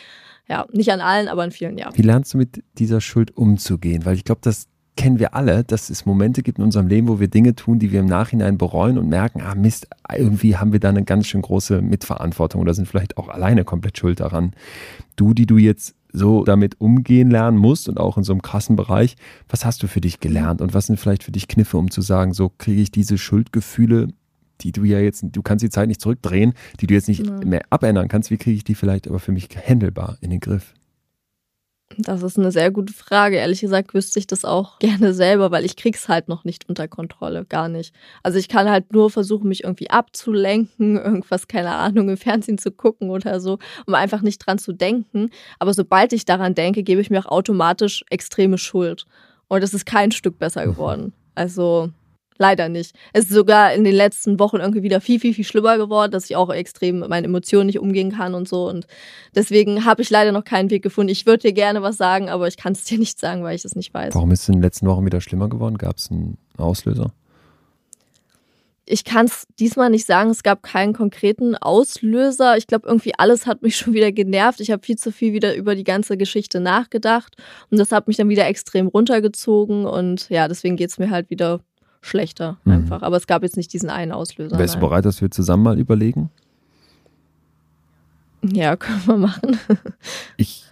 [0.48, 1.90] Ja, nicht an allen, aber an vielen, ja.
[1.92, 4.06] Wie lernst du mit dieser Schuld umzugehen?
[4.06, 4.66] Weil ich glaube, dass
[4.98, 7.92] kennen wir alle, dass es Momente gibt in unserem Leben, wo wir Dinge tun, die
[7.92, 11.40] wir im Nachhinein bereuen und merken, ah Mist, irgendwie haben wir da eine ganz schön
[11.40, 14.54] große Mitverantwortung oder sind vielleicht auch alleine komplett schuld daran.
[15.14, 18.74] Du, die du jetzt so damit umgehen lernen musst und auch in so einem krassen
[18.74, 19.14] Bereich,
[19.48, 22.00] was hast du für dich gelernt und was sind vielleicht für dich Kniffe, um zu
[22.00, 24.08] sagen, so kriege ich diese Schuldgefühle,
[24.62, 27.38] die du ja jetzt, du kannst die Zeit nicht zurückdrehen, die du jetzt nicht ja.
[27.44, 30.74] mehr abändern kannst, wie kriege ich die vielleicht aber für mich handelbar in den Griff?
[31.96, 33.36] Das ist eine sehr gute Frage.
[33.36, 36.86] Ehrlich gesagt wüsste ich das auch gerne selber, weil ich krieg's halt noch nicht unter
[36.86, 37.94] Kontrolle, gar nicht.
[38.22, 42.70] Also ich kann halt nur versuchen, mich irgendwie abzulenken, irgendwas, keine Ahnung, im Fernsehen zu
[42.70, 45.30] gucken oder so, um einfach nicht dran zu denken.
[45.58, 49.06] Aber sobald ich daran denke, gebe ich mir auch automatisch extreme Schuld.
[49.48, 51.14] Und es ist kein Stück besser geworden.
[51.34, 51.90] Also
[52.38, 52.94] Leider nicht.
[53.12, 56.24] Es ist sogar in den letzten Wochen irgendwie wieder viel, viel, viel schlimmer geworden, dass
[56.26, 58.68] ich auch extrem mit meinen Emotionen nicht umgehen kann und so.
[58.68, 58.86] Und
[59.34, 61.10] deswegen habe ich leider noch keinen Weg gefunden.
[61.10, 63.64] Ich würde dir gerne was sagen, aber ich kann es dir nicht sagen, weil ich
[63.64, 64.14] es nicht weiß.
[64.14, 65.78] Warum ist es in den letzten Wochen wieder schlimmer geworden?
[65.78, 67.12] Gab es einen Auslöser?
[68.90, 72.56] Ich kann es diesmal nicht sagen, es gab keinen konkreten Auslöser.
[72.56, 74.60] Ich glaube, irgendwie alles hat mich schon wieder genervt.
[74.60, 77.34] Ich habe viel zu viel wieder über die ganze Geschichte nachgedacht
[77.70, 81.30] und das hat mich dann wieder extrem runtergezogen und ja, deswegen geht es mir halt
[81.30, 81.60] wieder
[82.00, 82.72] schlechter mhm.
[82.72, 83.02] einfach.
[83.02, 84.58] Aber es gab jetzt nicht diesen einen Auslöser.
[84.58, 86.30] Wärst du bereit, dass wir zusammen mal überlegen?
[88.42, 89.58] Ja, können wir machen.
[90.36, 90.64] ich,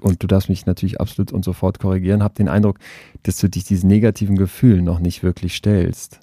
[0.00, 2.78] und du darfst mich natürlich absolut und sofort korrigieren, habe den Eindruck,
[3.24, 6.20] dass du dich diesen negativen Gefühlen noch nicht wirklich stellst.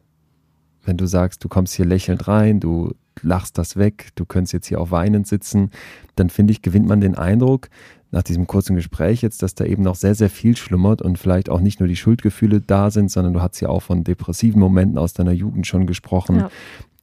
[0.83, 4.67] Wenn du sagst, du kommst hier lächelnd rein, du lachst das weg, du könntest jetzt
[4.67, 5.71] hier auch weinend sitzen,
[6.15, 7.69] dann finde ich, gewinnt man den Eindruck,
[8.15, 11.49] nach diesem kurzen Gespräch jetzt, dass da eben noch sehr, sehr viel schlummert und vielleicht
[11.49, 14.97] auch nicht nur die Schuldgefühle da sind, sondern du hast ja auch von depressiven Momenten
[14.97, 16.49] aus deiner Jugend schon gesprochen, ja.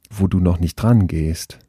[0.09, 1.59] wo du noch nicht dran gehst.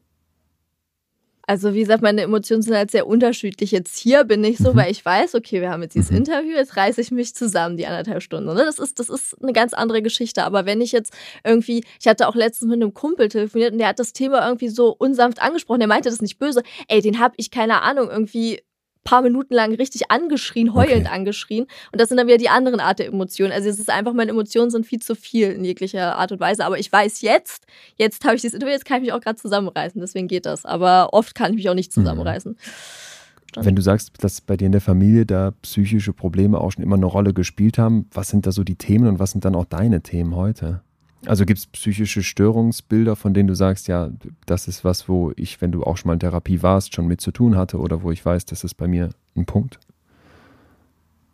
[1.47, 3.69] Also wie gesagt, meine Emotionen sind halt sehr unterschiedlich.
[3.69, 4.77] Jetzt hier bin ich so, mhm.
[4.77, 6.17] weil ich weiß, okay, wir haben jetzt dieses mhm.
[6.17, 8.51] Interview, jetzt reiße ich mich zusammen die anderthalb Stunden.
[8.51, 8.65] Ne?
[8.65, 10.43] Das, ist, das ist eine ganz andere Geschichte.
[10.43, 11.13] Aber wenn ich jetzt
[11.43, 14.69] irgendwie, ich hatte auch letztens mit einem Kumpel telefoniert und der hat das Thema irgendwie
[14.69, 15.81] so unsanft angesprochen.
[15.81, 16.63] Der meinte das nicht böse.
[16.87, 18.61] Ey, den habe ich keine Ahnung irgendwie
[19.05, 21.15] paar Minuten lang richtig angeschrien, heulend okay.
[21.15, 21.67] angeschrien.
[21.93, 23.53] Und das sind dann wieder die anderen Art der Emotionen.
[23.53, 26.65] Also es ist einfach, meine Emotionen sind viel zu viel in jeglicher Art und Weise.
[26.65, 27.65] Aber ich weiß jetzt,
[27.95, 30.01] jetzt habe ich dieses Interview, jetzt kann ich mich auch gerade zusammenreißen.
[30.01, 30.65] Deswegen geht das.
[30.65, 32.01] Aber oft kann ich mich auch nicht mhm.
[32.01, 32.51] zusammenreißen.
[32.51, 33.65] Mhm.
[33.65, 36.97] Wenn du sagst, dass bei dir in der Familie da psychische Probleme auch schon immer
[36.97, 39.63] eine Rolle gespielt haben, was sind da so die Themen und was sind dann auch
[39.63, 40.81] deine Themen heute?
[41.27, 44.11] Also gibt es psychische Störungsbilder, von denen du sagst, ja,
[44.45, 47.21] das ist was, wo ich, wenn du auch schon mal in Therapie warst, schon mit
[47.21, 49.79] zu tun hatte oder wo ich weiß, das ist bei mir ein Punkt?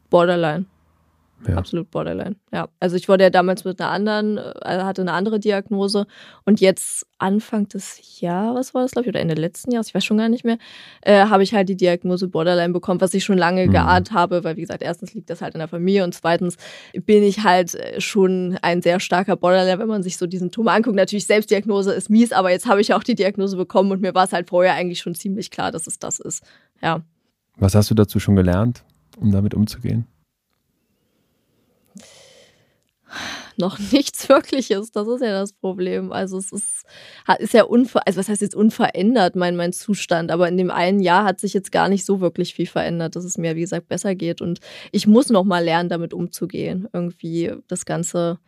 [0.10, 0.66] Borderline.
[1.48, 1.56] Ja.
[1.56, 2.36] Absolut Borderline.
[2.54, 2.70] Ja.
[2.80, 6.06] Also ich wurde ja damals mit einer anderen, äh, hatte eine andere Diagnose
[6.46, 10.06] und jetzt Anfang des Jahres war das, glaube ich, oder Ende letzten Jahres, ich weiß
[10.06, 10.58] schon gar nicht mehr,
[11.02, 13.72] äh, habe ich halt die Diagnose Borderline bekommen, was ich schon lange mhm.
[13.72, 16.58] geahnt habe, weil wie gesagt, erstens liegt das halt in der Familie und zweitens
[16.94, 20.72] bin ich halt äh, schon ein sehr starker Borderline, wenn man sich so die Symptome
[20.72, 20.96] anguckt.
[20.96, 24.26] Natürlich, Selbstdiagnose ist mies, aber jetzt habe ich auch die Diagnose bekommen und mir war
[24.26, 26.44] es halt vorher eigentlich schon ziemlich klar, dass es das ist.
[26.82, 27.02] Ja.
[27.58, 28.84] Was hast du dazu schon gelernt,
[29.18, 30.06] um damit umzugehen?
[33.58, 34.92] Noch nichts Wirkliches.
[34.92, 36.12] Das ist ja das Problem.
[36.12, 36.86] Also es ist,
[37.40, 40.32] ist ja unver also was heißt jetzt unverändert, mein, mein Zustand.
[40.32, 43.24] Aber in dem einen Jahr hat sich jetzt gar nicht so wirklich viel verändert, dass
[43.24, 44.42] es mir, wie gesagt, besser geht.
[44.42, 44.60] Und
[44.92, 46.88] ich muss noch mal lernen, damit umzugehen.
[46.94, 48.40] Irgendwie das Ganze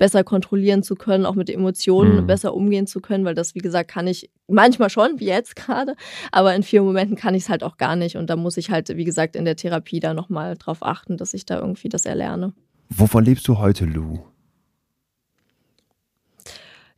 [0.00, 2.26] besser kontrollieren zu können, auch mit Emotionen mhm.
[2.26, 5.94] besser umgehen zu können, weil das, wie gesagt, kann ich manchmal schon, wie jetzt gerade,
[6.32, 8.16] aber in vielen Momenten kann ich es halt auch gar nicht.
[8.16, 11.34] Und da muss ich halt, wie gesagt, in der Therapie da nochmal drauf achten, dass
[11.34, 12.54] ich da irgendwie das erlerne.
[12.90, 14.20] Wovon lebst du heute, Lou?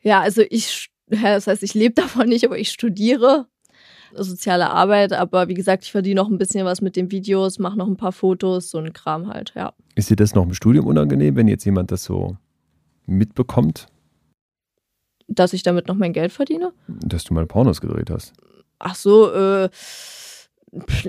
[0.00, 3.46] Ja, also ich, das heißt, ich lebe davon nicht, aber ich studiere
[4.14, 7.78] soziale Arbeit, aber wie gesagt, ich verdiene noch ein bisschen was mit den Videos, mache
[7.78, 9.72] noch ein paar Fotos, so ein Kram halt, ja.
[9.94, 12.36] Ist dir das noch im Studium unangenehm, wenn jetzt jemand das so
[13.06, 13.86] mitbekommt?
[15.28, 16.72] Dass ich damit noch mein Geld verdiene?
[16.88, 18.34] Dass du mal Pornos gedreht hast.
[18.78, 19.70] Ach so, äh,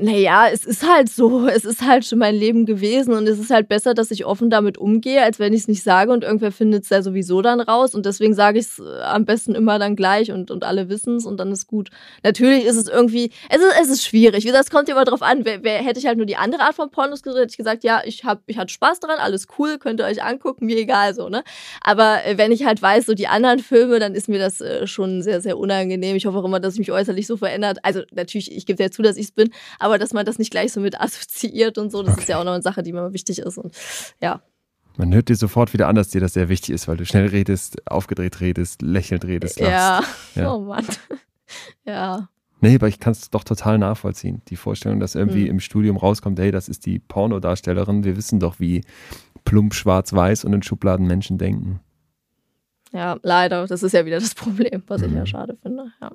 [0.01, 1.47] naja, es ist halt so.
[1.53, 4.49] Es ist halt schon mein Leben gewesen und es ist halt besser, dass ich offen
[4.49, 7.61] damit umgehe, als wenn ich es nicht sage und irgendwer findet es ja sowieso dann
[7.61, 7.93] raus.
[7.93, 11.17] Und deswegen sage ich es äh, am besten immer dann gleich und, und alle wissen
[11.17, 11.91] es und dann ist gut.
[12.23, 14.45] Natürlich ist es irgendwie, es ist, es ist schwierig.
[14.45, 15.45] Wie es kommt immer drauf an.
[15.45, 17.83] Wer, wer, hätte ich halt nur die andere Art von Pornos gedreht, hätte ich gesagt,
[17.83, 21.13] ja, ich, hab, ich hatte Spaß dran, alles cool, könnt ihr euch angucken, mir egal
[21.13, 21.43] so, ne?
[21.81, 24.87] Aber äh, wenn ich halt weiß, so die anderen Filme, dann ist mir das äh,
[24.87, 26.15] schon sehr, sehr unangenehm.
[26.15, 27.77] Ich hoffe auch immer, dass ich mich äußerlich so verändert.
[27.83, 30.51] Also natürlich, ich gebe ja zu, dass ich es bin, aber dass man das nicht
[30.51, 32.21] gleich so mit assoziiert und so, das okay.
[32.21, 33.57] ist ja auch noch eine Sache, die mir wichtig ist.
[33.57, 33.75] Und
[34.21, 34.41] ja.
[34.97, 37.27] Man hört dir sofort wieder an, dass dir das sehr wichtig ist, weil du schnell
[37.27, 39.59] redest, aufgedreht redest, lächelnd redest.
[39.59, 40.03] Ja.
[40.35, 40.53] ja.
[40.53, 40.85] oh Mann.
[41.85, 42.29] ja.
[42.61, 44.41] Nee, aber ich kann es doch total nachvollziehen.
[44.47, 45.51] Die Vorstellung, dass irgendwie hm.
[45.51, 48.03] im Studium rauskommt, hey, das ist die Pornodarstellerin.
[48.03, 48.83] Wir wissen doch, wie
[49.43, 51.81] plump schwarz-weiß und in Schubladen Menschen denken.
[52.93, 53.67] Ja, leider.
[53.67, 55.07] Das ist ja wieder das Problem, was mhm.
[55.07, 55.25] ich ja mhm.
[55.25, 55.91] schade finde.
[55.99, 56.11] Ja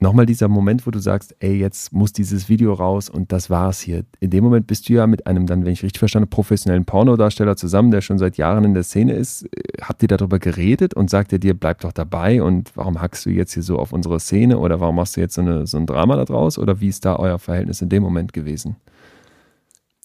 [0.00, 3.80] nochmal dieser Moment, wo du sagst, ey, jetzt muss dieses Video raus und das war's
[3.80, 4.04] hier.
[4.20, 7.56] In dem Moment bist du ja mit einem dann, wenn ich richtig verstanden, professionellen Pornodarsteller
[7.56, 9.48] zusammen, der schon seit Jahren in der Szene ist.
[9.80, 13.30] Habt ihr darüber geredet und sagt er dir, bleib doch dabei und warum hackst du
[13.30, 15.86] jetzt hier so auf unsere Szene oder warum machst du jetzt so, eine, so ein
[15.86, 18.76] Drama da draus oder wie ist da euer Verhältnis in dem Moment gewesen?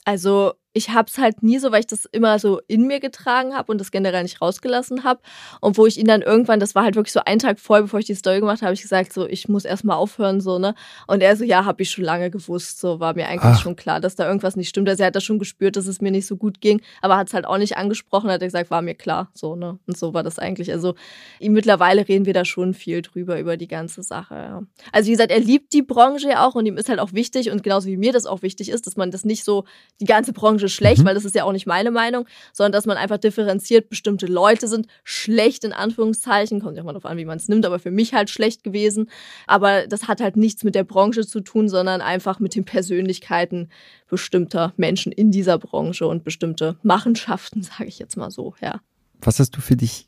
[0.05, 3.53] Also ich habe es halt nie so, weil ich das immer so in mir getragen
[3.53, 5.19] habe und das generell nicht rausgelassen habe.
[5.59, 7.99] Und wo ich ihn dann irgendwann, das war halt wirklich so ein Tag vorher, bevor
[7.99, 10.73] ich die Story gemacht habe, habe ich gesagt, so, ich muss erstmal aufhören, so, ne?
[11.07, 13.61] Und er so, ja, habe ich schon lange gewusst, so, war mir eigentlich Ach.
[13.61, 14.87] schon klar, dass da irgendwas nicht stimmt.
[14.87, 17.27] Also er hat das schon gespürt, dass es mir nicht so gut ging, aber hat
[17.27, 19.77] es halt auch nicht angesprochen, hat er gesagt, war mir klar, so, ne?
[19.87, 20.71] Und so war das eigentlich.
[20.71, 20.95] Also
[21.41, 24.61] mittlerweile reden wir da schon viel drüber, über die ganze Sache, ja.
[24.93, 27.61] Also wie gesagt, er liebt die Branche auch und ihm ist halt auch wichtig und
[27.61, 29.65] genauso wie mir das auch wichtig ist, dass man das nicht so,
[29.99, 31.05] die ganze Branche Branche schlecht, mhm.
[31.05, 34.67] weil das ist ja auch nicht meine Meinung, sondern dass man einfach differenziert, bestimmte Leute
[34.67, 37.91] sind schlecht in Anführungszeichen, kommt ja mal darauf an, wie man es nimmt, aber für
[37.91, 39.09] mich halt schlecht gewesen.
[39.47, 43.69] Aber das hat halt nichts mit der Branche zu tun, sondern einfach mit den Persönlichkeiten
[44.09, 48.81] bestimmter Menschen in dieser Branche und bestimmte Machenschaften, sage ich jetzt mal so, ja.
[49.21, 50.07] Was hast du für dich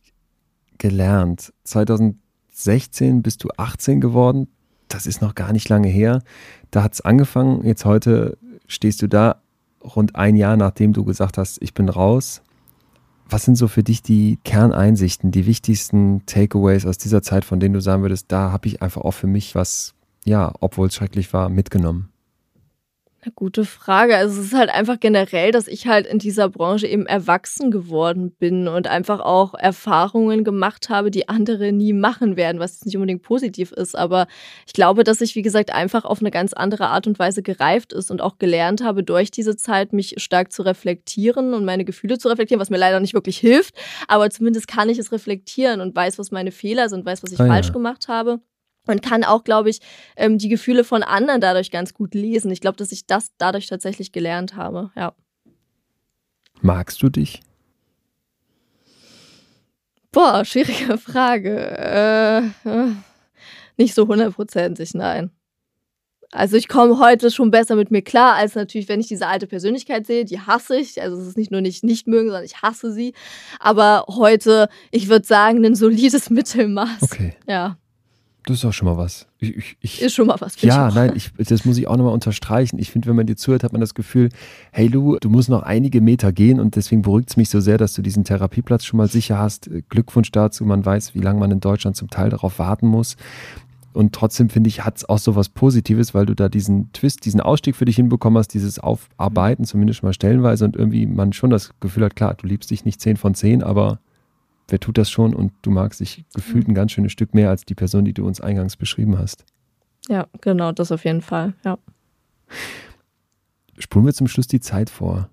[0.78, 1.54] gelernt?
[1.66, 4.48] 2016 bist du 18 geworden.
[4.88, 6.22] Das ist noch gar nicht lange her.
[6.72, 7.64] Da hat es angefangen.
[7.64, 9.43] Jetzt heute stehst du da
[9.84, 12.42] rund ein Jahr nachdem du gesagt hast, ich bin raus.
[13.30, 17.74] Was sind so für dich die Kerneinsichten, die wichtigsten Takeaways aus dieser Zeit, von denen
[17.74, 19.96] du sagen würdest, da habe ich einfach auch für mich was,
[20.26, 22.10] ja, obwohl es schrecklich war, mitgenommen?
[23.24, 24.18] Eine gute Frage.
[24.18, 28.32] Also es ist halt einfach generell, dass ich halt in dieser Branche eben erwachsen geworden
[28.32, 33.22] bin und einfach auch Erfahrungen gemacht habe, die andere nie machen werden, was nicht unbedingt
[33.22, 33.98] positiv ist.
[33.98, 34.28] Aber
[34.68, 37.94] ich glaube, dass ich, wie gesagt, einfach auf eine ganz andere Art und Weise gereift
[37.94, 42.18] ist und auch gelernt habe, durch diese Zeit mich stark zu reflektieren und meine Gefühle
[42.18, 43.74] zu reflektieren, was mir leider nicht wirklich hilft.
[44.10, 47.40] Aber zumindest kann ich es reflektieren und weiß, was meine Fehler sind, weiß, was ich
[47.40, 47.74] ah, falsch ja.
[47.74, 48.42] gemacht habe
[48.88, 49.80] und kann auch, glaube ich,
[50.16, 52.52] ähm, die Gefühle von anderen dadurch ganz gut lesen.
[52.52, 55.14] Ich glaube, dass ich das dadurch tatsächlich gelernt habe, ja.
[56.62, 57.42] Magst du dich?
[60.12, 61.58] Boah, schwierige Frage.
[61.78, 62.94] Äh, äh
[63.76, 65.32] nicht so hundertprozentig, nein.
[66.34, 69.46] Also ich komme heute schon besser mit mir klar, als natürlich, wenn ich diese alte
[69.46, 71.00] Persönlichkeit sehe, die hasse ich.
[71.02, 73.14] Also es ist nicht nur nicht nicht mögen, sondern ich hasse sie.
[73.60, 77.04] Aber heute, ich würde sagen, ein solides Mittelmaß.
[77.04, 77.36] Okay.
[77.48, 77.78] Ja.
[78.46, 79.26] Das ist auch schon mal was.
[79.40, 80.62] Ich, ich, ich, ist schon mal was.
[80.62, 82.78] Ja, nein, ich, das muss ich auch nochmal unterstreichen.
[82.78, 84.30] Ich finde, wenn man dir zuhört, hat man das Gefühl,
[84.72, 87.78] hey Lu, du musst noch einige Meter gehen und deswegen beruhigt es mich so sehr,
[87.78, 89.70] dass du diesen Therapieplatz schon mal sicher hast.
[89.88, 90.66] Glückwunsch dazu.
[90.66, 93.16] Man weiß, wie lange man in Deutschland zum Teil darauf warten muss.
[93.94, 97.26] Und trotzdem finde ich, hat es auch so was Positives, weil du da diesen Twist,
[97.26, 101.52] diesen Ausstieg für dich hinbekommen hast, dieses Aufarbeiten, zumindest mal stellenweise und irgendwie man schon
[101.52, 104.00] das Gefühl hat, klar, du liebst dich nicht 10 von 10, aber
[104.68, 107.66] wer tut das schon und du magst dich gefühlt ein ganz schönes Stück mehr als
[107.66, 109.46] die Person, die du uns eingangs beschrieben hast.
[110.10, 111.78] Ja, genau, das auf jeden Fall, ja.
[113.78, 115.30] Spulen wir zum Schluss die Zeit vor.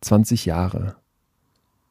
[0.00, 0.96] 20 Jahre.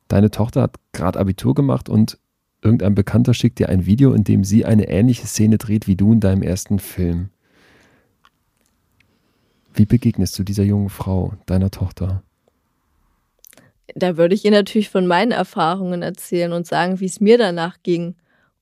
[0.07, 2.19] Deine Tochter hat gerade Abitur gemacht und
[2.61, 6.13] irgendein Bekannter schickt dir ein Video, in dem sie eine ähnliche Szene dreht wie du
[6.13, 7.29] in deinem ersten Film.
[9.73, 12.23] Wie begegnest du dieser jungen Frau, deiner Tochter?
[13.95, 17.77] Da würde ich ihr natürlich von meinen Erfahrungen erzählen und sagen, wie es mir danach
[17.83, 18.15] ging.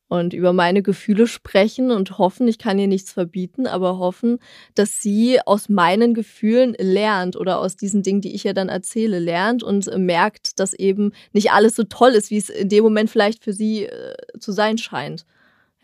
[0.07, 4.39] Und über meine Gefühle sprechen und hoffen, ich kann ihr nichts verbieten, aber hoffen,
[4.75, 9.19] dass sie aus meinen Gefühlen lernt oder aus diesen Dingen, die ich ihr dann erzähle,
[9.19, 13.09] lernt und merkt, dass eben nicht alles so toll ist, wie es in dem Moment
[13.09, 15.25] vielleicht für sie äh, zu sein scheint.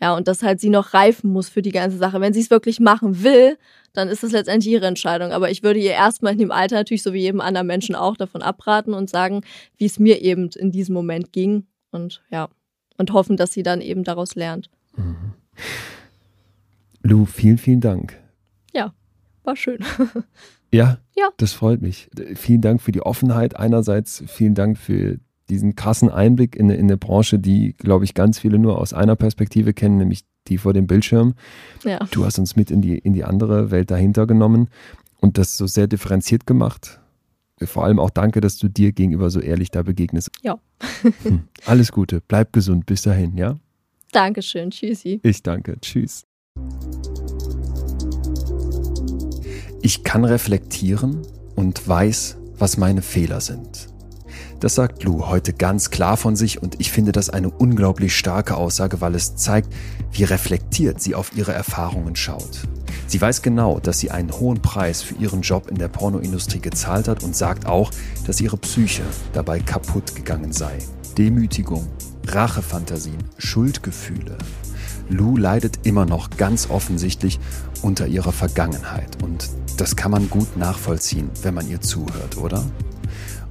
[0.00, 2.20] Ja, und dass halt sie noch reifen muss für die ganze Sache.
[2.20, 3.58] Wenn sie es wirklich machen will,
[3.92, 5.32] dann ist das letztendlich ihre Entscheidung.
[5.32, 8.16] Aber ich würde ihr erstmal in dem Alter natürlich, so wie jedem anderen Menschen auch,
[8.16, 9.42] davon abraten und sagen,
[9.76, 11.66] wie es mir eben in diesem Moment ging.
[11.90, 12.48] Und ja,
[12.96, 14.70] und hoffen, dass sie dann eben daraus lernt.
[14.96, 15.34] Mhm.
[17.02, 18.16] Lou, vielen, vielen Dank.
[18.72, 18.94] Ja,
[19.42, 19.84] war schön.
[20.70, 22.10] Ja, ja, das freut mich.
[22.34, 25.18] Vielen Dank für die Offenheit einerseits, vielen Dank für
[25.50, 29.16] diesen krassen Einblick in, in eine Branche, die, glaube ich, ganz viele nur aus einer
[29.16, 31.34] Perspektive kennen, nämlich die vor dem Bildschirm.
[31.84, 31.98] Ja.
[32.10, 34.68] Du hast uns mit in die, in die andere Welt dahinter genommen
[35.20, 37.00] und das so sehr differenziert gemacht.
[37.60, 40.30] Vor allem auch danke, dass du dir gegenüber so ehrlich da begegnest.
[40.42, 40.58] Ja.
[41.22, 41.44] hm.
[41.66, 43.56] Alles Gute, bleib gesund, bis dahin, ja?
[44.12, 45.20] Dankeschön, tschüssi.
[45.22, 46.24] Ich danke, tschüss.
[49.82, 51.22] Ich kann reflektieren
[51.56, 53.87] und weiß, was meine Fehler sind.
[54.60, 58.56] Das sagt Lou heute ganz klar von sich und ich finde das eine unglaublich starke
[58.56, 59.72] Aussage, weil es zeigt,
[60.10, 62.66] wie reflektiert sie auf ihre Erfahrungen schaut.
[63.06, 67.06] Sie weiß genau, dass sie einen hohen Preis für ihren Job in der Pornoindustrie gezahlt
[67.06, 67.92] hat und sagt auch,
[68.26, 70.78] dass ihre Psyche dabei kaputt gegangen sei.
[71.16, 71.86] Demütigung,
[72.26, 74.36] Rachefantasien, Schuldgefühle.
[75.08, 77.38] Lou leidet immer noch ganz offensichtlich
[77.82, 82.64] unter ihrer Vergangenheit und das kann man gut nachvollziehen, wenn man ihr zuhört, oder?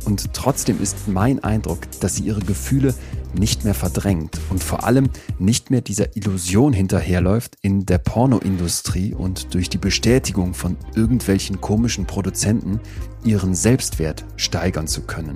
[0.05, 2.93] Und trotzdem ist mein Eindruck, dass sie ihre Gefühle
[3.37, 9.53] nicht mehr verdrängt und vor allem nicht mehr dieser Illusion hinterherläuft, in der Pornoindustrie und
[9.53, 12.79] durch die Bestätigung von irgendwelchen komischen Produzenten
[13.23, 15.35] ihren Selbstwert steigern zu können.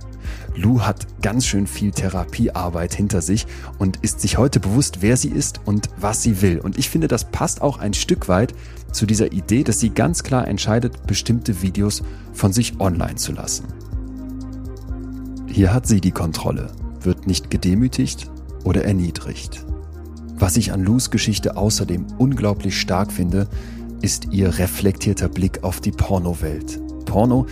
[0.55, 3.47] Lou hat ganz schön viel Therapiearbeit hinter sich
[3.79, 6.59] und ist sich heute bewusst, wer sie ist und was sie will.
[6.59, 8.53] Und ich finde, das passt auch ein Stück weit
[8.91, 13.80] zu dieser Idee, dass sie ganz klar entscheidet, bestimmte Videos von sich online zu lassen.
[15.51, 16.71] Hier hat sie die Kontrolle,
[17.01, 18.31] wird nicht gedemütigt
[18.63, 19.65] oder erniedrigt.
[20.35, 23.49] Was ich an Lus Geschichte außerdem unglaublich stark finde,
[24.01, 26.79] ist ihr reflektierter Blick auf die Pornowelt.
[27.03, 27.47] Porno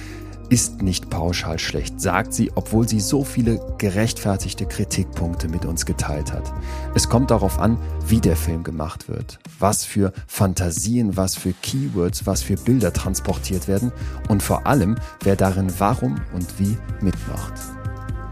[0.48, 6.32] ist nicht pauschal schlecht, sagt sie, obwohl sie so viele gerechtfertigte Kritikpunkte mit uns geteilt
[6.32, 6.54] hat.
[6.96, 7.78] Es kommt darauf an,
[8.08, 13.68] wie der Film gemacht wird, was für Fantasien, was für Keywords, was für Bilder transportiert
[13.68, 13.92] werden
[14.30, 17.54] und vor allem, wer darin warum und wie mitmacht.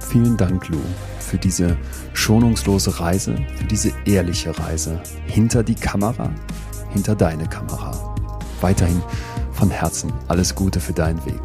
[0.09, 0.79] Vielen Dank, Lou,
[1.19, 1.77] für diese
[2.13, 6.31] schonungslose Reise, für diese ehrliche Reise hinter die Kamera,
[6.91, 8.15] hinter deine Kamera.
[8.61, 9.01] Weiterhin
[9.51, 11.41] von Herzen alles Gute für deinen Weg.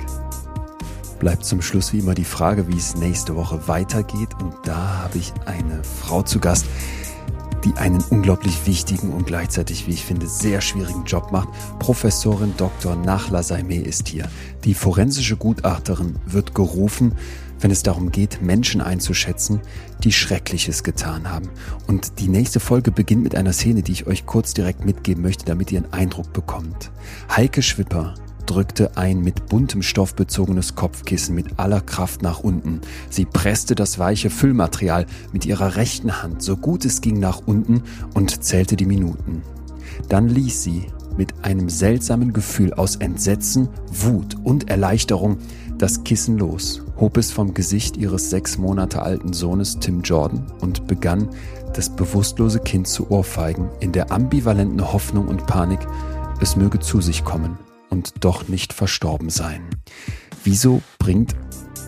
[1.19, 4.31] Bleibt zum Schluss wie immer die Frage, wie es nächste Woche weitergeht.
[4.41, 6.67] Und da habe ich eine Frau zu Gast,
[7.65, 11.49] die einen unglaublich wichtigen und gleichzeitig, wie ich finde, sehr schwierigen Job macht.
[11.81, 12.95] Professorin Dr.
[12.95, 14.29] Nachla Saime ist hier.
[14.65, 17.13] Die forensische Gutachterin wird gerufen
[17.63, 19.61] wenn es darum geht, Menschen einzuschätzen,
[20.05, 21.49] die Schreckliches getan haben.
[21.87, 25.45] Und die nächste Folge beginnt mit einer Szene, die ich euch kurz direkt mitgeben möchte,
[25.45, 26.91] damit ihr einen Eindruck bekommt.
[27.35, 28.15] Heike Schwipper
[28.47, 32.81] drückte ein mit buntem Stoff bezogenes Kopfkissen mit aller Kraft nach unten.
[33.09, 37.83] Sie presste das weiche Füllmaterial mit ihrer rechten Hand so gut es ging nach unten
[38.15, 39.43] und zählte die Minuten.
[40.09, 40.87] Dann ließ sie
[41.17, 45.39] mit einem seltsamen Gefühl aus Entsetzen, Wut und Erleichterung
[45.79, 50.87] das Kissen los, hob es vom Gesicht ihres sechs Monate alten Sohnes Tim Jordan und
[50.87, 51.29] begann,
[51.75, 55.81] das bewusstlose Kind zu ohrfeigen, in der ambivalenten Hoffnung und Panik,
[56.41, 57.59] es möge zu sich kommen
[57.91, 59.63] und doch nicht verstorben sein.
[60.45, 61.35] Wieso bringt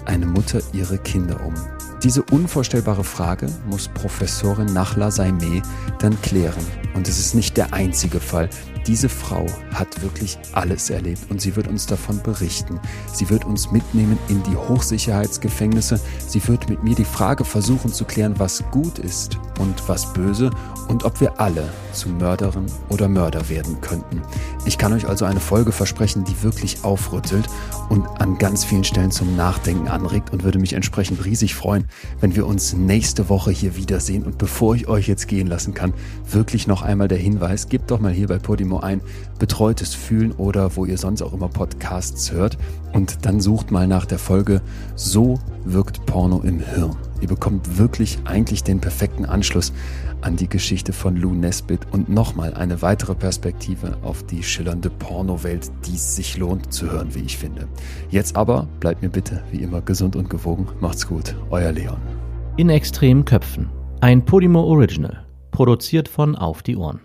[0.05, 1.55] eine Mutter ihre Kinder um?
[2.03, 5.63] Diese unvorstellbare Frage muss Professorin Nachla Saime
[6.01, 6.67] dann klären.
[6.95, 8.51] Und es ist nicht der einzige Fall,
[8.87, 12.79] diese Frau hat wirklich alles erlebt und sie wird uns davon berichten.
[13.13, 16.01] Sie wird uns mitnehmen in die Hochsicherheitsgefängnisse.
[16.27, 20.51] Sie wird mit mir die Frage versuchen zu klären, was gut ist und was böse
[20.89, 24.21] und ob wir alle zu Mörderinnen oder Mörder werden könnten.
[24.67, 27.49] Ich kann euch also eine Folge versprechen, die wirklich aufrüttelt
[27.89, 31.87] und an ganz vielen Stellen zum Nachdenken anregt und würde mich entsprechend riesig freuen,
[32.21, 34.25] wenn wir uns nächste Woche hier wiedersehen.
[34.25, 35.95] Und bevor ich euch jetzt gehen lassen kann,
[36.31, 39.01] wirklich noch einmal der Hinweis, gebt doch mal hier bei Podimo Kino ein,
[39.39, 42.59] betreutes Fühlen oder wo ihr sonst auch immer Podcasts hört.
[42.93, 44.61] Und dann sucht mal nach der Folge
[44.97, 46.97] So wirkt Porno im Hirn.
[47.21, 49.73] Ihr bekommt wirklich eigentlich den perfekten Anschluss
[50.21, 55.71] an die Geschichte von Lou Nesbitt und nochmal eine weitere Perspektive auf die schillernde Pornowelt,
[55.87, 57.69] die es sich lohnt zu hören, wie ich finde.
[58.11, 60.67] Jetzt aber bleibt mir bitte wie immer gesund und gewogen.
[60.81, 61.99] Macht's gut, euer Leon.
[62.57, 63.69] In extremen Köpfen.
[64.01, 65.25] Ein Podimo Original.
[65.51, 67.01] Produziert von Auf die Ohren.